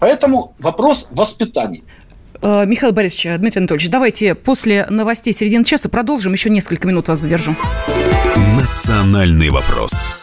Поэтому 0.00 0.52
вопрос 0.58 1.08
воспитания. 1.12 1.80
Э, 2.42 2.66
Михаил 2.66 2.92
Борисович, 2.92 3.38
Дмитрий 3.38 3.60
Анатольевич, 3.60 3.88
давайте 3.88 4.34
после 4.34 4.86
новостей 4.90 5.32
середины 5.32 5.64
часа 5.64 5.88
продолжим. 5.88 6.34
Еще 6.34 6.50
несколько 6.50 6.86
минут 6.86 7.08
вас 7.08 7.20
задержу. 7.20 7.56
Национальный 8.52 9.48
вопрос 9.48 10.21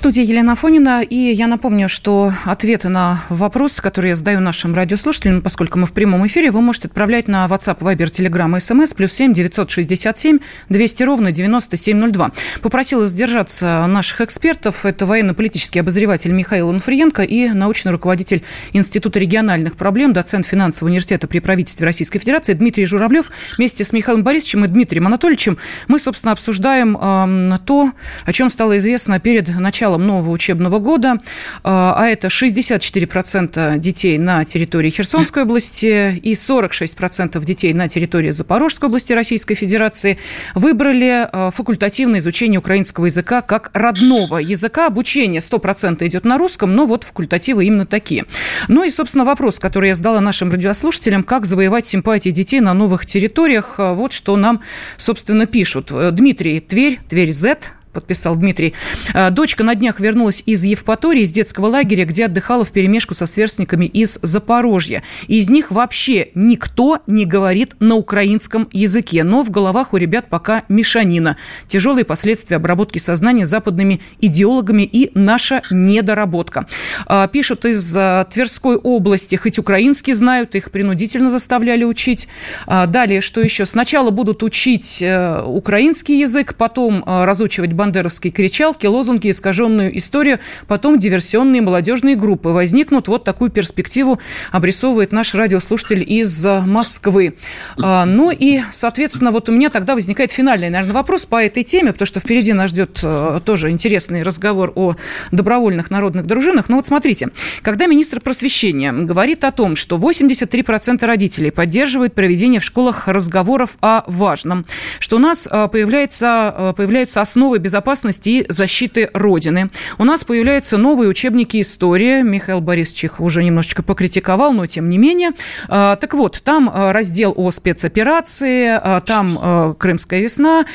студии 0.00 0.24
Елена 0.24 0.54
Фонина. 0.54 1.02
И 1.02 1.14
я 1.14 1.46
напомню, 1.46 1.86
что 1.86 2.32
ответы 2.46 2.88
на 2.88 3.22
вопросы, 3.28 3.82
которые 3.82 4.10
я 4.10 4.16
задаю 4.16 4.40
нашим 4.40 4.74
радиослушателям, 4.74 5.42
поскольку 5.42 5.78
мы 5.78 5.84
в 5.84 5.92
прямом 5.92 6.26
эфире, 6.26 6.50
вы 6.50 6.62
можете 6.62 6.88
отправлять 6.88 7.28
на 7.28 7.44
WhatsApp, 7.44 7.80
Viber, 7.80 8.06
Telegram 8.06 8.50
и 8.56 8.60
SMS 8.60 8.94
плюс 8.96 9.12
7 9.12 9.34
967 9.34 10.38
200 10.70 11.02
ровно 11.02 11.32
9702. 11.32 12.30
Попросила 12.62 13.06
сдержаться 13.06 13.84
наших 13.88 14.22
экспертов. 14.22 14.86
Это 14.86 15.04
военно-политический 15.04 15.80
обозреватель 15.80 16.32
Михаил 16.32 16.72
Инфриенко 16.72 17.22
и 17.22 17.50
научный 17.50 17.92
руководитель 17.92 18.42
Института 18.72 19.18
региональных 19.18 19.76
проблем, 19.76 20.14
доцент 20.14 20.46
финансового 20.46 20.88
университета 20.88 21.28
при 21.28 21.40
правительстве 21.40 21.84
Российской 21.84 22.20
Федерации 22.20 22.54
Дмитрий 22.54 22.86
Журавлев. 22.86 23.30
Вместе 23.58 23.84
с 23.84 23.92
Михаилом 23.92 24.24
Борисовичем 24.24 24.64
и 24.64 24.68
Дмитрием 24.68 25.08
Анатольевичем 25.08 25.58
мы, 25.88 25.98
собственно, 25.98 26.32
обсуждаем 26.32 26.96
э, 26.96 27.58
то, 27.66 27.92
о 28.24 28.32
чем 28.32 28.48
стало 28.48 28.78
известно 28.78 29.20
перед 29.20 29.48
началом 29.48 29.89
началом 29.90 30.06
нового 30.06 30.30
учебного 30.30 30.78
года, 30.78 31.18
а, 31.64 31.94
а 31.96 32.08
это 32.08 32.28
64% 32.28 33.78
детей 33.78 34.18
на 34.18 34.44
территории 34.44 34.90
Херсонской 34.90 35.42
области 35.42 36.14
и 36.16 36.34
46% 36.34 37.44
детей 37.44 37.72
на 37.72 37.88
территории 37.88 38.30
Запорожской 38.30 38.88
области 38.88 39.12
Российской 39.12 39.54
Федерации, 39.54 40.18
выбрали 40.54 41.28
а, 41.32 41.50
факультативное 41.50 42.20
изучение 42.20 42.60
украинского 42.60 43.06
языка 43.06 43.42
как 43.42 43.70
родного 43.74 44.38
языка. 44.38 44.86
Обучение 44.86 45.40
100% 45.40 46.06
идет 46.06 46.24
на 46.24 46.38
русском, 46.38 46.76
но 46.76 46.86
вот 46.86 47.04
факультативы 47.04 47.64
именно 47.64 47.86
такие. 47.86 48.24
Ну 48.68 48.84
и, 48.84 48.90
собственно, 48.90 49.24
вопрос, 49.24 49.58
который 49.58 49.88
я 49.88 49.94
задала 49.94 50.20
нашим 50.20 50.50
радиослушателям, 50.52 51.24
как 51.24 51.46
завоевать 51.46 51.86
симпатии 51.86 52.30
детей 52.30 52.60
на 52.60 52.74
новых 52.74 53.06
территориях, 53.06 53.74
а, 53.78 53.94
вот 53.94 54.12
что 54.12 54.36
нам, 54.36 54.60
собственно, 54.96 55.46
пишут. 55.46 55.92
Дмитрий, 56.14 56.60
Тверь, 56.60 57.00
Тверь 57.08 57.32
Z, 57.32 57.58
подписал 57.92 58.36
Дмитрий. 58.36 58.74
А, 59.14 59.30
дочка 59.30 59.64
на 59.64 59.74
днях 59.74 60.00
вернулась 60.00 60.42
из 60.46 60.64
Евпатории, 60.64 61.22
из 61.22 61.30
детского 61.30 61.66
лагеря, 61.66 62.04
где 62.04 62.26
отдыхала 62.26 62.64
в 62.64 62.72
перемешку 62.72 63.14
со 63.14 63.26
сверстниками 63.26 63.86
из 63.86 64.18
Запорожья. 64.22 65.02
И 65.26 65.38
из 65.38 65.50
них 65.50 65.70
вообще 65.70 66.28
никто 66.34 67.00
не 67.06 67.24
говорит 67.24 67.74
на 67.80 67.96
украинском 67.96 68.68
языке. 68.72 69.24
Но 69.24 69.42
в 69.42 69.50
головах 69.50 69.92
у 69.92 69.96
ребят 69.96 70.28
пока 70.28 70.64
мешанина. 70.68 71.36
Тяжелые 71.66 72.04
последствия 72.04 72.56
обработки 72.56 72.98
сознания 72.98 73.46
западными 73.46 74.00
идеологами 74.20 74.82
и 74.82 75.10
наша 75.14 75.62
недоработка. 75.70 76.66
А, 77.06 77.26
пишут 77.26 77.64
из 77.64 77.94
а, 77.96 78.24
Тверской 78.24 78.76
области, 78.76 79.36
хоть 79.36 79.58
украинский 79.58 80.12
знают, 80.12 80.54
их 80.54 80.70
принудительно 80.70 81.30
заставляли 81.30 81.84
учить. 81.84 82.28
Далее, 82.66 83.20
что 83.20 83.40
еще? 83.40 83.66
Сначала 83.66 84.10
будут 84.10 84.42
учить 84.42 85.02
э, 85.02 85.42
украинский 85.42 86.20
язык, 86.20 86.54
потом 86.54 87.02
разучивать 87.06 87.72
бандеровские 87.80 88.30
кричалки, 88.30 88.84
лозунги, 88.84 89.30
искаженную 89.30 89.96
историю, 89.96 90.38
потом 90.66 90.98
диверсионные 90.98 91.62
молодежные 91.62 92.14
группы 92.14 92.50
возникнут. 92.50 93.08
Вот 93.08 93.24
такую 93.24 93.50
перспективу 93.50 94.20
обрисовывает 94.52 95.12
наш 95.12 95.34
радиослушатель 95.34 96.04
из 96.06 96.44
Москвы. 96.44 97.36
А, 97.82 98.04
ну 98.04 98.30
и, 98.30 98.60
соответственно, 98.70 99.30
вот 99.30 99.48
у 99.48 99.52
меня 99.52 99.70
тогда 99.70 99.94
возникает 99.94 100.30
финальный, 100.30 100.68
наверное, 100.68 100.92
вопрос 100.92 101.24
по 101.24 101.42
этой 101.42 101.62
теме, 101.62 101.92
потому 101.92 102.06
что 102.06 102.20
впереди 102.20 102.52
нас 102.52 102.68
ждет 102.68 103.00
э, 103.02 103.40
тоже 103.46 103.70
интересный 103.70 104.22
разговор 104.22 104.72
о 104.74 104.96
добровольных 105.30 105.90
народных 105.90 106.26
дружинах. 106.26 106.68
Но 106.68 106.76
вот 106.76 106.86
смотрите, 106.86 107.28
когда 107.62 107.86
министр 107.86 108.20
просвещения 108.20 108.92
говорит 108.92 109.42
о 109.44 109.52
том, 109.52 109.74
что 109.74 109.96
83% 109.96 111.02
родителей 111.06 111.50
поддерживают 111.50 112.12
проведение 112.12 112.60
в 112.60 112.64
школах 112.64 113.08
разговоров 113.08 113.78
о 113.80 114.02
важном, 114.06 114.66
что 114.98 115.16
у 115.16 115.18
нас 115.18 115.48
э, 115.50 115.68
появляется, 115.72 116.54
э, 116.54 116.74
появляются 116.76 117.22
основы 117.22 117.58
безопасности 117.70 118.28
и 118.28 118.46
защиты 118.48 119.10
Родины, 119.14 119.70
у 119.98 120.04
нас 120.04 120.24
появляются 120.24 120.76
новые 120.76 121.08
учебники 121.08 121.60
истории, 121.60 122.22
Михаил 122.22 122.60
Борисович 122.60 123.04
их 123.04 123.20
уже 123.20 123.44
немножечко 123.44 123.84
покритиковал, 123.84 124.52
но 124.52 124.66
тем 124.66 124.88
не 124.88 124.98
менее. 124.98 125.30
Так 125.68 126.14
вот, 126.14 126.42
там 126.42 126.68
раздел 126.74 127.32
о 127.36 127.52
спецоперации, 127.52 128.80
там 129.06 129.76
Крымская 129.78 130.20
весна, 130.20 130.66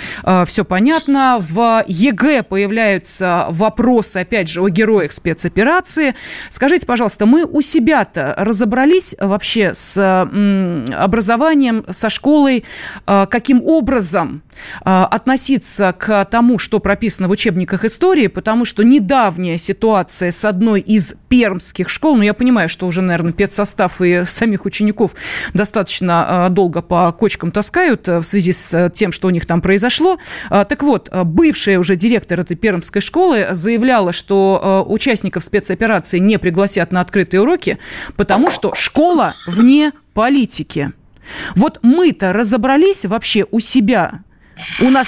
все 0.46 0.64
понятно. 0.64 1.38
В 1.42 1.84
ЕГЭ 1.86 2.44
появляются 2.44 3.48
вопросы, 3.50 4.18
опять 4.20 4.48
же, 4.48 4.62
о 4.62 4.70
героях 4.70 5.12
спецоперации. 5.12 6.16
Скажите, 6.50 6.86
пожалуйста, 6.86 7.26
мы 7.26 7.44
у 7.44 7.60
себя-то 7.62 8.36
разобрались 8.38 9.16
вообще 9.20 9.74
с 9.74 9.98
образованием, 10.98 11.84
со 11.90 12.10
школой, 12.10 12.64
а, 13.06 13.26
каким 13.26 13.62
образом 13.66 14.44
а, 14.54 14.55
относиться 14.84 15.94
к 15.98 16.26
тому, 16.26 16.58
что 16.58 16.80
прописано 16.80 17.28
в 17.28 17.32
учебниках 17.32 17.86
истории, 17.86 18.28
потому 18.28 18.66
что 18.66 18.84
недавняя 18.84 19.58
ситуация 19.58 20.32
с 20.32 20.46
одной 20.46 20.82
из 20.82 21.16
пермских 21.30 21.90
школ, 21.90 22.16
ну, 22.18 22.24
я 22.24 22.34
понимаю, 22.34 22.70
что 22.70 22.88
уже, 22.88 23.02
наверное, 23.02 23.34
педсостав 23.34 24.02
и 24.02 24.24
самих 24.26 24.66
учеников 24.66 25.12
достаточно 25.54 26.46
а, 26.46 26.50
долго 26.50 26.82
по 26.82 27.12
кочкам 27.12 27.52
таскают 27.52 28.08
в 28.08 28.24
связи 28.24 28.52
с 28.52 28.90
тем, 28.94 29.12
что 29.12 29.28
у 29.28 29.32
них 29.32 29.46
там 29.46 29.62
произошло. 29.62 30.18
Так 30.50 30.84
вот, 30.84 31.10
бывшая 31.26 31.80
уже 31.80 31.96
директор 31.96 32.40
этой 32.40 32.56
пермской 32.56 33.02
школы 33.02 33.48
заявляла, 33.52 34.12
что 34.12 34.86
участников 34.88 35.44
спецоперации 35.44 36.20
не 36.20 36.38
пригласят 36.38 36.92
на 36.92 37.02
открытые 37.02 37.42
уроки, 37.42 37.78
потому 38.16 38.50
что 38.50 38.74
школа 38.76 39.36
вне 39.48 39.92
политики. 40.14 40.92
Вот 41.56 41.80
мы-то 41.82 42.34
разобрались 42.34 43.06
вообще 43.06 43.46
у 43.52 43.60
себя. 43.60 44.24
У 44.82 44.90
нас 44.90 45.08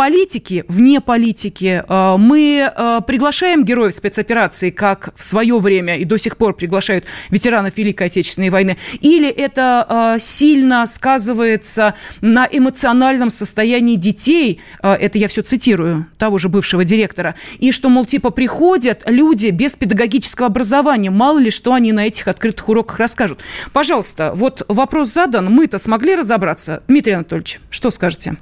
политики, 0.00 0.64
вне 0.66 1.02
политики. 1.02 1.84
Э, 1.86 2.16
мы 2.16 2.72
э, 2.74 3.00
приглашаем 3.06 3.66
героев 3.66 3.92
спецоперации, 3.92 4.70
как 4.70 5.12
в 5.14 5.22
свое 5.22 5.58
время 5.58 5.98
и 5.98 6.06
до 6.06 6.16
сих 6.16 6.38
пор 6.38 6.54
приглашают 6.54 7.04
ветеранов 7.28 7.76
Великой 7.76 8.06
Отечественной 8.06 8.48
войны, 8.48 8.78
или 9.02 9.28
это 9.28 10.14
э, 10.16 10.18
сильно 10.18 10.86
сказывается 10.86 11.92
на 12.22 12.48
эмоциональном 12.50 13.28
состоянии 13.28 13.96
детей, 13.96 14.62
это 14.82 15.18
я 15.18 15.28
все 15.28 15.42
цитирую, 15.42 16.06
того 16.16 16.38
же 16.38 16.48
бывшего 16.48 16.82
директора, 16.82 17.34
и 17.58 17.70
что, 17.70 17.90
мол, 17.90 18.06
типа 18.06 18.30
приходят 18.30 19.02
люди 19.06 19.48
без 19.48 19.76
педагогического 19.76 20.46
образования, 20.46 21.10
мало 21.10 21.38
ли 21.38 21.50
что 21.50 21.74
они 21.74 21.92
на 21.92 22.06
этих 22.06 22.26
открытых 22.26 22.70
уроках 22.70 23.00
расскажут. 23.00 23.40
Пожалуйста, 23.74 24.32
вот 24.34 24.62
вопрос 24.68 25.12
задан, 25.12 25.52
мы-то 25.52 25.76
смогли 25.76 26.14
разобраться? 26.14 26.82
Дмитрий 26.88 27.12
Анатольевич, 27.12 27.60
что 27.68 27.90
скажете? 27.90 28.38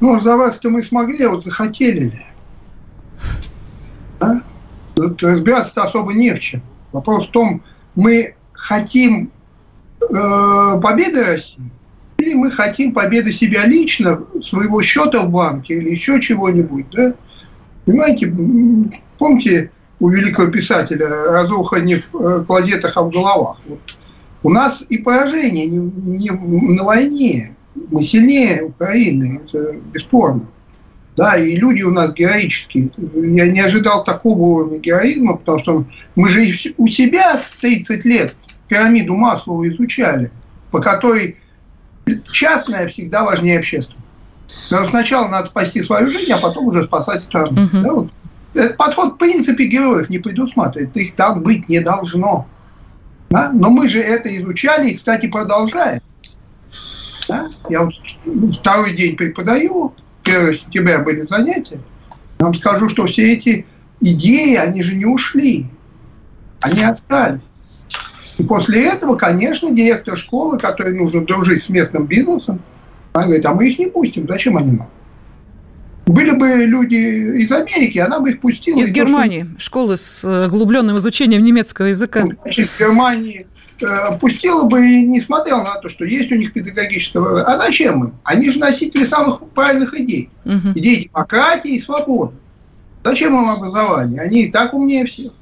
Ну, 0.00 0.16
разобраться-то 0.16 0.70
мы 0.70 0.82
смогли, 0.82 1.24
а 1.24 1.30
вот 1.30 1.44
захотели 1.44 2.00
ли. 2.00 2.26
Да? 4.20 4.42
Тут 4.94 5.22
разбираться-то 5.22 5.84
особо 5.84 6.12
не 6.12 6.32
в 6.34 6.40
чем. 6.40 6.62
Вопрос 6.92 7.28
в 7.28 7.30
том, 7.30 7.62
мы 7.94 8.34
хотим 8.52 9.30
э, 10.00 10.80
победы 10.82 11.24
России, 11.24 11.70
или 12.18 12.34
мы 12.34 12.50
хотим 12.50 12.92
победы 12.92 13.32
себя 13.32 13.64
лично, 13.66 14.20
своего 14.42 14.82
счета 14.82 15.20
в 15.20 15.30
банке 15.30 15.74
или 15.74 15.90
еще 15.90 16.20
чего-нибудь. 16.20 16.86
Да? 16.90 17.14
Понимаете, 17.84 18.32
помните 19.18 19.70
у 20.00 20.08
великого 20.08 20.48
писателя 20.48 21.08
«Разруха 21.08 21.80
не 21.80 21.96
в 21.96 22.14
э, 22.14 22.44
клозетах, 22.44 22.96
а 22.96 23.02
в 23.02 23.10
головах». 23.10 23.58
Вот. 23.66 23.80
У 24.42 24.50
нас 24.50 24.84
и 24.88 24.98
поражение 24.98 25.66
не, 25.66 25.78
не 25.78 26.30
на 26.30 26.84
войне, 26.84 27.56
мы 27.90 28.02
сильнее 28.02 28.64
Украины, 28.64 29.40
это 29.44 29.72
бесспорно. 29.92 30.46
Да, 31.16 31.36
и 31.36 31.56
люди 31.56 31.82
у 31.82 31.90
нас 31.90 32.12
героические. 32.12 32.90
Я 32.96 33.48
не 33.48 33.60
ожидал 33.60 34.04
такого 34.04 34.38
уровня 34.38 34.78
героизма, 34.78 35.36
потому 35.36 35.58
что 35.58 35.84
мы 36.14 36.28
же 36.28 36.46
у 36.76 36.86
себя 36.86 37.36
30 37.60 38.04
лет 38.04 38.36
пирамиду 38.68 39.16
Маслова 39.16 39.68
изучали, 39.68 40.30
по 40.70 40.80
которой 40.80 41.36
частное 42.30 42.86
всегда 42.86 43.24
важнее 43.24 43.58
общественного. 43.58 44.04
Но 44.70 44.86
сначала 44.86 45.28
надо 45.28 45.48
спасти 45.48 45.82
свою 45.82 46.08
жизнь, 46.08 46.30
а 46.30 46.38
потом 46.38 46.68
уже 46.68 46.84
спасать 46.84 47.22
страну. 47.22 47.62
Uh-huh. 47.62 47.82
Да, 47.82 47.92
вот. 47.92 48.08
Этот 48.54 48.76
подход, 48.76 49.14
в 49.14 49.16
принципе, 49.16 49.66
героев 49.66 50.08
не 50.08 50.18
предусматривает. 50.18 50.96
Их 50.96 51.14
там 51.14 51.42
быть 51.42 51.68
не 51.68 51.80
должно. 51.80 52.46
Да? 53.30 53.50
Но 53.52 53.70
мы 53.70 53.88
же 53.88 54.00
это 54.00 54.34
изучали 54.36 54.90
и, 54.90 54.96
кстати, 54.96 55.26
продолжаем. 55.26 56.00
Да? 57.28 57.48
Я 57.68 57.84
вот 57.84 57.94
второй 58.54 58.94
день 58.94 59.16
преподаю, 59.16 59.94
1 60.24 60.54
сентября 60.54 60.98
были 60.98 61.26
занятия. 61.28 61.80
Я 62.38 62.46
вам 62.46 62.54
скажу, 62.54 62.88
что 62.88 63.06
все 63.06 63.32
эти 63.32 63.66
идеи, 64.00 64.54
они 64.54 64.82
же 64.82 64.94
не 64.94 65.04
ушли. 65.04 65.66
Они 66.60 66.82
остались. 66.82 67.40
И 68.38 68.42
после 68.44 68.86
этого, 68.86 69.16
конечно, 69.16 69.70
директор 69.70 70.16
школы, 70.16 70.58
который 70.58 70.94
нужно 70.94 71.24
дружить 71.24 71.64
с 71.64 71.68
местным 71.68 72.06
бизнесом, 72.06 72.60
она 73.12 73.24
говорит, 73.24 73.46
а 73.46 73.54
мы 73.54 73.68
их 73.68 73.78
не 73.78 73.86
пустим, 73.86 74.26
зачем 74.28 74.56
они 74.56 74.72
нам? 74.72 74.88
Были 76.06 76.30
бы 76.30 76.64
люди 76.64 76.94
из 77.42 77.52
Америки, 77.52 77.98
она 77.98 78.20
бы 78.20 78.30
их 78.30 78.40
пустила. 78.40 78.78
Из 78.78 78.88
Германии, 78.88 79.42
то, 79.42 79.50
что... 79.50 79.60
школы 79.60 79.96
с 79.96 80.24
э, 80.24 80.46
углубленным 80.46 80.96
изучением 80.98 81.44
немецкого 81.44 81.86
языка. 81.86 82.24
Значит, 82.42 82.68
в 82.68 82.78
Германии 82.78 83.46
пустила 84.20 84.64
бы 84.64 84.86
и 84.86 85.06
не 85.06 85.20
смотрела 85.20 85.62
на 85.62 85.74
то, 85.76 85.88
что 85.88 86.04
есть 86.04 86.30
у 86.32 86.36
них 86.36 86.52
педагогического... 86.52 87.42
А 87.42 87.58
зачем 87.58 88.04
им? 88.04 88.14
Они 88.24 88.50
же 88.50 88.58
носители 88.58 89.04
самых 89.04 89.40
правильных 89.50 89.94
идей. 89.94 90.30
Угу. 90.44 90.72
Идей 90.74 91.04
демократии 91.04 91.76
и 91.76 91.80
свободы. 91.80 92.34
Зачем 93.04 93.34
им 93.34 93.48
образование? 93.48 94.20
Они 94.20 94.44
и 94.44 94.50
так 94.50 94.74
умнее 94.74 95.06
всех. 95.06 95.32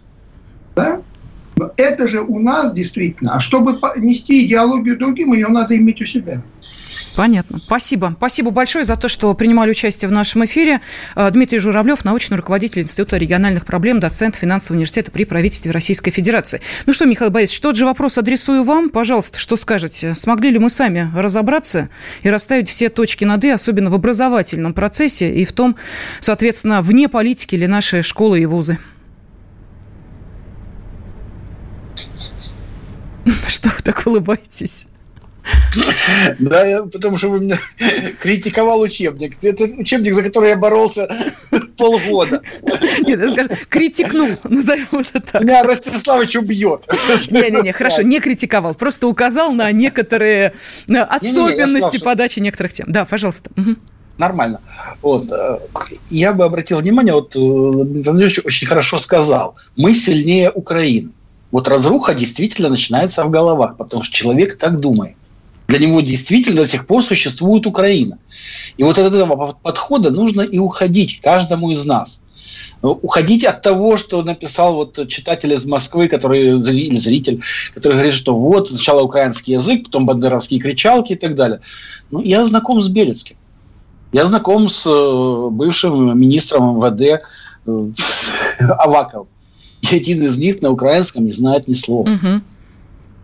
Да? 0.74 1.00
Но 1.56 1.72
это 1.76 2.06
же 2.06 2.20
у 2.20 2.38
нас 2.38 2.72
действительно. 2.72 3.34
А 3.34 3.40
чтобы 3.40 3.78
нести 3.96 4.46
идеологию 4.46 4.98
другим, 4.98 5.32
ее 5.32 5.48
надо 5.48 5.76
иметь 5.76 6.00
у 6.02 6.06
себя. 6.06 6.42
Понятно. 7.16 7.58
Спасибо. 7.64 8.14
Спасибо 8.18 8.50
большое 8.50 8.84
за 8.84 8.94
то, 8.96 9.08
что 9.08 9.32
принимали 9.32 9.70
участие 9.70 10.08
в 10.10 10.12
нашем 10.12 10.44
эфире. 10.44 10.82
А, 11.14 11.30
Дмитрий 11.30 11.58
Журавлев, 11.58 12.04
научный 12.04 12.36
руководитель 12.36 12.82
Института 12.82 13.16
региональных 13.16 13.64
проблем, 13.64 14.00
доцент 14.00 14.36
финансового 14.36 14.76
университета 14.76 15.10
при 15.10 15.24
правительстве 15.24 15.70
Российской 15.70 16.10
Федерации. 16.10 16.60
Ну 16.84 16.92
что, 16.92 17.06
Михаил 17.06 17.30
Борисович, 17.30 17.60
тот 17.60 17.74
же 17.76 17.86
вопрос 17.86 18.18
адресую 18.18 18.64
вам. 18.64 18.90
Пожалуйста, 18.90 19.38
что 19.38 19.56
скажете? 19.56 20.14
Смогли 20.14 20.50
ли 20.50 20.58
мы 20.58 20.68
сами 20.68 21.10
разобраться 21.16 21.88
и 22.22 22.28
расставить 22.28 22.68
все 22.68 22.90
точки 22.90 23.24
над 23.24 23.42
«и», 23.44 23.48
особенно 23.48 23.88
в 23.88 23.94
образовательном 23.94 24.74
процессе 24.74 25.34
и 25.34 25.46
в 25.46 25.52
том, 25.52 25.76
соответственно, 26.20 26.82
вне 26.82 27.08
политики 27.08 27.54
ли 27.54 27.66
наши 27.66 28.02
школы 28.02 28.40
и 28.40 28.46
вузы? 28.46 28.78
Что 33.48 33.70
вы 33.70 33.82
так 33.82 34.06
улыбаетесь? 34.06 34.88
Да, 36.38 36.84
потому 36.92 37.16
что 37.16 37.28
вы 37.28 37.40
меня 37.40 37.58
критиковал 38.20 38.80
учебник. 38.80 39.42
Это 39.42 39.64
учебник, 39.64 40.14
за 40.14 40.22
который 40.22 40.50
я 40.50 40.56
боролся 40.56 41.08
полгода. 41.76 42.42
Нет, 43.02 43.20
я 43.20 43.30
скажу, 43.30 43.50
критикнул, 43.68 44.28
назовем 44.44 44.86
это 44.92 45.20
так. 45.20 45.42
Меня 45.42 45.62
Ростиславович 45.62 46.36
убьет. 46.36 46.86
Не-не-не, 47.30 47.72
хорошо, 47.72 48.02
не 48.02 48.20
критиковал, 48.20 48.74
просто 48.74 49.06
указал 49.06 49.52
на 49.52 49.70
некоторые 49.72 50.54
особенности 50.88 52.02
подачи 52.02 52.40
некоторых 52.40 52.72
тем. 52.72 52.86
Да, 52.88 53.04
пожалуйста. 53.04 53.50
Нормально. 54.18 54.60
Вот. 55.02 55.30
Э, 55.30 55.58
я 56.08 56.32
бы 56.32 56.44
обратил 56.44 56.78
внимание, 56.78 57.12
вот 57.12 57.36
э, 57.36 57.38
Дмитрий 57.38 58.42
очень 58.44 58.66
хорошо 58.66 58.96
сказал, 58.96 59.56
мы 59.76 59.94
сильнее 59.94 60.50
Украины. 60.50 61.12
Вот 61.50 61.68
разруха 61.68 62.14
действительно 62.14 62.70
начинается 62.70 63.24
в 63.24 63.30
головах, 63.30 63.76
потому 63.76 64.02
что 64.02 64.14
человек 64.14 64.56
так 64.56 64.80
думает. 64.80 65.16
Для 65.68 65.78
него 65.78 66.00
действительно 66.00 66.62
до 66.62 66.68
сих 66.68 66.86
пор 66.86 67.02
существует 67.02 67.66
Украина. 67.66 68.18
И 68.76 68.84
вот 68.84 68.98
от 68.98 69.12
этого 69.12 69.58
подхода 69.62 70.10
нужно 70.10 70.42
и 70.42 70.58
уходить 70.58 71.20
каждому 71.20 71.70
из 71.70 71.84
нас. 71.84 72.22
Уходить 72.82 73.44
от 73.44 73.62
того, 73.62 73.96
что 73.96 74.22
написал 74.22 74.74
вот 74.74 75.08
читатель 75.08 75.52
из 75.52 75.64
Москвы, 75.64 76.08
который, 76.08 76.56
или 76.58 76.96
зритель, 76.96 77.42
который 77.74 77.94
говорит, 77.94 78.14
что 78.14 78.38
вот 78.38 78.68
сначала 78.68 79.02
украинский 79.02 79.54
язык, 79.54 79.84
потом 79.84 80.06
бандеровские 80.06 80.60
кричалки 80.60 81.14
и 81.14 81.16
так 81.16 81.34
далее. 81.34 81.60
Ну, 82.10 82.22
я 82.22 82.46
знаком 82.46 82.80
с 82.80 82.88
Белецким. 82.88 83.36
Я 84.12 84.26
знаком 84.26 84.68
с 84.68 84.86
э, 84.86 85.50
бывшим 85.50 86.18
министром 86.18 86.76
МВД 86.76 87.22
э, 87.66 87.90
Аваковым. 88.78 89.28
И 89.90 89.96
один 89.96 90.22
из 90.22 90.38
них 90.38 90.62
на 90.62 90.70
украинском 90.70 91.24
не 91.24 91.32
знает 91.32 91.66
ни 91.66 91.74
слова. 91.74 92.08
Угу. 92.08 92.40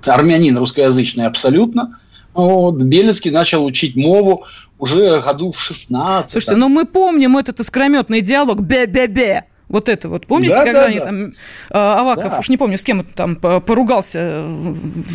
Армянин 0.06 0.58
русскоязычный 0.58 1.26
абсолютно. 1.26 1.98
Вот, 2.34 2.76
Белецкий 2.76 3.30
начал 3.30 3.64
учить 3.64 3.94
мову 3.96 4.44
уже 4.78 5.20
году 5.20 5.52
в 5.52 5.60
16. 5.60 6.30
Слушайте, 6.30 6.56
ну 6.56 6.68
мы 6.68 6.86
помним 6.86 7.36
этот 7.36 7.60
искрометный 7.60 8.20
диалог 8.20 8.60
«бе-бе-бе». 8.60 9.44
Вот 9.68 9.88
это 9.88 10.10
вот. 10.10 10.26
Помните, 10.26 10.54
да, 10.54 10.64
когда 10.64 10.80
да, 10.80 10.86
они 10.86 10.98
да. 10.98 11.04
там... 11.06 11.32
А, 11.70 12.00
Аваков, 12.00 12.30
да. 12.30 12.38
уж 12.38 12.48
не 12.50 12.58
помню, 12.58 12.76
с 12.76 12.84
кем 12.84 13.04
там 13.04 13.36
поругался. 13.36 14.46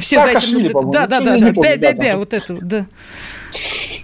Все 0.02 0.16
Саакашвили, 0.16 0.72
за 0.74 0.80
этим... 0.80 0.92
Да, 0.92 1.06
да, 1.06 1.22
да. 1.22 1.38
Бе-бе-бе. 1.52 2.16
Вот 2.16 2.34
это 2.34 2.56
вот, 2.56 2.64
да. 2.64 2.88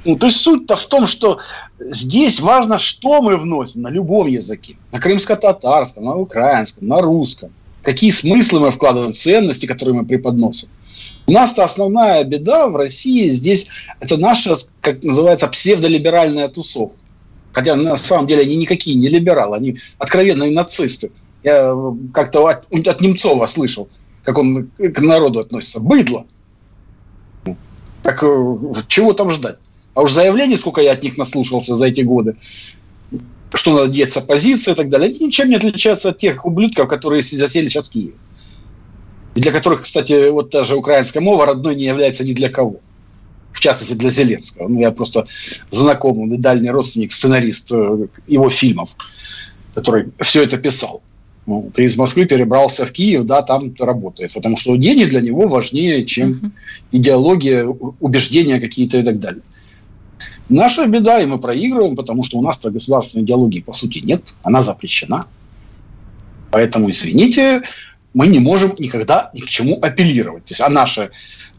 Ну, 0.06 0.15
то 0.15 0.28
есть 0.28 0.41
суть-то 0.41 0.76
в 0.76 0.86
том, 0.86 1.08
что 1.08 1.39
здесь 1.80 2.39
важно, 2.39 2.78
что 2.78 3.21
мы 3.21 3.38
вносим 3.38 3.82
на 3.82 3.88
любом 3.88 4.28
языке. 4.28 4.76
На 4.91 4.99
крымско-татарском, 4.99 6.04
на 6.04 6.17
украинском, 6.17 6.88
на 6.88 7.02
русском. 7.02 7.49
Какие 7.82 8.12
смыслы 8.12 8.60
мы 8.60 8.71
вкладываем, 8.71 9.13
ценности, 9.13 9.65
которые 9.65 9.95
мы 9.95 10.06
преподносим. 10.06 10.69
У 11.25 11.31
нас-то 11.31 11.63
основная 11.63 12.23
беда 12.23 12.67
в 12.67 12.75
России 12.75 13.29
здесь, 13.29 13.67
это 13.99 14.17
наша, 14.17 14.55
как 14.81 15.03
называется, 15.03 15.47
псевдолиберальная 15.47 16.49
тусовка. 16.49 16.97
Хотя 17.53 17.75
на 17.75 17.97
самом 17.97 18.27
деле 18.27 18.41
они 18.41 18.55
никакие 18.55 18.97
не 18.97 19.07
либералы, 19.07 19.57
они 19.57 19.77
откровенные 19.99 20.51
нацисты. 20.51 21.12
Я 21.43 21.75
как-то 22.13 22.47
от, 22.47 22.88
от 22.88 23.01
Немцова 23.01 23.45
слышал, 23.45 23.89
как 24.23 24.38
он 24.38 24.69
к 24.77 24.99
народу 24.99 25.39
относится. 25.39 25.79
Быдло. 25.79 26.25
Так 28.01 28.23
э, 28.23 28.57
чего 28.88 29.13
там 29.13 29.29
ждать? 29.29 29.57
А 29.93 30.01
уж 30.01 30.12
заявлений, 30.12 30.57
сколько 30.57 30.81
я 30.81 30.93
от 30.93 31.03
них 31.03 31.17
наслушался 31.17 31.75
за 31.75 31.86
эти 31.86 32.01
годы, 32.01 32.36
что 33.53 33.73
надо 33.75 33.91
деться 33.91 34.19
оппозиция 34.19 34.73
и 34.73 34.77
так 34.77 34.89
далее, 34.89 35.09
они 35.09 35.27
ничем 35.27 35.49
не 35.49 35.55
отличаются 35.55 36.09
от 36.09 36.17
тех 36.17 36.45
ублюдков, 36.45 36.88
которые 36.88 37.21
засели 37.21 37.67
сейчас 37.67 37.88
в 37.88 37.91
Киеве. 37.91 38.13
И 39.36 39.41
для 39.41 39.52
которых, 39.52 39.82
кстати, 39.82 40.30
вот 40.30 40.52
та 40.52 40.63
же 40.63 40.76
украинская 40.76 41.22
мова 41.22 41.46
родной 41.46 41.76
не 41.76 41.86
является 41.86 42.24
ни 42.24 42.34
для 42.34 42.50
кого. 42.50 42.80
В 43.52 43.60
частности, 43.60 43.93
для 43.93 44.10
Зеленского. 44.10 44.67
Ну, 44.67 44.80
я 44.80 44.91
просто 44.91 45.26
знакомый, 45.69 46.38
дальний 46.38 46.72
родственник, 46.72 47.12
сценарист 47.12 47.72
э, 47.72 48.08
его 48.28 48.50
фильмов, 48.50 48.89
который 49.76 50.12
все 50.19 50.43
это 50.43 50.58
писал. 50.58 51.02
Ну, 51.46 51.72
ты 51.74 51.84
из 51.84 51.98
Москвы 51.98 52.26
перебрался 52.26 52.86
в 52.86 52.91
Киев, 52.91 53.26
да, 53.26 53.41
там 53.41 53.74
работает. 53.80 54.34
Потому 54.34 54.58
что 54.58 54.76
деньги 54.76 55.06
для 55.06 55.22
него 55.22 55.48
важнее, 55.48 56.06
чем 56.06 56.32
uh-huh. 56.32 56.52
идеология, 56.93 57.65
убеждения 57.65 58.60
какие-то 58.60 59.00
и 59.00 59.04
так 59.04 59.19
далее. 59.19 59.41
Наша 60.50 60.86
беда, 60.88 61.19
и 61.22 61.26
мы 61.26 61.39
проигрываем, 61.39 61.96
потому 61.96 62.24
что 62.24 62.38
у 62.38 62.41
нас-то 62.41 62.72
государственной 62.72 63.24
идеологии, 63.24 63.62
по 63.62 63.74
сути, 63.74 64.00
нет. 64.00 64.36
Она 64.43 64.62
запрещена. 64.62 65.26
Поэтому, 66.52 66.89
извините, 66.89 67.63
мы 68.13 68.28
не 68.28 68.39
можем 68.39 68.76
никогда 68.78 69.32
ни 69.34 69.41
к 69.41 69.47
чему 69.47 69.80
апеллировать. 69.82 70.45
То 70.45 70.52
есть, 70.52 70.62
а 70.62 70.69
наши 70.69 71.12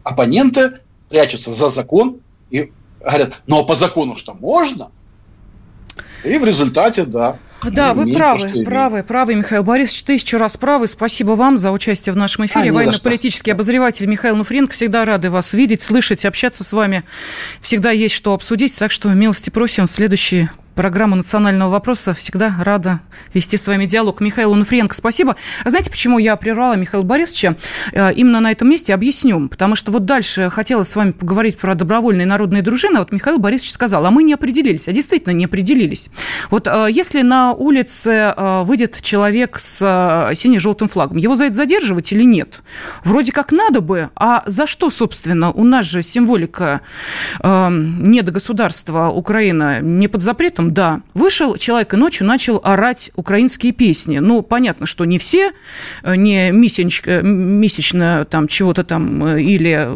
оппоненты 0.03 0.79
прячутся 1.09 1.53
за 1.53 1.71
закон 1.71 2.19
и 2.51 2.73
говорят, 3.01 3.35
ну 3.47 3.59
а 3.59 3.65
по 3.65 3.75
закону 3.75 4.17
что 4.17 4.35
можно? 4.35 4.91
И 6.25 6.39
в 6.39 6.45
результате, 6.45 7.05
да, 7.05 7.39
да, 7.71 7.95
вы 7.95 8.13
правы, 8.13 8.51
то, 8.51 8.63
правы, 8.63 9.03
правы, 9.03 9.35
Михаил 9.35 9.63
Борисович, 9.63 10.03
тысячу 10.03 10.39
раз 10.39 10.57
правы. 10.57 10.87
Спасибо 10.87 11.31
вам 11.31 11.57
за 11.59 11.71
участие 11.71 12.13
в 12.13 12.17
нашем 12.17 12.47
эфире. 12.47 12.71
А, 12.71 12.73
Военно-политический 12.73 13.53
обозреватель 13.53 14.07
Михаил 14.07 14.37
Нуфренко. 14.37 14.75
Всегда 14.75 15.05
рады 15.05 15.31
вас 15.31 15.55
видеть, 15.55 15.83
слышать, 15.83 16.25
общаться 16.25 16.65
с 16.65 16.73
вами. 16.73 17.05
Всегда 17.61 17.91
есть 17.91 18.15
что 18.15 18.35
обсудить, 18.35 18.79
так 18.79 18.91
что 18.91 19.09
милости 19.11 19.51
просим 19.51 19.87
в 19.87 19.91
следующие 19.91 20.51
программа 20.75 21.17
национального 21.17 21.71
вопроса. 21.71 22.15
Всегда 22.15 22.55
рада 22.61 23.01
вести 23.33 23.57
с 23.57 23.67
вами 23.67 23.87
диалог. 23.87 24.21
Михаил 24.21 24.53
Унфренко, 24.53 24.95
спасибо. 24.95 25.37
А 25.65 25.71
знаете, 25.71 25.91
почему 25.91 26.19
я 26.19 26.37
прервала 26.37 26.75
Михаила 26.75 27.05
Борисовича? 27.05 27.57
Э, 27.93 28.13
именно 28.13 28.41
на 28.41 28.51
этом 28.51 28.69
месте 28.69 28.95
объясню. 28.95 29.49
Потому 29.49 29.77
что 29.77 29.93
вот 29.93 30.05
дальше 30.05 30.51
хотелось 30.51 30.89
с 30.89 30.97
вами 30.97 31.13
поговорить 31.13 31.59
про 31.59 31.75
добровольные 31.75 32.27
народные 32.27 32.63
дружины. 32.63 32.99
Вот 32.99 33.13
Михаил 33.13 33.39
Борисович 33.39 33.73
сказал, 33.73 34.05
а 34.07 34.11
мы 34.11 34.23
не 34.23 34.35
определились. 34.35 34.89
А 34.89 34.93
действительно 34.93 35.33
не 35.33 35.45
определились. 35.45 36.11
Вот 36.51 36.67
э, 36.67 36.89
если 36.91 37.23
на 37.23 37.53
улице 37.53 38.35
э, 38.37 38.63
выйдет 38.65 39.01
человек 39.01 39.59
с 39.59 40.31
сине-желтым 40.35 40.89
флагом, 40.89 41.19
его 41.19 41.37
за 41.37 41.45
это 41.45 41.55
задерживать 41.55 42.13
или 42.13 42.25
нет? 42.25 42.63
Вроде 43.05 43.33
как 43.33 43.53
надо 43.53 43.81
бы, 43.81 44.11
а 44.17 44.43
за 44.47 44.67
что, 44.67 44.91
собственно? 44.91 45.53
У 45.53 45.65
нас 45.65 45.87
же 45.87 46.03
символика 46.03 46.81
э, 47.43 47.69
не 47.71 48.23
до 48.23 48.33
государства 48.33 49.09
Украина 49.09 49.81
не 49.81 50.09
под 50.09 50.23
запретом, 50.23 50.64
этом, 50.65 50.75
да. 50.75 51.01
Вышел 51.15 51.57
человек 51.57 51.95
и 51.95 51.97
ночью 51.97 52.27
начал 52.27 52.61
орать 52.65 53.11
украинские 53.17 53.73
песни. 53.73 54.19
Ну, 54.19 54.43
понятно, 54.43 54.87
что 54.87 55.05
не 55.05 55.19
все, 55.19 55.53
э, 56.03 56.17
не 56.17 56.51
месячно, 56.51 57.23
месячно 57.23 58.25
там 58.31 58.49
чего-то 58.49 58.85
там 58.85 59.25
э, 59.25 59.43
или 59.43 59.89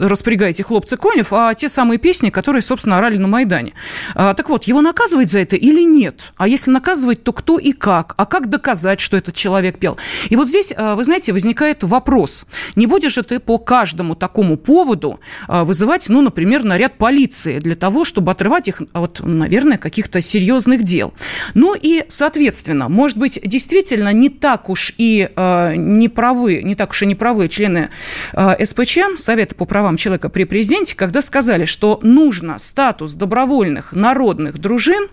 распрягайте 0.00 0.62
хлопцы 0.62 0.96
конев, 0.96 1.32
а 1.32 1.54
те 1.54 1.68
самые 1.68 1.98
песни, 1.98 2.30
которые, 2.30 2.62
собственно, 2.62 2.98
орали 2.98 3.18
на 3.18 3.28
Майдане. 3.28 3.72
А, 4.14 4.34
так 4.34 4.48
вот, 4.48 4.64
его 4.64 4.80
наказывать 4.80 5.30
за 5.30 5.38
это 5.38 5.56
или 5.56 5.82
нет? 5.82 6.32
А 6.36 6.48
если 6.48 6.70
наказывать, 6.70 7.22
то 7.22 7.32
кто 7.32 7.58
и 7.58 7.72
как? 7.72 8.14
А 8.16 8.26
как 8.26 8.48
доказать, 8.48 9.00
что 9.00 9.16
этот 9.16 9.34
человек 9.34 9.78
пел? 9.78 9.96
И 10.30 10.36
вот 10.36 10.48
здесь, 10.48 10.72
э, 10.76 10.94
вы 10.94 11.04
знаете, 11.04 11.32
возникает 11.32 11.82
вопрос. 11.84 12.46
Не 12.76 12.86
будешь 12.86 13.14
же 13.14 13.22
ты 13.22 13.38
по 13.38 13.58
каждому 13.58 14.14
такому 14.14 14.56
поводу 14.56 15.20
вызывать, 15.48 16.08
ну, 16.08 16.20
например, 16.22 16.64
наряд 16.64 16.98
полиции 16.98 17.58
для 17.58 17.74
того, 17.74 18.04
чтобы 18.04 18.32
отрывать 18.32 18.68
их 18.68 18.82
от, 18.92 19.20
наверное, 19.22 19.78
каких-то 19.78 20.15
каких-то 20.16 20.20
серьезных 20.20 20.82
дел. 20.82 21.12
Ну 21.54 21.74
и, 21.80 22.04
соответственно, 22.08 22.88
может 22.88 23.16
быть, 23.16 23.38
действительно 23.42 24.12
не 24.12 24.28
так 24.28 24.68
уж 24.68 24.92
и 24.98 25.28
э, 25.34 25.74
не 25.76 26.08
правы, 26.08 26.62
не 26.62 26.74
так 26.74 26.90
уж 26.90 27.02
и 27.02 27.06
не 27.06 27.14
правы 27.14 27.48
члены 27.48 27.90
э, 28.32 28.64
СПЧ, 28.64 28.98
Совета 29.16 29.54
по 29.54 29.64
правам 29.64 29.96
человека 29.96 30.28
при 30.28 30.44
президенте, 30.44 30.96
когда 30.96 31.22
сказали, 31.22 31.64
что 31.64 32.00
нужно 32.02 32.58
статус 32.58 33.14
добровольных 33.14 33.92
народных 33.92 34.58
дружин 34.58 35.08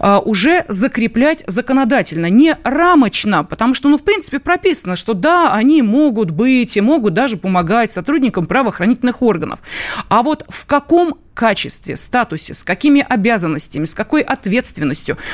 э, 0.00 0.16
уже 0.24 0.64
закреплять 0.68 1.44
законодательно, 1.46 2.30
не 2.30 2.56
рамочно, 2.64 3.44
потому 3.44 3.74
что, 3.74 3.88
ну, 3.88 3.98
в 3.98 4.02
принципе, 4.02 4.38
прописано, 4.38 4.96
что 4.96 5.14
да, 5.14 5.52
они 5.54 5.82
могут 5.82 6.30
быть 6.30 6.76
и 6.76 6.80
могут 6.80 7.14
даже 7.14 7.36
помогать 7.36 7.92
сотрудникам 7.92 8.46
правоохранительных 8.46 9.22
органов. 9.22 9.60
А 10.08 10.22
вот 10.22 10.44
в 10.48 10.66
каком 10.66 11.14
качестве, 11.34 11.96
статусе, 11.96 12.54
с 12.54 12.64
какими 12.64 13.04
обязанностями, 13.06 13.84
с 13.84 13.94
какой 13.94 14.22
ответственностью. 14.22 14.43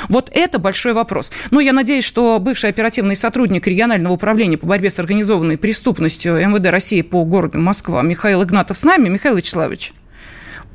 Вот 0.08 0.30
это 0.32 0.58
большой 0.58 0.92
вопрос. 0.92 1.32
Но 1.50 1.60
я 1.60 1.72
надеюсь, 1.72 2.04
что 2.04 2.38
бывший 2.38 2.70
оперативный 2.70 3.16
сотрудник 3.16 3.66
регионального 3.66 4.12
управления 4.12 4.58
по 4.58 4.66
борьбе 4.66 4.90
с 4.90 4.98
организованной 4.98 5.58
преступностью 5.58 6.36
МВД 6.36 6.70
России 6.70 7.02
по 7.02 7.24
городу 7.24 7.58
Москва 7.58 8.02
Михаил 8.02 8.42
Игнатов 8.42 8.76
с 8.76 8.84
нами. 8.84 9.08
Михаил 9.08 9.36
Вячеславович. 9.36 9.92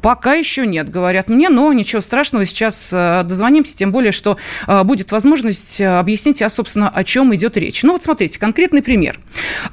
Пока 0.05 0.35
еще 0.35 0.67
нет, 0.67 0.91
говорят 0.91 1.29
мне, 1.29 1.49
но 1.49 1.73
ничего 1.73 1.99
страшного, 1.99 2.45
сейчас 2.45 2.93
э, 2.93 3.23
дозвонимся, 3.23 3.75
тем 3.75 3.91
более, 3.91 4.11
что 4.11 4.37
э, 4.67 4.83
будет 4.83 5.11
возможность 5.11 5.81
э, 5.81 5.97
объяснить, 5.97 6.43
а, 6.43 6.49
собственно, 6.49 6.89
о 6.89 7.03
чем 7.03 7.33
идет 7.33 7.57
речь. 7.57 7.81
Ну 7.81 7.93
вот 7.93 8.03
смотрите, 8.03 8.39
конкретный 8.39 8.83
пример. 8.83 9.19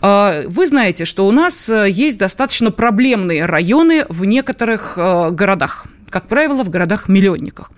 Вы 0.01 0.66
знаете, 0.66 1.05
что 1.05 1.27
у 1.27 1.33
нас 1.33 1.68
есть 1.68 2.16
достаточно 2.16 2.70
проблемные 2.70 3.44
районы 3.44 4.07
в 4.09 4.25
некоторых 4.25 4.94
городах 4.96 5.85
как 6.12 6.29
правило, 6.29 6.62
в 6.62 6.70
городах-миллионниках. 6.70 7.72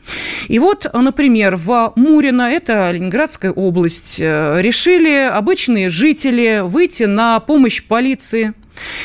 И 0.49 0.59
вот, 0.59 0.87
например, 0.93 1.57
в 1.57 1.93
Мурино, 1.97 2.43
это 2.43 2.91
Ленинградская 2.91 3.53
область, 3.53 4.19
решили 4.19 5.29
обычные 5.29 5.89
жители 5.89 6.61
выйти 6.63 7.05
на 7.05 7.41
помощь 7.41 7.83
полиции 7.83 8.53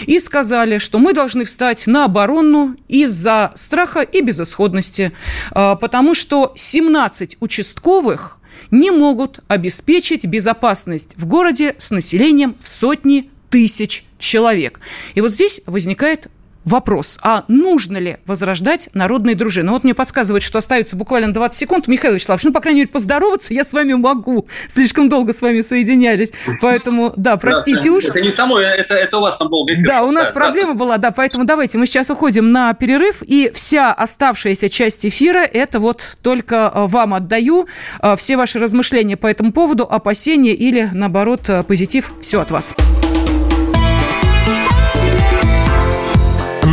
и 0.06 0.20
сказали, 0.20 0.78
что 0.78 1.00
мы 1.00 1.14
должны 1.14 1.46
встать 1.46 1.88
на 1.88 2.06
оборону 2.06 2.76
из-за 2.88 3.52
страха 3.56 4.02
и 4.02 4.22
безысходности, 4.22 5.12
а, 5.52 5.76
потому 5.76 6.14
что 6.14 6.54
17 6.56 7.38
участковых 7.40 8.40
не 8.72 8.92
могут 8.92 9.40
обеспечить 9.48 10.26
безопасность 10.26 11.14
в 11.16 11.26
городе 11.26 11.76
с 11.78 11.92
населением 11.92 12.56
в 12.62 12.68
сотни 12.68 13.30
тысяч 13.50 14.06
человек. 14.20 14.80
И 15.16 15.22
вот 15.22 15.32
здесь 15.32 15.62
возникает 15.66 16.28
вопрос, 16.66 17.20
а 17.22 17.44
нужно 17.48 17.98
ли 17.98 18.18
возрождать 18.26 18.90
народные 18.94 19.36
дружины? 19.36 19.72
Вот 19.72 19.84
мне 19.84 19.94
подсказывают, 19.94 20.44
что 20.44 20.58
остается 20.58 20.96
буквально 20.96 21.34
20 21.34 21.58
секунд. 21.58 21.88
Михаил 21.88 22.14
Вячеславович, 22.14 22.46
ну, 22.46 22.52
по 22.52 22.60
крайней 22.60 22.82
мере, 22.82 22.92
поздороваться 22.92 23.54
я 23.54 23.64
с 23.64 23.74
вами 23.74 23.94
могу. 23.94 24.48
Слишком 24.68 25.10
долго 25.10 25.34
с 25.34 25.42
вами 25.42 25.62
соединялись. 25.62 26.32
Поэтому, 26.62 27.14
да, 27.16 27.38
простите 27.38 27.90
уж. 27.90 28.06
Это 28.06 28.22
не 28.22 28.30
само, 28.30 28.60
это, 28.60 28.94
это 28.94 29.18
у 29.18 29.22
вас 29.22 29.38
там 29.38 29.50
долго 29.50 29.74
эфир. 29.74 29.88
Да, 29.88 30.04
у 30.04 30.12
нас 30.12 30.28
да, 30.28 30.34
проблема 30.34 30.74
да. 30.74 30.80
была, 30.80 30.98
да, 30.98 31.12
поэтому 31.12 31.46
давайте 31.46 31.78
мы 31.78 31.86
сейчас 31.86 32.10
уходим 32.10 32.52
на 32.52 32.74
перерыв, 32.74 33.24
и 33.26 33.52
вся 33.54 33.94
оставшаяся 33.94 34.70
часть 34.70 35.06
эфира, 35.06 35.40
это 35.40 35.80
вот 35.80 36.18
только 36.22 36.72
э, 36.74 36.86
вам 36.88 37.14
отдаю. 37.14 37.68
Э, 38.02 38.16
все 38.16 38.38
ваши 38.38 38.60
размышления 38.60 39.18
по 39.18 39.28
этому 39.28 39.52
поводу, 39.52 39.84
опасения 39.84 40.54
или, 40.54 40.90
наоборот, 40.94 41.50
э, 41.50 41.64
позитив, 41.64 42.14
все 42.22 42.42
от 42.42 42.52
вас. 42.52 42.76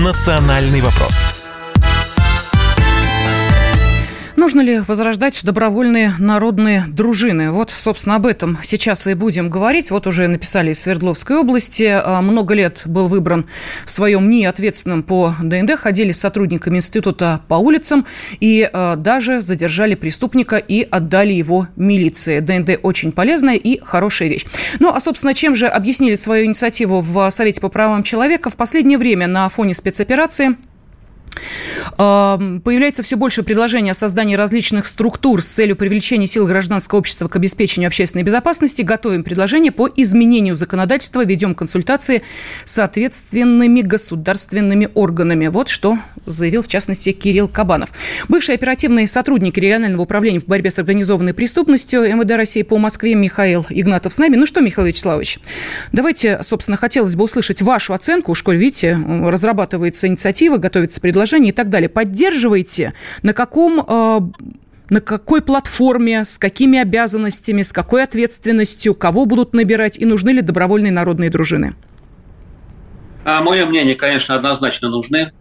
«Национальный 0.07 0.81
вопрос». 0.83 1.26
Нужно 4.47 4.61
ли 4.61 4.79
возрождать 4.79 5.41
добровольные 5.43 6.13
народные 6.21 6.85
дружины? 6.87 7.51
Вот, 7.51 7.71
собственно, 7.71 8.15
об 8.15 8.27
этом 8.27 8.57
сейчас 8.63 9.05
и 9.09 9.15
будем 9.15 9.51
говорить. 9.51 9.91
Вот 9.91 10.07
уже 10.07 10.29
написали 10.29 10.71
из 10.71 10.79
Свердловской 10.79 11.39
области. 11.39 11.83
А, 11.83 12.23
много 12.23 12.55
лет 12.55 12.85
был 12.87 13.09
выбран 13.09 13.47
в 13.85 13.91
своем 13.91 14.31
НИИ 14.31 14.45
ответственным 14.45 15.03
по 15.03 15.35
ДНД. 15.43 15.73
Ходили 15.77 16.13
с 16.13 16.21
сотрудниками 16.21 16.77
института 16.77 17.41
по 17.49 17.55
улицам 17.55 18.07
и 18.39 18.71
а, 18.73 18.95
даже 18.95 19.43
задержали 19.43 19.97
преступника 19.97 20.59
и 20.59 20.87
отдали 20.89 21.33
его 21.33 21.67
милиции. 21.75 22.39
ДНД 22.39 22.79
очень 22.85 23.11
полезная 23.11 23.57
и 23.57 23.81
хорошая 23.83 24.29
вещь. 24.29 24.47
Ну, 24.79 24.95
а, 24.95 25.01
собственно, 25.01 25.35
чем 25.35 25.57
же 25.57 25.67
объяснили 25.67 26.15
свою 26.15 26.47
инициативу 26.47 27.01
в 27.01 27.29
Совете 27.33 27.61
по 27.61 27.69
правам 27.69 28.05
человека? 28.05 28.51
В 28.51 28.57
последнее 28.57 28.97
время 28.97 29.27
на 29.27 29.49
фоне 29.49 29.75
спецоперации 29.75 30.57
Появляется 31.97 33.03
все 33.03 33.17
больше 33.17 33.43
предложений 33.43 33.91
о 33.91 33.95
создании 33.95 34.37
различных 34.37 34.87
структур 34.87 35.43
с 35.43 35.47
целью 35.47 35.77
привлечения 35.77 36.27
сил 36.27 36.47
гражданского 36.47 36.99
общества 36.99 37.29
к 37.29 37.37
обеспечению 37.37 37.89
общественной 37.89 38.23
безопасности. 38.23 38.83
Готовим 38.83 39.25
предложение 39.25 39.73
по 39.73 39.89
изменению 39.95 40.57
законодательства, 40.57 41.25
ведем 41.25 41.55
консультации 41.55 42.23
с 42.65 42.79
ответственными 42.79 43.83
государственными 43.83 44.89
органами. 44.95 45.49
Вот 45.49 45.69
что 45.69 45.99
заявил, 46.25 46.63
в 46.63 46.69
частности, 46.69 47.13
Кирилл 47.13 47.49
Кабанов. 47.49 47.91
Бывший 48.29 48.55
оперативный 48.55 49.07
сотрудник 49.07 49.59
регионального 49.59 50.03
управления 50.03 50.41
в 50.41 50.47
борьбе 50.47 50.71
с 50.71 50.79
организованной 50.79 51.35
преступностью 51.35 52.03
МВД 52.03 52.33
России 52.33 52.63
по 52.63 52.79
Москве 52.79 53.15
Михаил 53.15 53.67
Игнатов 53.69 54.15
с 54.15 54.19
нами. 54.19 54.37
Ну 54.37 54.47
что, 54.47 54.61
Михаил 54.61 54.87
Вячеславович, 54.89 55.39
давайте, 55.93 56.43
собственно, 56.43 56.77
хотелось 56.77 57.15
бы 57.17 57.25
услышать 57.25 57.63
вашу 57.63 57.93
оценку. 57.95 58.33
Уж, 58.33 58.43
коль, 58.43 58.57
видите, 58.57 58.97
разрабатывается 58.97 60.07
инициатива, 60.07 60.57
готовится 60.57 61.01
предложение 61.01 61.26
предложений 61.27 61.49
и 61.49 61.53
так 61.53 61.69
далее, 61.69 61.89
поддерживаете? 61.89 62.93
На 63.23 63.33
каком 63.33 63.81
э, 63.81 64.21
на 64.89 65.01
какой 65.01 65.43
платформе, 65.43 66.25
с 66.25 66.39
какими 66.39 66.79
обязанностями, 66.79 67.63
с 67.63 67.73
какой 67.73 68.05
ответственностью, 68.05 68.95
кого 68.95 69.27
будут 69.27 69.53
набирать 69.53 69.99
и 69.99 70.05
нужны 70.05 70.31
ли 70.31 70.43
добровольные 70.43 70.93
народные 70.93 71.29
дружины? 71.29 71.75
А, 73.25 73.41
Мое 73.41 73.67
мнение, 73.67 73.97
конечно, 73.97 74.37
однозначно 74.37 74.89
нужны. 74.89 75.33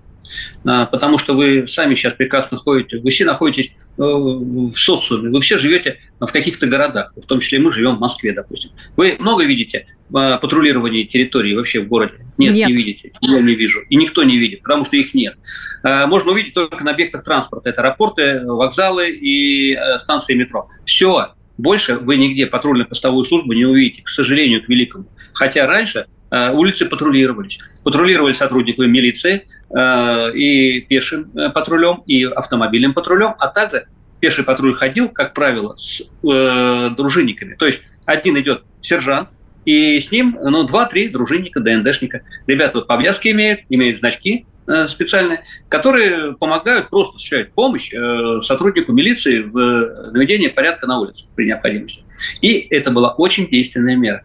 А, 0.65 0.87
потому 0.87 1.17
что 1.17 1.35
вы 1.35 1.67
сами 1.67 1.93
сейчас 1.95 2.13
прекрасно 2.13 2.57
ходите, 2.57 2.97
вы 2.97 3.11
все 3.11 3.23
находитесь 3.23 3.71
э, 3.97 4.01
в 4.01 4.73
социуме, 4.75 5.29
вы 5.29 5.39
все 5.41 5.59
живете 5.59 5.99
в 6.19 6.25
каких-то 6.25 6.65
городах, 6.65 7.13
в 7.15 7.25
том 7.27 7.39
числе 7.39 7.59
мы 7.59 7.71
живем 7.71 7.97
в 7.97 7.99
Москве, 7.99 8.33
допустим. 8.33 8.71
Вы 8.97 9.15
много 9.19 9.43
видите 9.43 9.85
а, 10.11 10.37
патрулирования 10.37 11.05
территории 11.05 11.55
вообще 11.55 11.81
в 11.81 11.87
городе? 11.87 12.13
Нет, 12.37 12.55
нет, 12.55 12.69
не 12.69 12.75
видите. 12.75 13.11
Я 13.21 13.41
не 13.41 13.53
вижу. 13.53 13.81
И 13.89 13.95
никто 13.95 14.23
не 14.23 14.37
видит, 14.37 14.63
потому 14.63 14.85
что 14.85 14.95
их 14.95 15.13
нет. 15.13 15.35
А, 15.83 16.07
можно 16.07 16.31
увидеть 16.31 16.55
только 16.55 16.83
на 16.83 16.91
объектах 16.91 17.23
транспорта. 17.23 17.69
Это 17.69 17.81
аэропорты, 17.81 18.41
вокзалы 18.45 19.11
и 19.11 19.75
э, 19.75 19.99
станции 19.99 20.33
метро. 20.33 20.67
Все. 20.83 21.33
Больше 21.59 21.95
вы 21.95 22.17
нигде 22.17 22.47
патрульно-постовую 22.47 23.23
службу 23.23 23.53
не 23.53 23.65
увидите, 23.65 24.01
к 24.01 24.09
сожалению, 24.09 24.63
к 24.63 24.67
великому. 24.67 25.05
Хотя 25.33 25.67
раньше 25.67 26.07
улицы 26.31 26.85
патрулировались. 26.85 27.59
Патрулировали 27.83 28.33
сотрудники 28.33 28.81
милиции 28.81 29.45
и 30.35 30.85
пешим 30.87 31.31
э, 31.35 31.49
патрулем, 31.49 32.03
и 32.05 32.23
автомобильным 32.23 32.93
патрулем, 32.93 33.35
а 33.39 33.47
также 33.47 33.87
пеший 34.19 34.43
патруль 34.43 34.75
ходил, 34.75 35.09
как 35.09 35.33
правило, 35.33 35.75
с 35.75 36.01
э, 36.01 36.89
дружинниками. 36.95 37.55
То 37.55 37.65
есть 37.65 37.81
один 38.05 38.39
идет 38.39 38.63
сержант, 38.81 39.29
и 39.65 39.99
с 39.99 40.11
ним 40.11 40.37
ну, 40.41 40.63
два-три 40.63 41.09
дружинника, 41.09 41.59
ДНДшника. 41.59 42.21
Ребята 42.47 42.79
вот 42.79 42.87
повязки 42.87 43.29
имеют, 43.29 43.61
имеют 43.69 43.99
значки 43.99 44.45
э, 44.67 44.87
специальные, 44.87 45.43
которые 45.69 46.33
помогают, 46.33 46.89
просто 46.89 47.15
осуществляют 47.15 47.51
помощь 47.53 47.91
э, 47.93 48.41
сотруднику 48.41 48.93
милиции 48.93 49.39
в 49.39 50.11
наведении 50.11 50.47
порядка 50.47 50.87
на 50.87 50.99
улице 50.99 51.25
при 51.35 51.47
необходимости. 51.47 52.03
И 52.41 52.67
это 52.69 52.91
была 52.91 53.13
очень 53.13 53.47
действенная 53.47 53.95
мера. 53.95 54.23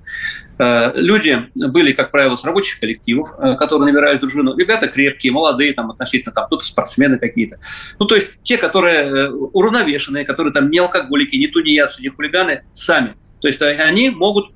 Э, 0.60 0.92
люди 0.94 1.48
были, 1.54 1.92
как 1.92 2.10
правило, 2.10 2.36
с 2.36 2.44
рабочих 2.44 2.80
коллективов, 2.80 3.30
э, 3.38 3.54
которые 3.56 3.90
набирают 3.90 4.20
дружину. 4.20 4.54
Ребята 4.56 4.88
крепкие, 4.88 5.32
молодые, 5.32 5.72
там, 5.72 5.90
относительно, 5.90 6.34
там, 6.34 6.46
кто-то 6.46 6.66
спортсмены 6.66 7.18
какие-то. 7.18 7.58
Ну, 7.98 8.04
то 8.04 8.14
есть 8.14 8.32
те, 8.42 8.58
которые 8.58 8.98
э, 8.98 9.30
уравновешенные, 9.30 10.26
которые 10.26 10.52
там 10.52 10.70
не 10.70 10.78
алкоголики, 10.78 11.36
не 11.36 11.46
тунеядцы, 11.46 12.02
не 12.02 12.10
хулиганы, 12.10 12.64
сами. 12.74 13.14
То 13.40 13.48
есть 13.48 13.62
они 13.62 14.10
могут 14.10 14.52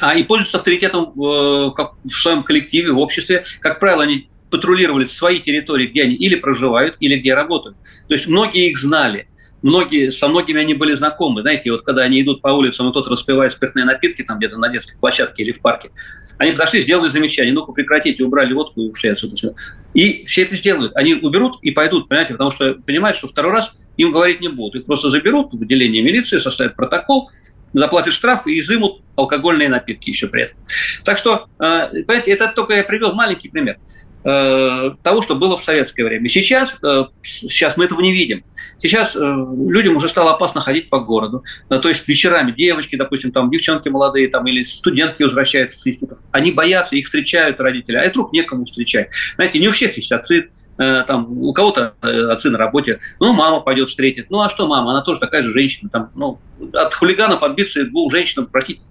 а, 0.00 0.16
и 0.16 0.24
пользуются 0.24 0.58
авторитетом 0.58 1.12
в 1.14 1.92
своем 2.10 2.42
коллективе, 2.42 2.90
в 2.90 2.98
обществе. 2.98 3.44
Как 3.60 3.78
правило, 3.78 4.02
они 4.02 4.28
патрулировали 4.50 5.04
свои 5.04 5.38
территории, 5.38 5.86
где 5.86 6.02
они 6.02 6.14
или 6.14 6.34
проживают, 6.34 6.96
или 6.98 7.16
где 7.16 7.34
работают. 7.34 7.76
То 8.08 8.14
есть 8.14 8.26
многие 8.26 8.70
их 8.70 8.78
знали 8.78 9.28
многие, 9.62 10.10
со 10.10 10.28
многими 10.28 10.60
они 10.60 10.74
были 10.74 10.94
знакомы. 10.94 11.42
Знаете, 11.42 11.70
вот 11.72 11.82
когда 11.82 12.02
они 12.02 12.20
идут 12.20 12.42
по 12.42 12.48
улицам, 12.48 12.90
и 12.90 12.92
тот 12.92 13.08
распивает 13.08 13.52
спиртные 13.52 13.84
напитки 13.84 14.22
там 14.22 14.38
где-то 14.38 14.58
на 14.58 14.68
детской 14.68 14.98
площадке 14.98 15.42
или 15.42 15.52
в 15.52 15.60
парке, 15.60 15.90
они 16.38 16.52
подошли, 16.52 16.80
сделали 16.80 17.08
замечание, 17.08 17.52
ну-ка 17.52 17.72
прекратите, 17.72 18.24
убрали 18.24 18.52
водку 18.52 18.80
и 18.80 18.90
ушли 18.90 19.10
отсюда. 19.10 19.54
И 19.94 20.24
все 20.26 20.42
это 20.42 20.56
сделают. 20.56 20.94
Они 20.96 21.14
уберут 21.14 21.58
и 21.62 21.70
пойдут, 21.70 22.08
понимаете, 22.08 22.32
потому 22.32 22.50
что 22.50 22.74
понимают, 22.74 23.16
что 23.16 23.28
второй 23.28 23.52
раз 23.52 23.72
им 23.96 24.12
говорить 24.12 24.40
не 24.40 24.48
будут. 24.48 24.82
Их 24.82 24.86
просто 24.86 25.10
заберут 25.10 25.52
в 25.52 25.62
отделение 25.62 26.02
милиции, 26.02 26.38
составят 26.38 26.74
протокол, 26.74 27.30
заплатят 27.72 28.12
штраф 28.12 28.46
и 28.46 28.58
изымут 28.58 29.02
алкогольные 29.16 29.68
напитки 29.68 30.10
еще 30.10 30.26
при 30.26 30.44
этом. 30.44 30.56
Так 31.04 31.18
что, 31.18 31.46
э, 31.58 32.02
понимаете, 32.06 32.32
это 32.32 32.52
только 32.54 32.74
я 32.74 32.82
привел 32.82 33.14
маленький 33.14 33.48
пример 33.48 33.78
того, 34.22 35.22
что 35.22 35.34
было 35.34 35.56
в 35.56 35.64
советское 35.64 36.04
время. 36.04 36.28
Сейчас, 36.28 36.74
э, 36.82 37.04
сейчас 37.22 37.76
мы 37.76 37.84
этого 37.84 38.00
не 38.00 38.12
видим. 38.12 38.44
Сейчас 38.82 39.14
э, 39.14 39.18
людям 39.20 39.96
уже 39.96 40.08
стало 40.08 40.32
опасно 40.32 40.60
ходить 40.60 40.88
по 40.90 40.98
городу. 40.98 41.44
Э, 41.70 41.78
то 41.78 41.88
есть 41.88 42.08
вечерами 42.08 42.50
девочки, 42.50 42.96
допустим, 42.96 43.30
там 43.30 43.48
девчонки 43.48 43.88
молодые 43.88 44.28
там, 44.28 44.44
или 44.48 44.64
студентки 44.64 45.22
возвращаются 45.22 45.78
с 45.78 45.86
институтов. 45.86 46.18
Они 46.32 46.50
боятся, 46.50 46.96
их 46.96 47.06
встречают 47.06 47.60
родители, 47.60 47.96
а 47.96 48.08
вдруг 48.08 48.32
некому 48.32 48.64
встречать. 48.64 49.10
Знаете, 49.36 49.60
не 49.60 49.68
у 49.68 49.70
всех 49.72 49.96
есть 49.96 50.10
э, 50.10 50.48
там, 50.76 51.38
у 51.38 51.52
кого-то 51.52 51.94
отцы 52.00 52.50
на 52.50 52.58
работе, 52.58 53.00
ну, 53.20 53.32
мама 53.32 53.60
пойдет 53.60 53.90
встретит. 53.90 54.30
Ну, 54.30 54.40
а 54.40 54.50
что 54.50 54.66
мама? 54.66 54.92
Она 54.92 55.02
тоже 55.02 55.20
такая 55.20 55.42
же 55.42 55.52
женщина. 55.52 55.90
Там, 55.90 56.10
ну, 56.14 56.38
от 56.72 56.94
хулиганов 56.94 57.42
отбиться 57.42 57.84
двух 57.84 58.12
практически, 58.50 58.86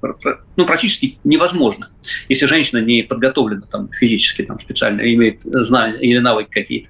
ну, 0.56 0.66
практически 0.66 1.18
невозможно, 1.24 1.90
если 2.30 2.46
женщина 2.46 2.80
не 2.80 3.04
подготовлена 3.04 3.64
там, 3.70 3.90
физически, 3.92 4.44
там, 4.44 4.60
специально, 4.60 5.02
имеет 5.02 5.42
знания 5.44 5.98
или 6.00 6.20
навыки 6.20 6.50
какие-то. 6.52 6.90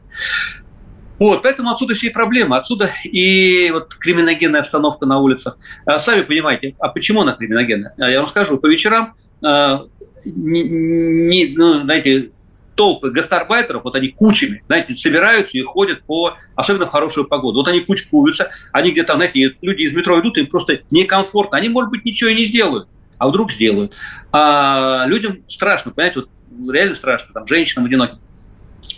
Вот, 1.21 1.43
поэтому 1.43 1.69
отсюда 1.69 1.93
все 1.93 2.07
и 2.07 2.09
проблемы, 2.09 2.57
отсюда 2.57 2.89
и 3.03 3.69
вот 3.71 3.93
криминогенная 3.93 4.61
обстановка 4.61 5.05
на 5.05 5.19
улицах. 5.19 5.55
А, 5.85 5.99
сами 5.99 6.23
понимаете, 6.23 6.75
а 6.79 6.87
почему 6.87 7.21
она 7.21 7.33
криминогенная? 7.33 7.93
А, 7.99 8.09
я 8.09 8.17
вам 8.17 8.27
скажу, 8.27 8.57
по 8.57 8.65
вечерам, 8.65 9.13
а, 9.43 9.85
не, 10.25 10.63
не, 10.63 11.53
ну, 11.55 11.81
знаете, 11.81 12.31
толпы 12.75 13.11
гастарбайтеров, 13.11 13.83
вот 13.83 13.95
они 13.95 14.09
кучами, 14.09 14.63
знаете, 14.67 14.95
собираются 14.95 15.57
и 15.57 15.61
ходят 15.61 16.03
по, 16.03 16.37
особенно 16.55 16.87
в 16.87 16.89
хорошую 16.89 17.27
погоду. 17.27 17.59
Вот 17.59 17.67
они 17.67 17.81
кучкуются, 17.81 18.51
они 18.71 18.91
где-то, 18.91 19.15
знаете, 19.15 19.55
люди 19.61 19.83
из 19.83 19.93
метро 19.93 20.19
идут, 20.19 20.37
им 20.37 20.47
просто 20.47 20.81
некомфортно. 20.89 21.57
Они, 21.57 21.69
может 21.69 21.91
быть, 21.91 22.05
ничего 22.05 22.29
и 22.29 22.35
не 22.35 22.45
сделают, 22.45 22.87
а 23.17 23.27
вдруг 23.27 23.51
сделают. 23.51 23.93
А 24.31 25.05
людям 25.07 25.39
страшно, 25.47 25.91
понимаете, 25.91 26.21
вот 26.21 26.73
реально 26.73 26.95
страшно, 26.95 27.33
там, 27.33 27.47
женщинам 27.47 27.85
одиноким. 27.85 28.19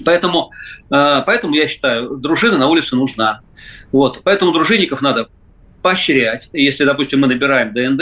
Поэтому, 0.05 0.51
э, 0.89 1.23
поэтому 1.25 1.55
я 1.55 1.67
считаю, 1.67 2.17
дружина 2.17 2.57
на 2.57 2.67
улице 2.67 2.95
нужна. 2.95 3.41
Вот. 3.91 4.21
Поэтому 4.23 4.51
дружинников 4.51 5.01
надо 5.01 5.29
поощрять. 5.83 6.49
Если, 6.53 6.85
допустим, 6.85 7.19
мы 7.19 7.27
набираем 7.27 7.73
ДНД, 7.73 8.01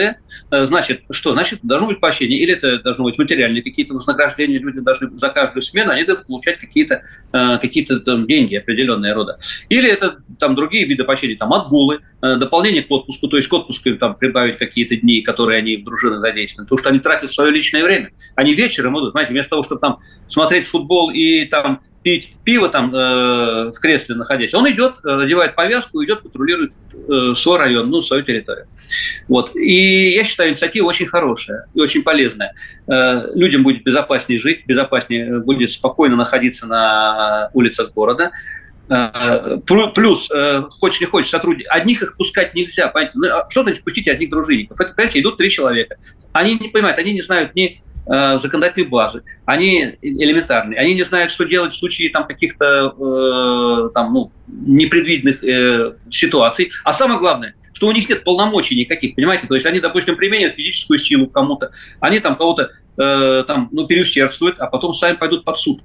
э, 0.52 0.66
значит, 0.66 1.02
что? 1.10 1.34
Значит, 1.34 1.60
должно 1.64 1.88
быть 1.88 2.00
поощрение. 2.00 2.40
Или 2.40 2.54
это 2.54 2.80
должно 2.80 3.04
быть 3.04 3.18
материальные 3.18 3.64
какие-то 3.64 3.96
вознаграждения. 3.96 4.60
Люди 4.60 4.80
должны 4.80 5.18
за 5.18 5.30
каждую 5.30 5.64
смену, 5.64 5.92
они 5.92 6.06
должны 6.06 6.24
получать 6.24 6.60
какие-то 6.60 7.02
э, 7.34 7.58
какие 7.60 7.84
там, 7.86 8.28
деньги 8.28 8.56
определенные 8.56 9.14
рода. 9.14 9.40
Или 9.68 9.90
это 9.90 10.20
там 10.40 10.56
другие 10.56 10.86
виды 10.86 11.04
поощрения, 11.04 11.36
там 11.36 11.52
отгулы, 11.52 12.00
дополнение 12.22 12.84
к 12.84 12.92
отпуску, 12.92 13.28
то 13.28 13.36
есть 13.36 13.48
к 13.48 13.54
отпуску 13.54 13.90
там 13.98 14.16
прибавить 14.16 14.58
какие-то 14.58 14.96
дни, 14.96 15.24
которые 15.24 15.58
они 15.58 15.78
в 15.78 15.84
дружины 15.84 16.20
задействованы, 16.20 16.68
потому 16.68 16.78
что 16.78 16.90
они 16.90 17.00
тратят 17.00 17.32
свое 17.32 17.52
личное 17.52 17.84
время. 17.84 18.12
Они 18.36 18.54
вечером 18.54 19.00
идут, 19.00 19.12
знаете, 19.12 19.32
вместо 19.32 19.50
того, 19.50 19.64
чтобы 19.64 19.82
там 19.82 20.00
смотреть 20.28 20.68
футбол 20.68 21.10
и 21.10 21.46
там 21.46 21.82
пить 22.04 22.34
пиво 22.44 22.70
там 22.70 22.94
э, 22.94 23.72
в 23.72 23.80
кресле 23.80 24.16
находясь, 24.16 24.54
он 24.54 24.70
идет, 24.70 24.96
э, 25.04 25.16
надевает 25.16 25.56
повязку, 25.56 26.04
идет, 26.04 26.22
патрулирует 26.24 26.74
э, 26.94 27.34
свой 27.36 27.60
район, 27.60 27.90
ну, 27.90 28.02
свою 28.02 28.24
территорию. 28.24 28.68
Вот. 29.28 29.56
И 29.56 30.10
я 30.12 30.24
считаю, 30.24 30.50
инициатива 30.50 30.88
очень 30.88 31.06
хорошая 31.06 31.68
и 31.74 31.80
очень 31.80 32.04
полезная. 32.04 32.54
Э, 32.88 33.28
людям 33.36 33.64
будет 33.64 33.84
безопаснее 33.84 34.40
жить, 34.40 34.66
безопаснее 34.66 35.28
э, 35.28 35.40
будет 35.40 35.72
спокойно 35.72 36.16
находиться 36.16 36.66
на 36.66 37.50
улицах 37.54 37.94
города. 37.94 38.32
Э, 38.90 39.58
плюс, 39.66 40.30
хочешь 40.80 41.02
не 41.02 41.08
хочешь, 41.08 41.30
сотрудники, 41.30 41.68
одних 41.68 42.02
их 42.02 42.18
пускать 42.18 42.56
нельзя. 42.56 42.88
Понятно? 42.88 43.28
Ну, 43.28 43.36
а 43.36 43.48
что 43.50 43.62
значит 43.62 43.84
пустить 43.84 44.08
одних 44.08 44.32
дружинников? 44.32 44.80
Это, 44.80 44.94
понимаете, 44.94 45.20
идут 45.22 45.38
три 45.38 45.50
человека. 45.50 45.98
Они 46.34 46.58
не 46.58 46.70
понимают, 46.70 46.98
они 46.98 47.14
не 47.14 47.22
знают 47.22 47.54
ни 47.54 47.82
Э, 48.08 48.40
законодательной 48.40 48.88
базы, 48.88 49.24
они 49.46 49.96
элементарные, 50.02 50.80
они 50.80 50.96
не 50.96 51.04
знают, 51.04 51.32
что 51.32 51.46
делать 51.46 51.74
в 51.74 51.78
случае 51.78 52.10
там 52.10 52.26
каких-то 52.26 52.96
э, 52.98 53.90
там, 53.94 54.12
ну, 54.12 54.32
непредвиденных 54.48 55.44
э, 55.44 55.94
ситуаций. 56.10 56.72
А 56.84 56.94
самое 56.94 57.20
главное, 57.20 57.54
что 57.74 57.88
у 57.88 57.92
них 57.92 58.10
нет 58.10 58.24
полномочий 58.24 58.76
никаких, 58.76 59.14
понимаете? 59.14 59.46
То 59.46 59.54
есть 59.54 59.68
они, 59.68 59.80
допустим, 59.80 60.16
применяют 60.16 60.56
физическую 60.56 60.98
силу 60.98 61.28
кому-то, 61.28 61.72
они 62.00 62.20
там 62.20 62.38
кого-то 62.38 62.72
э, 62.98 63.44
там, 63.46 63.70
ну, 63.72 63.86
переусердствуют, 63.86 64.60
а 64.60 64.66
потом 64.66 64.96
сами 64.96 65.16
пойдут 65.16 65.44
под 65.44 65.60
суд. 65.60 65.82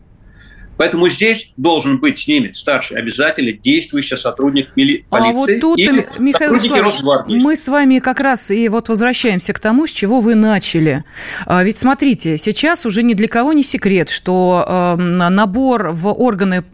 Поэтому 0.77 1.09
здесь 1.09 1.53
должен 1.57 1.99
быть 1.99 2.20
с 2.20 2.29
ними 2.29 2.53
старший 2.53 2.99
обязательно 2.99 3.53
действующий 3.53 4.16
сотрудник 4.16 4.68
мили- 4.77 5.05
полиции. 5.09 5.31
А 5.31 5.35
вот 5.35 5.61
тут, 5.61 5.79
или 5.79 6.09
Михаил 6.18 6.55
Вячеславович, 6.55 7.43
мы 7.43 7.57
с 7.57 7.68
вами 7.68 7.99
как 7.99 8.20
раз 8.20 8.51
и 8.51 8.68
вот 8.68 8.89
возвращаемся 8.89 9.53
к 9.53 9.61
тому, 9.61 9.87
с 9.87 9.91
чего 9.91 10.20
вы 10.20 10.35
начали. 10.35 11.05
А, 11.47 11.62
ведь 11.64 11.79
смотрите, 11.79 12.37
сейчас 12.37 12.87
уже 12.87 13.03
ни 13.03 13.14
для 13.14 13.29
кого 13.29 13.53
не 13.53 13.62
секрет, 13.62 14.11
что 14.11 14.97
э, 14.99 15.01
набор 15.01 15.91
в 15.93 16.09
органы 16.12 16.64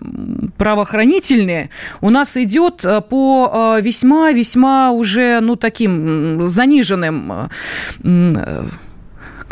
правоохранительные 0.57 1.71
у 2.01 2.11
нас 2.11 2.37
идет 2.37 2.85
э, 2.85 3.01
по 3.01 3.79
весьма-весьма 3.81 4.89
э, 4.89 4.93
уже, 4.93 5.41
ну, 5.41 5.57
таким 5.57 6.47
заниженным 6.47 7.49
э, 8.05 8.65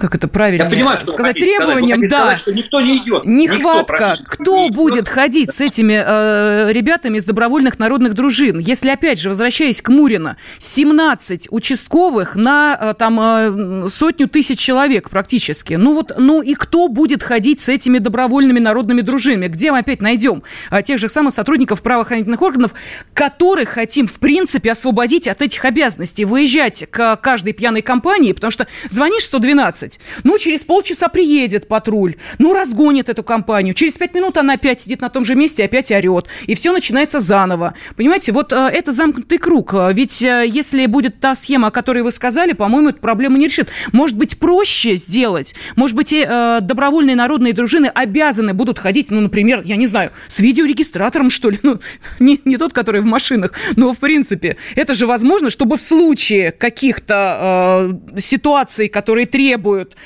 как 0.00 0.14
это 0.14 0.28
правильно 0.28 0.64
Я 0.64 0.70
понимаю, 0.70 1.00
что 1.00 1.12
сказать, 1.12 1.36
требованиям, 1.36 2.08
да. 2.08 2.18
Сказать, 2.18 2.40
что 2.40 2.52
никто 2.52 2.80
не 2.80 2.98
идет. 2.98 3.24
Нехватка. 3.24 4.16
Никто, 4.18 4.32
кто 4.34 4.58
не 4.64 4.70
будет 4.70 5.04
идет. 5.04 5.08
ходить 5.08 5.52
с 5.52 5.60
этими 5.60 6.02
э, 6.04 6.72
ребятами 6.72 7.18
из 7.18 7.24
добровольных 7.24 7.78
народных 7.78 8.14
дружин? 8.14 8.58
Если, 8.58 8.88
опять 8.88 9.20
же, 9.20 9.28
возвращаясь 9.28 9.82
к 9.82 9.88
Мурина, 9.90 10.36
17 10.58 11.48
участковых 11.50 12.36
на 12.36 12.78
э, 12.80 12.94
там 12.94 13.20
э, 13.20 13.88
сотню 13.88 14.28
тысяч 14.28 14.58
человек 14.58 15.10
практически. 15.10 15.74
Ну 15.74 15.94
вот, 15.94 16.12
ну 16.16 16.42
и 16.42 16.54
кто 16.54 16.88
будет 16.88 17.22
ходить 17.22 17.60
с 17.60 17.68
этими 17.68 17.98
добровольными 17.98 18.58
народными 18.58 19.00
дружинами? 19.00 19.48
Где 19.48 19.70
мы 19.70 19.78
опять 19.78 20.00
найдем 20.00 20.42
э, 20.70 20.82
тех 20.82 20.98
же 20.98 21.08
самых 21.08 21.34
сотрудников 21.34 21.82
правоохранительных 21.82 22.40
органов, 22.42 22.74
которых 23.14 23.70
хотим, 23.70 24.06
в 24.06 24.18
принципе, 24.18 24.72
освободить 24.72 25.28
от 25.28 25.42
этих 25.42 25.64
обязанностей, 25.64 26.24
выезжать 26.24 26.86
к 26.90 27.16
каждой 27.16 27.52
пьяной 27.52 27.82
компании, 27.82 28.32
потому 28.32 28.50
что 28.50 28.66
звонишь 28.88 29.24
112, 29.24 29.89
делать. 29.90 30.00
Ну, 30.24 30.38
через 30.38 30.62
полчаса 30.64 31.08
приедет 31.08 31.68
патруль, 31.68 32.16
ну, 32.38 32.52
разгонит 32.52 33.08
эту 33.08 33.22
компанию. 33.22 33.74
Через 33.74 33.98
пять 33.98 34.14
минут 34.14 34.36
она 34.36 34.54
опять 34.54 34.80
сидит 34.80 35.00
на 35.00 35.08
том 35.08 35.24
же 35.24 35.34
месте, 35.34 35.64
опять 35.64 35.90
орет. 35.90 36.26
И 36.46 36.54
все 36.54 36.72
начинается 36.72 37.20
заново. 37.20 37.74
Понимаете, 37.96 38.32
вот 38.32 38.52
э, 38.52 38.56
это 38.56 38.92
замкнутый 38.92 39.38
круг. 39.38 39.74
Ведь 39.92 40.22
э, 40.22 40.44
если 40.46 40.86
будет 40.86 41.20
та 41.20 41.34
схема, 41.34 41.68
о 41.68 41.70
которой 41.70 42.02
вы 42.02 42.12
сказали, 42.12 42.52
по-моему, 42.52 42.90
эту 42.90 43.00
проблему 43.00 43.36
не 43.36 43.46
решит. 43.46 43.68
Может 43.92 44.16
быть, 44.16 44.38
проще 44.38 44.96
сделать? 44.96 45.54
Может 45.76 45.96
быть, 45.96 46.12
и 46.12 46.26
э, 46.26 46.58
добровольные 46.62 47.16
народные 47.16 47.52
дружины 47.52 47.86
обязаны 47.86 48.54
будут 48.54 48.78
ходить, 48.78 49.10
ну, 49.10 49.20
например, 49.20 49.62
я 49.64 49.76
не 49.76 49.86
знаю, 49.86 50.10
с 50.28 50.40
видеорегистратором, 50.40 51.30
что 51.30 51.50
ли? 51.50 51.58
Ну, 51.62 51.78
не, 52.18 52.40
не 52.44 52.56
тот, 52.56 52.72
который 52.72 53.00
в 53.00 53.04
машинах, 53.04 53.52
но, 53.76 53.92
в 53.92 53.98
принципе, 53.98 54.56
это 54.74 54.94
же 54.94 55.06
возможно, 55.06 55.50
чтобы 55.50 55.76
в 55.76 55.80
случае 55.80 56.50
каких-то 56.50 57.92
э, 58.16 58.20
ситуаций, 58.20 58.88
которые 58.88 59.26
требуют 59.26 59.79
требуют 59.80 59.96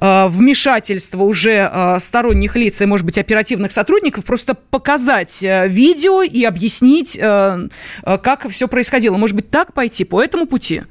э, 0.00 0.26
вмешательства 0.28 1.22
уже 1.22 1.70
э, 1.70 1.98
сторонних 1.98 2.56
лиц 2.56 2.80
и, 2.80 2.86
может 2.86 3.04
быть, 3.06 3.18
оперативных 3.18 3.72
сотрудников, 3.72 4.24
просто 4.24 4.54
показать 4.54 5.42
э, 5.42 5.68
видео 5.68 6.22
и 6.22 6.44
объяснить, 6.44 7.18
э, 7.20 7.68
как 8.02 8.48
все 8.48 8.68
происходило. 8.68 9.16
Может 9.16 9.36
быть, 9.36 9.50
так 9.50 9.72
пойти 9.72 10.04
по 10.04 10.22
этому 10.22 10.46
пути? 10.46 10.82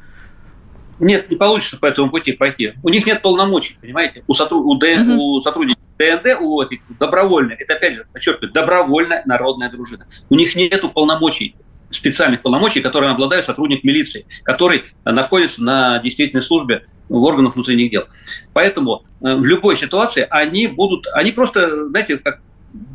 Нет, 1.00 1.30
не 1.30 1.38
получится 1.38 1.78
по 1.78 1.88
этому 1.88 2.10
пути 2.10 2.34
пойти. 2.34 2.74
У 2.84 2.90
них 2.90 3.06
нет 3.06 3.22
полномочий, 3.22 3.78
понимаете? 3.82 4.24
У, 4.28 4.34
сотруд... 4.34 4.64
у, 4.66 4.76
Д... 4.76 5.02
угу. 5.02 5.38
у 5.38 5.42
сотрудников 5.42 5.84
ДНД, 5.98 6.40
у 6.40 6.62
этих 6.62 6.80
добровольных, 7.00 7.62
это 7.62 7.76
опять 7.76 7.96
же, 7.96 8.06
подчеркиваю, 8.12 8.52
добровольная 8.52 9.24
народная 9.26 9.70
дружина. 9.70 10.08
У 10.30 10.36
них 10.36 10.56
нет 10.56 10.82
полномочий 10.94 11.56
специальных 11.92 12.42
полномочий, 12.42 12.82
которые 12.82 13.12
обладают 13.12 13.46
сотрудник 13.46 13.84
милиции, 13.84 14.26
который 14.44 14.86
находится 15.06 15.62
на 15.62 16.00
действительной 16.00 16.42
службе 16.42 16.86
в 17.10 17.24
органах 17.24 17.56
внутренних 17.56 17.92
дел. 17.92 18.06
Поэтому 18.54 19.04
э, 19.22 19.36
в 19.36 19.46
любой 19.46 19.78
ситуации 19.78 20.28
они 20.30 20.68
будут, 20.68 21.08
они 21.14 21.32
просто, 21.32 21.88
знаете, 21.90 22.18
как 22.18 22.40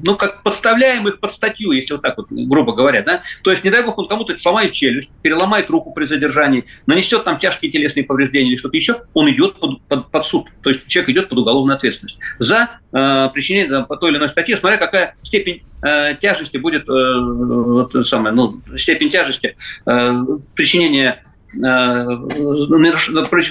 ну, 0.03 0.17
как 0.17 0.43
подставляем 0.43 1.07
их 1.07 1.21
под 1.21 1.33
статью, 1.33 1.73
если 1.73 1.93
вот 1.93 2.03
так 2.03 2.17
вот, 2.17 2.27
грубо 2.31 2.75
говоря, 2.75 3.03
да. 3.03 3.23
То 3.43 3.51
есть, 3.51 3.65
не 3.65 3.71
дай 3.71 3.83
бог, 3.83 3.99
он 3.99 4.09
кому-то 4.09 4.37
сломает 4.37 4.73
челюсть, 4.73 5.11
переломает 5.23 5.71
руку 5.71 5.93
при 5.93 6.05
задержании, 6.05 6.65
нанесет 6.87 7.25
там 7.25 7.39
тяжкие 7.39 7.71
телесные 7.71 8.05
повреждения 8.05 8.51
или 8.51 8.57
что-то 8.57 8.77
еще, 8.77 9.03
он 9.15 9.31
идет 9.31 9.61
под, 9.61 9.81
под, 9.83 10.11
под 10.11 10.27
суд. 10.27 10.49
То 10.63 10.71
есть, 10.71 10.87
человек 10.87 11.11
идет 11.11 11.29
под 11.29 11.39
уголовную 11.39 11.77
ответственность 11.77 12.19
за 12.39 12.81
э, 12.93 13.29
причинение 13.33 13.85
по 13.85 13.97
той 13.97 14.11
или 14.11 14.19
иной 14.19 14.29
статье, 14.29 14.57
смотря 14.57 14.79
какая 14.79 15.17
степень 15.23 15.63
э, 15.83 16.17
тяжести 16.21 16.57
будет, 16.57 16.89
э, 16.89 16.93
вот, 16.93 18.07
самое, 18.07 18.35
ну, 18.35 18.61
степень 18.77 19.11
тяжести 19.11 19.57
э, 19.87 20.25
причинения 20.55 21.23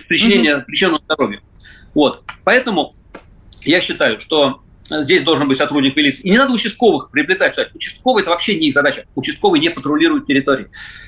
причинения, 0.07 0.59
причиненного 0.59 1.01
здоровью. 1.03 1.41
Вот. 1.93 2.23
Поэтому 2.43 2.95
я 3.61 3.81
считаю, 3.81 4.19
что 4.19 4.61
здесь 4.89 5.23
должен 5.23 5.47
быть 5.47 5.57
сотрудник 5.57 5.95
милиции. 5.95 6.23
И 6.23 6.29
не 6.29 6.37
надо 6.37 6.53
участковых 6.53 7.09
приобретать. 7.11 7.55
Участковый– 7.73 8.21
это 8.23 8.31
вообще 8.31 8.57
не 8.57 8.69
их 8.69 8.73
задача. 8.73 9.05
Участковый 9.15 9.59
не 9.59 9.69
патрулирует 9.69 10.25
территории. 10.25 10.67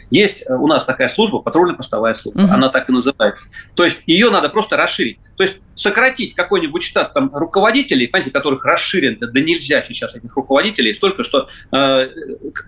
Есть 0.10 0.44
э, 0.48 0.54
у 0.54 0.68
нас 0.68 0.86
такая 0.86 1.10
служба, 1.10 1.40
патрульно-постовая 1.40 2.14
служба. 2.14 2.42
Угу. 2.42 2.52
Она 2.52 2.70
так 2.70 2.90
и 2.90 2.92
называется. 2.92 3.44
То 3.76 3.84
есть 3.84 4.02
ее 4.06 4.30
надо 4.30 4.50
просто 4.50 4.78
расширить. 4.78 5.20
То 5.38 5.44
есть 5.44 5.58
сократить 5.76 6.36
какой-нибудь 6.36 6.84
штат 6.84 7.14
там, 7.14 7.32
руководителей, 7.34 8.08
понимаете, 8.08 8.32
которых 8.32 8.66
расширен, 8.66 9.18
да 9.20 9.40
нельзя 9.40 9.82
сейчас 9.82 10.16
этих 10.16 10.36
руководителей, 10.36 10.94
столько, 10.94 11.24
что 11.24 11.48
э, 11.72 12.10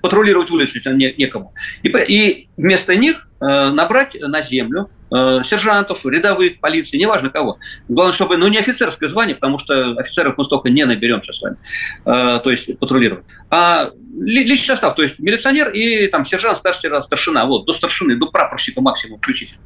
патрулировать 0.01 0.49
улицу 0.51 0.79
не, 0.93 1.13
некому. 1.17 1.53
И, 1.83 1.89
и 1.89 2.47
вместо 2.55 2.95
них 2.95 3.27
э, 3.41 3.45
набрать 3.45 4.15
на 4.19 4.41
землю 4.41 4.89
Э, 5.13 5.41
сержантов, 5.43 6.05
рядовых, 6.05 6.61
полиции, 6.61 6.97
неважно 6.97 7.29
кого. 7.29 7.57
Главное, 7.89 8.13
чтобы, 8.13 8.37
ну, 8.37 8.47
не 8.47 8.57
офицерское 8.57 9.09
звание, 9.09 9.35
потому 9.35 9.57
что 9.57 9.91
офицеров 9.99 10.37
мы 10.37 10.45
столько 10.45 10.69
не 10.69 10.85
наберемся 10.85 11.33
с 11.33 11.41
вами, 11.41 11.57
э, 12.05 12.39
то 12.41 12.49
есть 12.49 12.79
патрулировать, 12.79 13.25
а 13.49 13.91
личный 14.17 14.67
состав, 14.67 14.95
то 14.95 15.03
есть 15.03 15.19
милиционер 15.19 15.69
и 15.71 16.07
там 16.07 16.25
сержант, 16.25 16.59
старший 16.59 16.83
сержант, 16.83 17.03
старшина, 17.03 17.45
вот, 17.45 17.65
до 17.65 17.73
старшины, 17.73 18.15
до 18.15 18.27
прапорщика 18.27 18.79
максимум 18.79 19.19
включительно. 19.19 19.59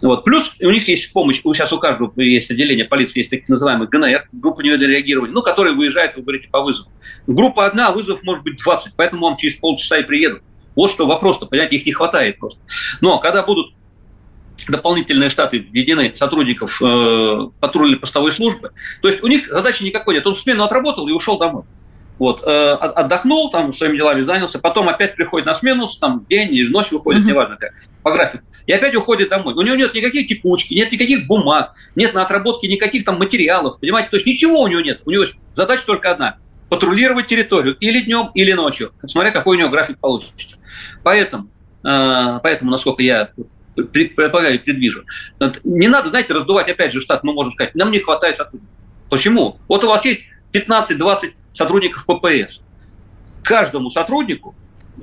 Вот. 0.00 0.24
Плюс 0.24 0.54
у 0.60 0.70
них 0.70 0.86
есть 0.86 1.12
помощь, 1.12 1.40
сейчас 1.42 1.72
у 1.72 1.78
каждого 1.80 2.12
есть 2.20 2.52
отделение 2.52 2.84
полиции, 2.84 3.18
есть 3.18 3.30
так 3.30 3.48
называемый 3.48 3.88
ГНР, 3.88 4.28
группа 4.30 4.60
неведомого 4.60 4.90
реагирования, 4.90 5.34
ну, 5.34 5.42
которые 5.42 5.74
выезжают, 5.74 6.14
вы 6.14 6.22
говорите, 6.22 6.48
по 6.52 6.62
вызову. 6.62 6.88
Группа 7.26 7.66
одна, 7.66 7.90
вызов 7.90 8.22
может 8.22 8.44
быть 8.44 8.62
20, 8.62 8.92
поэтому 8.96 9.26
вам 9.26 9.36
через 9.38 9.56
полчаса 9.56 9.98
и 9.98 10.04
приедут. 10.04 10.42
Вот 10.76 10.90
что 10.90 11.06
вопрос-то, 11.06 11.46
понимаете, 11.46 11.76
их 11.76 11.86
не 11.86 11.92
хватает 11.92 12.38
просто. 12.38 12.60
Но 13.00 13.18
когда 13.18 13.42
будут 13.42 13.73
дополнительные 14.68 15.30
штаты 15.30 15.58
введены 15.58 16.12
сотрудников 16.14 16.80
э, 16.82 17.48
патрульной 17.60 17.98
постовой 17.98 18.32
службы. 18.32 18.72
То 19.02 19.08
есть 19.08 19.22
у 19.22 19.26
них 19.26 19.48
задачи 19.48 19.82
никакой 19.82 20.14
нет. 20.14 20.26
Он 20.26 20.34
смену 20.34 20.64
отработал 20.64 21.08
и 21.08 21.12
ушел 21.12 21.38
домой. 21.38 21.64
Вот, 22.18 22.42
э, 22.46 22.70
отдохнул, 22.72 23.50
там 23.50 23.72
своими 23.72 23.96
делами 23.96 24.24
занялся, 24.24 24.60
потом 24.60 24.88
опять 24.88 25.16
приходит 25.16 25.46
на 25.46 25.54
смену, 25.54 25.88
там 26.00 26.24
день 26.28 26.54
или 26.54 26.68
ночь 26.68 26.92
выходит, 26.92 27.22
mm-hmm. 27.22 27.26
неважно 27.26 27.56
как, 27.56 27.72
по 28.04 28.12
графику, 28.12 28.44
и 28.66 28.72
опять 28.72 28.94
уходит 28.94 29.30
домой. 29.30 29.54
У 29.54 29.62
него 29.62 29.74
нет 29.74 29.94
никаких 29.94 30.28
текучки, 30.28 30.74
нет 30.74 30.92
никаких 30.92 31.26
бумаг, 31.26 31.72
нет 31.96 32.14
на 32.14 32.22
отработке 32.22 32.68
никаких 32.68 33.04
там 33.04 33.18
материалов, 33.18 33.80
понимаете, 33.80 34.10
то 34.10 34.16
есть 34.16 34.26
ничего 34.26 34.60
у 34.60 34.68
него 34.68 34.80
нет. 34.80 35.00
У 35.04 35.10
него 35.10 35.24
задача 35.52 35.84
только 35.86 36.12
одна– 36.12 36.36
патрулировать 36.68 37.26
территорию 37.26 37.76
или 37.76 38.00
днем, 38.00 38.30
или 38.34 38.52
ночью, 38.52 38.92
смотря 39.06 39.32
какой 39.32 39.56
у 39.56 39.60
него 39.60 39.70
график 39.70 39.98
получится. 39.98 40.56
Поэтому, 41.02 41.48
э, 41.84 42.40
поэтому 42.42 42.70
насколько 42.70 43.02
я 43.02 43.30
предполагаю, 43.74 44.60
предвижу. 44.60 45.04
Не 45.64 45.88
надо, 45.88 46.08
знаете, 46.08 46.32
раздувать 46.32 46.68
опять 46.68 46.92
же 46.92 47.00
штат, 47.00 47.24
мы 47.24 47.32
можем 47.32 47.52
сказать, 47.52 47.74
нам 47.74 47.90
не 47.90 47.98
хватает 47.98 48.36
сотрудников. 48.36 48.74
Почему? 49.10 49.58
Вот 49.68 49.84
у 49.84 49.88
вас 49.88 50.04
есть 50.04 50.20
15-20 50.52 51.32
сотрудников 51.52 52.06
ППС. 52.06 52.60
Каждому 53.42 53.90
сотруднику 53.90 54.54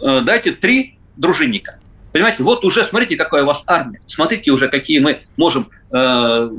э, 0.02 0.22
дайте 0.22 0.54
три 0.54 0.98
дружинника. 1.18 1.80
Понимаете, 2.12 2.44
вот 2.44 2.66
уже 2.66 2.86
смотрите, 2.86 3.16
какая 3.16 3.44
у 3.44 3.46
вас 3.46 3.64
армия. 3.68 4.02
Смотрите 4.06 4.52
уже, 4.52 4.68
какие 4.68 5.00
мы 5.00 5.22
можем 5.38 5.70
э, 5.94 5.98
э, 5.98 6.50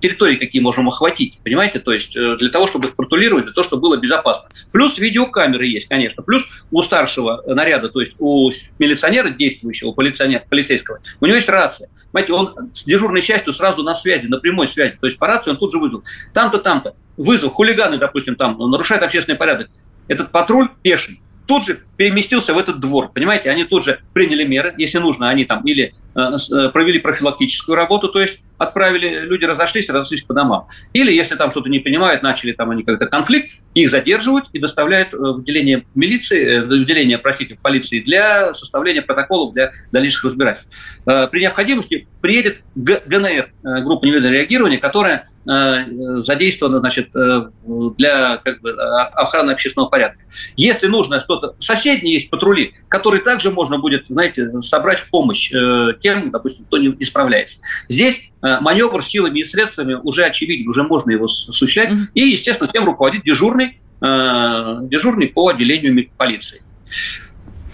территории, 0.00 0.36
какие 0.36 0.60
можем 0.60 0.88
охватить. 0.88 1.38
Понимаете, 1.42 1.78
то 1.78 1.92
есть 1.92 2.14
э, 2.16 2.36
для 2.36 2.50
того, 2.50 2.66
чтобы 2.66 2.88
их 2.88 2.94
патрулировать, 2.94 3.44
для 3.46 3.54
того, 3.54 3.64
чтобы 3.64 3.82
было 3.82 3.96
безопасно. 3.96 4.48
Плюс 4.70 4.98
видеокамеры 4.98 5.66
есть, 5.66 5.88
конечно. 5.88 6.22
Плюс 6.22 6.46
у 6.70 6.82
старшего 6.82 7.42
наряда, 7.46 7.88
то 7.88 8.00
есть 8.00 8.14
у 8.18 8.50
милиционера 8.78 9.30
действующего, 9.30 9.92
полиционера, 9.92 10.44
полицейского, 10.48 11.00
у 11.20 11.26
него 11.26 11.36
есть 11.36 11.48
рация. 11.48 11.88
Понимаете, 12.12 12.32
он 12.32 12.70
с 12.74 12.84
дежурной 12.84 13.22
частью 13.22 13.54
сразу 13.54 13.82
на 13.82 13.94
связи, 13.94 14.26
на 14.26 14.38
прямой 14.38 14.68
связи. 14.68 14.98
То 15.00 15.06
есть 15.06 15.18
по 15.18 15.26
рации 15.26 15.50
он 15.50 15.56
тут 15.56 15.72
же 15.72 15.78
вызвал. 15.78 16.02
Там-то, 16.34 16.58
там-то. 16.58 16.94
Вызов, 17.16 17.52
хулиганы, 17.52 17.98
допустим, 17.98 18.34
там, 18.34 18.58
нарушают 18.58 19.04
общественный 19.04 19.38
порядок. 19.38 19.70
Этот 20.08 20.32
патруль 20.32 20.68
пеший 20.82 21.20
тут 21.50 21.64
же 21.64 21.80
переместился 21.96 22.54
в 22.54 22.58
этот 22.58 22.78
двор. 22.78 23.10
Понимаете, 23.12 23.50
они 23.50 23.64
тут 23.64 23.82
же 23.82 23.98
приняли 24.12 24.44
меры, 24.44 24.72
если 24.78 24.98
нужно, 24.98 25.30
они 25.30 25.44
там 25.44 25.64
или 25.64 25.94
э, 26.14 26.20
э, 26.20 26.68
провели 26.68 27.00
профилактическую 27.00 27.74
работу, 27.74 28.08
то 28.08 28.20
есть 28.20 28.38
отправили, 28.60 29.20
люди 29.20 29.44
разошлись, 29.44 29.88
разошлись 29.88 30.22
по 30.22 30.34
домам. 30.34 30.68
Или, 30.92 31.12
если 31.12 31.34
там 31.34 31.50
что-то 31.50 31.68
не 31.68 31.78
понимают, 31.78 32.22
начали 32.22 32.52
там 32.52 32.70
они 32.70 32.82
как-то 32.82 33.06
конфликт, 33.06 33.50
их 33.74 33.90
задерживают 33.90 34.46
и 34.52 34.58
доставляют 34.58 35.12
в 35.12 35.38
отделение 35.38 35.86
милиции, 35.94 36.60
в 36.60 36.70
отделение, 36.70 37.18
простите, 37.18 37.56
в 37.56 37.60
полиции 37.60 38.00
для 38.00 38.52
составления 38.54 39.02
протоколов 39.02 39.54
для 39.54 39.72
дальнейших 39.92 40.24
разбирательств. 40.24 40.70
При 41.04 41.40
необходимости 41.40 42.06
приедет 42.20 42.58
ГНР, 42.74 43.50
группа 43.62 44.04
немедленного 44.04 44.34
реагирования, 44.34 44.78
которая 44.78 45.30
Э, 45.48 45.84
задействовано 46.20 46.80
значит, 46.80 47.16
э, 47.16 47.50
для 47.96 48.36
как 48.36 48.60
бы, 48.60 48.72
охраны 48.72 49.52
общественного 49.52 49.88
порядка. 49.88 50.20
Если 50.56 50.86
нужно 50.86 51.20
что-то... 51.20 51.56
Соседние 51.60 52.14
есть 52.14 52.28
патрули, 52.28 52.74
которые 52.88 53.22
также 53.22 53.50
можно 53.50 53.78
будет, 53.78 54.04
знаете, 54.08 54.60
собрать 54.60 55.00
в 55.00 55.08
помощь 55.08 55.50
э, 55.50 55.94
тем, 56.02 56.30
допустим, 56.30 56.66
кто 56.66 56.76
не 56.76 57.04
справляется. 57.04 57.58
Здесь 57.88 58.29
маневр 58.42 59.02
силами 59.02 59.40
и 59.40 59.44
средствами 59.44 59.94
уже 59.94 60.24
очевиден, 60.24 60.68
уже 60.68 60.82
можно 60.82 61.10
его 61.10 61.26
осуществлять. 61.26 61.92
Mm-hmm. 61.92 62.06
И, 62.14 62.20
естественно, 62.28 62.70
тем 62.72 62.84
руководит 62.84 63.24
дежурный, 63.24 63.80
дежурный 64.00 65.28
по 65.28 65.48
отделению 65.48 66.10
полиции. 66.16 66.62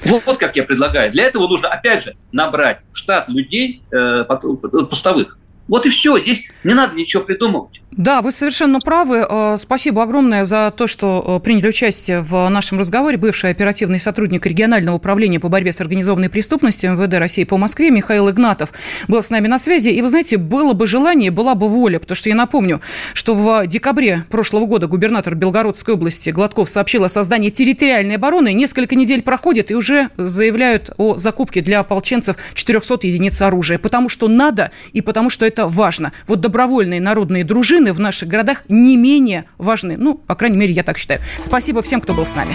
Вот, 0.04 0.24
вот 0.26 0.38
как 0.38 0.56
я 0.56 0.64
предлагаю. 0.64 1.10
Для 1.10 1.24
этого 1.24 1.48
нужно, 1.48 1.68
опять 1.68 2.04
же, 2.04 2.16
набрать 2.32 2.80
штат 2.92 3.28
людей 3.28 3.82
постовых. 4.28 5.38
Вот 5.68 5.86
и 5.86 5.90
все. 5.90 6.18
Здесь 6.18 6.44
не 6.64 6.74
надо 6.74 6.94
ничего 6.94 7.22
придумывать. 7.22 7.80
Да, 7.96 8.20
вы 8.20 8.30
совершенно 8.30 8.78
правы. 8.78 9.26
Э, 9.28 9.56
спасибо 9.56 10.02
огромное 10.02 10.44
за 10.44 10.70
то, 10.76 10.86
что 10.86 11.38
э, 11.40 11.42
приняли 11.42 11.68
участие 11.68 12.20
в 12.20 12.46
нашем 12.50 12.78
разговоре. 12.78 13.16
Бывший 13.16 13.50
оперативный 13.50 13.98
сотрудник 13.98 14.44
регионального 14.44 14.96
управления 14.96 15.40
по 15.40 15.48
борьбе 15.48 15.72
с 15.72 15.80
организованной 15.80 16.28
преступностью 16.28 16.92
МВД 16.92 17.14
России 17.14 17.44
по 17.44 17.56
Москве 17.56 17.90
Михаил 17.90 18.28
Игнатов 18.28 18.72
был 19.08 19.22
с 19.22 19.30
нами 19.30 19.46
на 19.46 19.58
связи. 19.58 19.88
И 19.88 20.02
вы 20.02 20.10
знаете, 20.10 20.36
было 20.36 20.74
бы 20.74 20.86
желание, 20.86 21.30
была 21.30 21.54
бы 21.54 21.70
воля, 21.70 21.98
потому 21.98 22.16
что 22.16 22.28
я 22.28 22.34
напомню, 22.34 22.82
что 23.14 23.34
в 23.34 23.66
декабре 23.66 24.24
прошлого 24.28 24.66
года 24.66 24.88
губернатор 24.88 25.34
Белгородской 25.34 25.94
области 25.94 26.28
Гладков 26.28 26.68
сообщил 26.68 27.02
о 27.04 27.08
создании 27.08 27.48
территориальной 27.48 28.16
обороны. 28.16 28.52
Несколько 28.52 28.94
недель 28.94 29.22
проходит 29.22 29.70
и 29.70 29.74
уже 29.74 30.10
заявляют 30.18 30.90
о 30.98 31.14
закупке 31.14 31.62
для 31.62 31.80
ополченцев 31.80 32.36
400 32.52 33.06
единиц 33.06 33.40
оружия. 33.40 33.78
Потому 33.78 34.10
что 34.10 34.28
надо 34.28 34.70
и 34.92 35.00
потому 35.00 35.30
что 35.30 35.46
это 35.46 35.55
важно. 35.64 36.12
Вот 36.26 36.40
добровольные 36.40 37.00
народные 37.00 37.44
дружины 37.44 37.92
в 37.92 38.00
наших 38.00 38.28
городах 38.28 38.62
не 38.68 38.96
менее 38.96 39.44
важны. 39.56 39.96
Ну, 39.96 40.14
по 40.14 40.34
крайней 40.34 40.58
мере, 40.58 40.72
я 40.72 40.82
так 40.82 40.98
считаю. 40.98 41.20
Спасибо 41.40 41.80
всем, 41.80 42.00
кто 42.00 42.12
был 42.12 42.26
с 42.26 42.34
нами. 42.34 42.54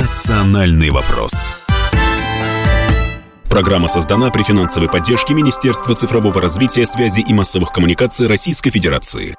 Национальный 0.00 0.90
вопрос. 0.90 1.32
Программа 3.48 3.86
создана 3.86 4.30
при 4.30 4.42
финансовой 4.42 4.88
поддержке 4.88 5.32
Министерства 5.32 5.94
цифрового 5.94 6.40
развития, 6.40 6.86
связи 6.86 7.20
и 7.20 7.32
массовых 7.32 7.70
коммуникаций 7.70 8.26
Российской 8.26 8.70
Федерации. 8.70 9.36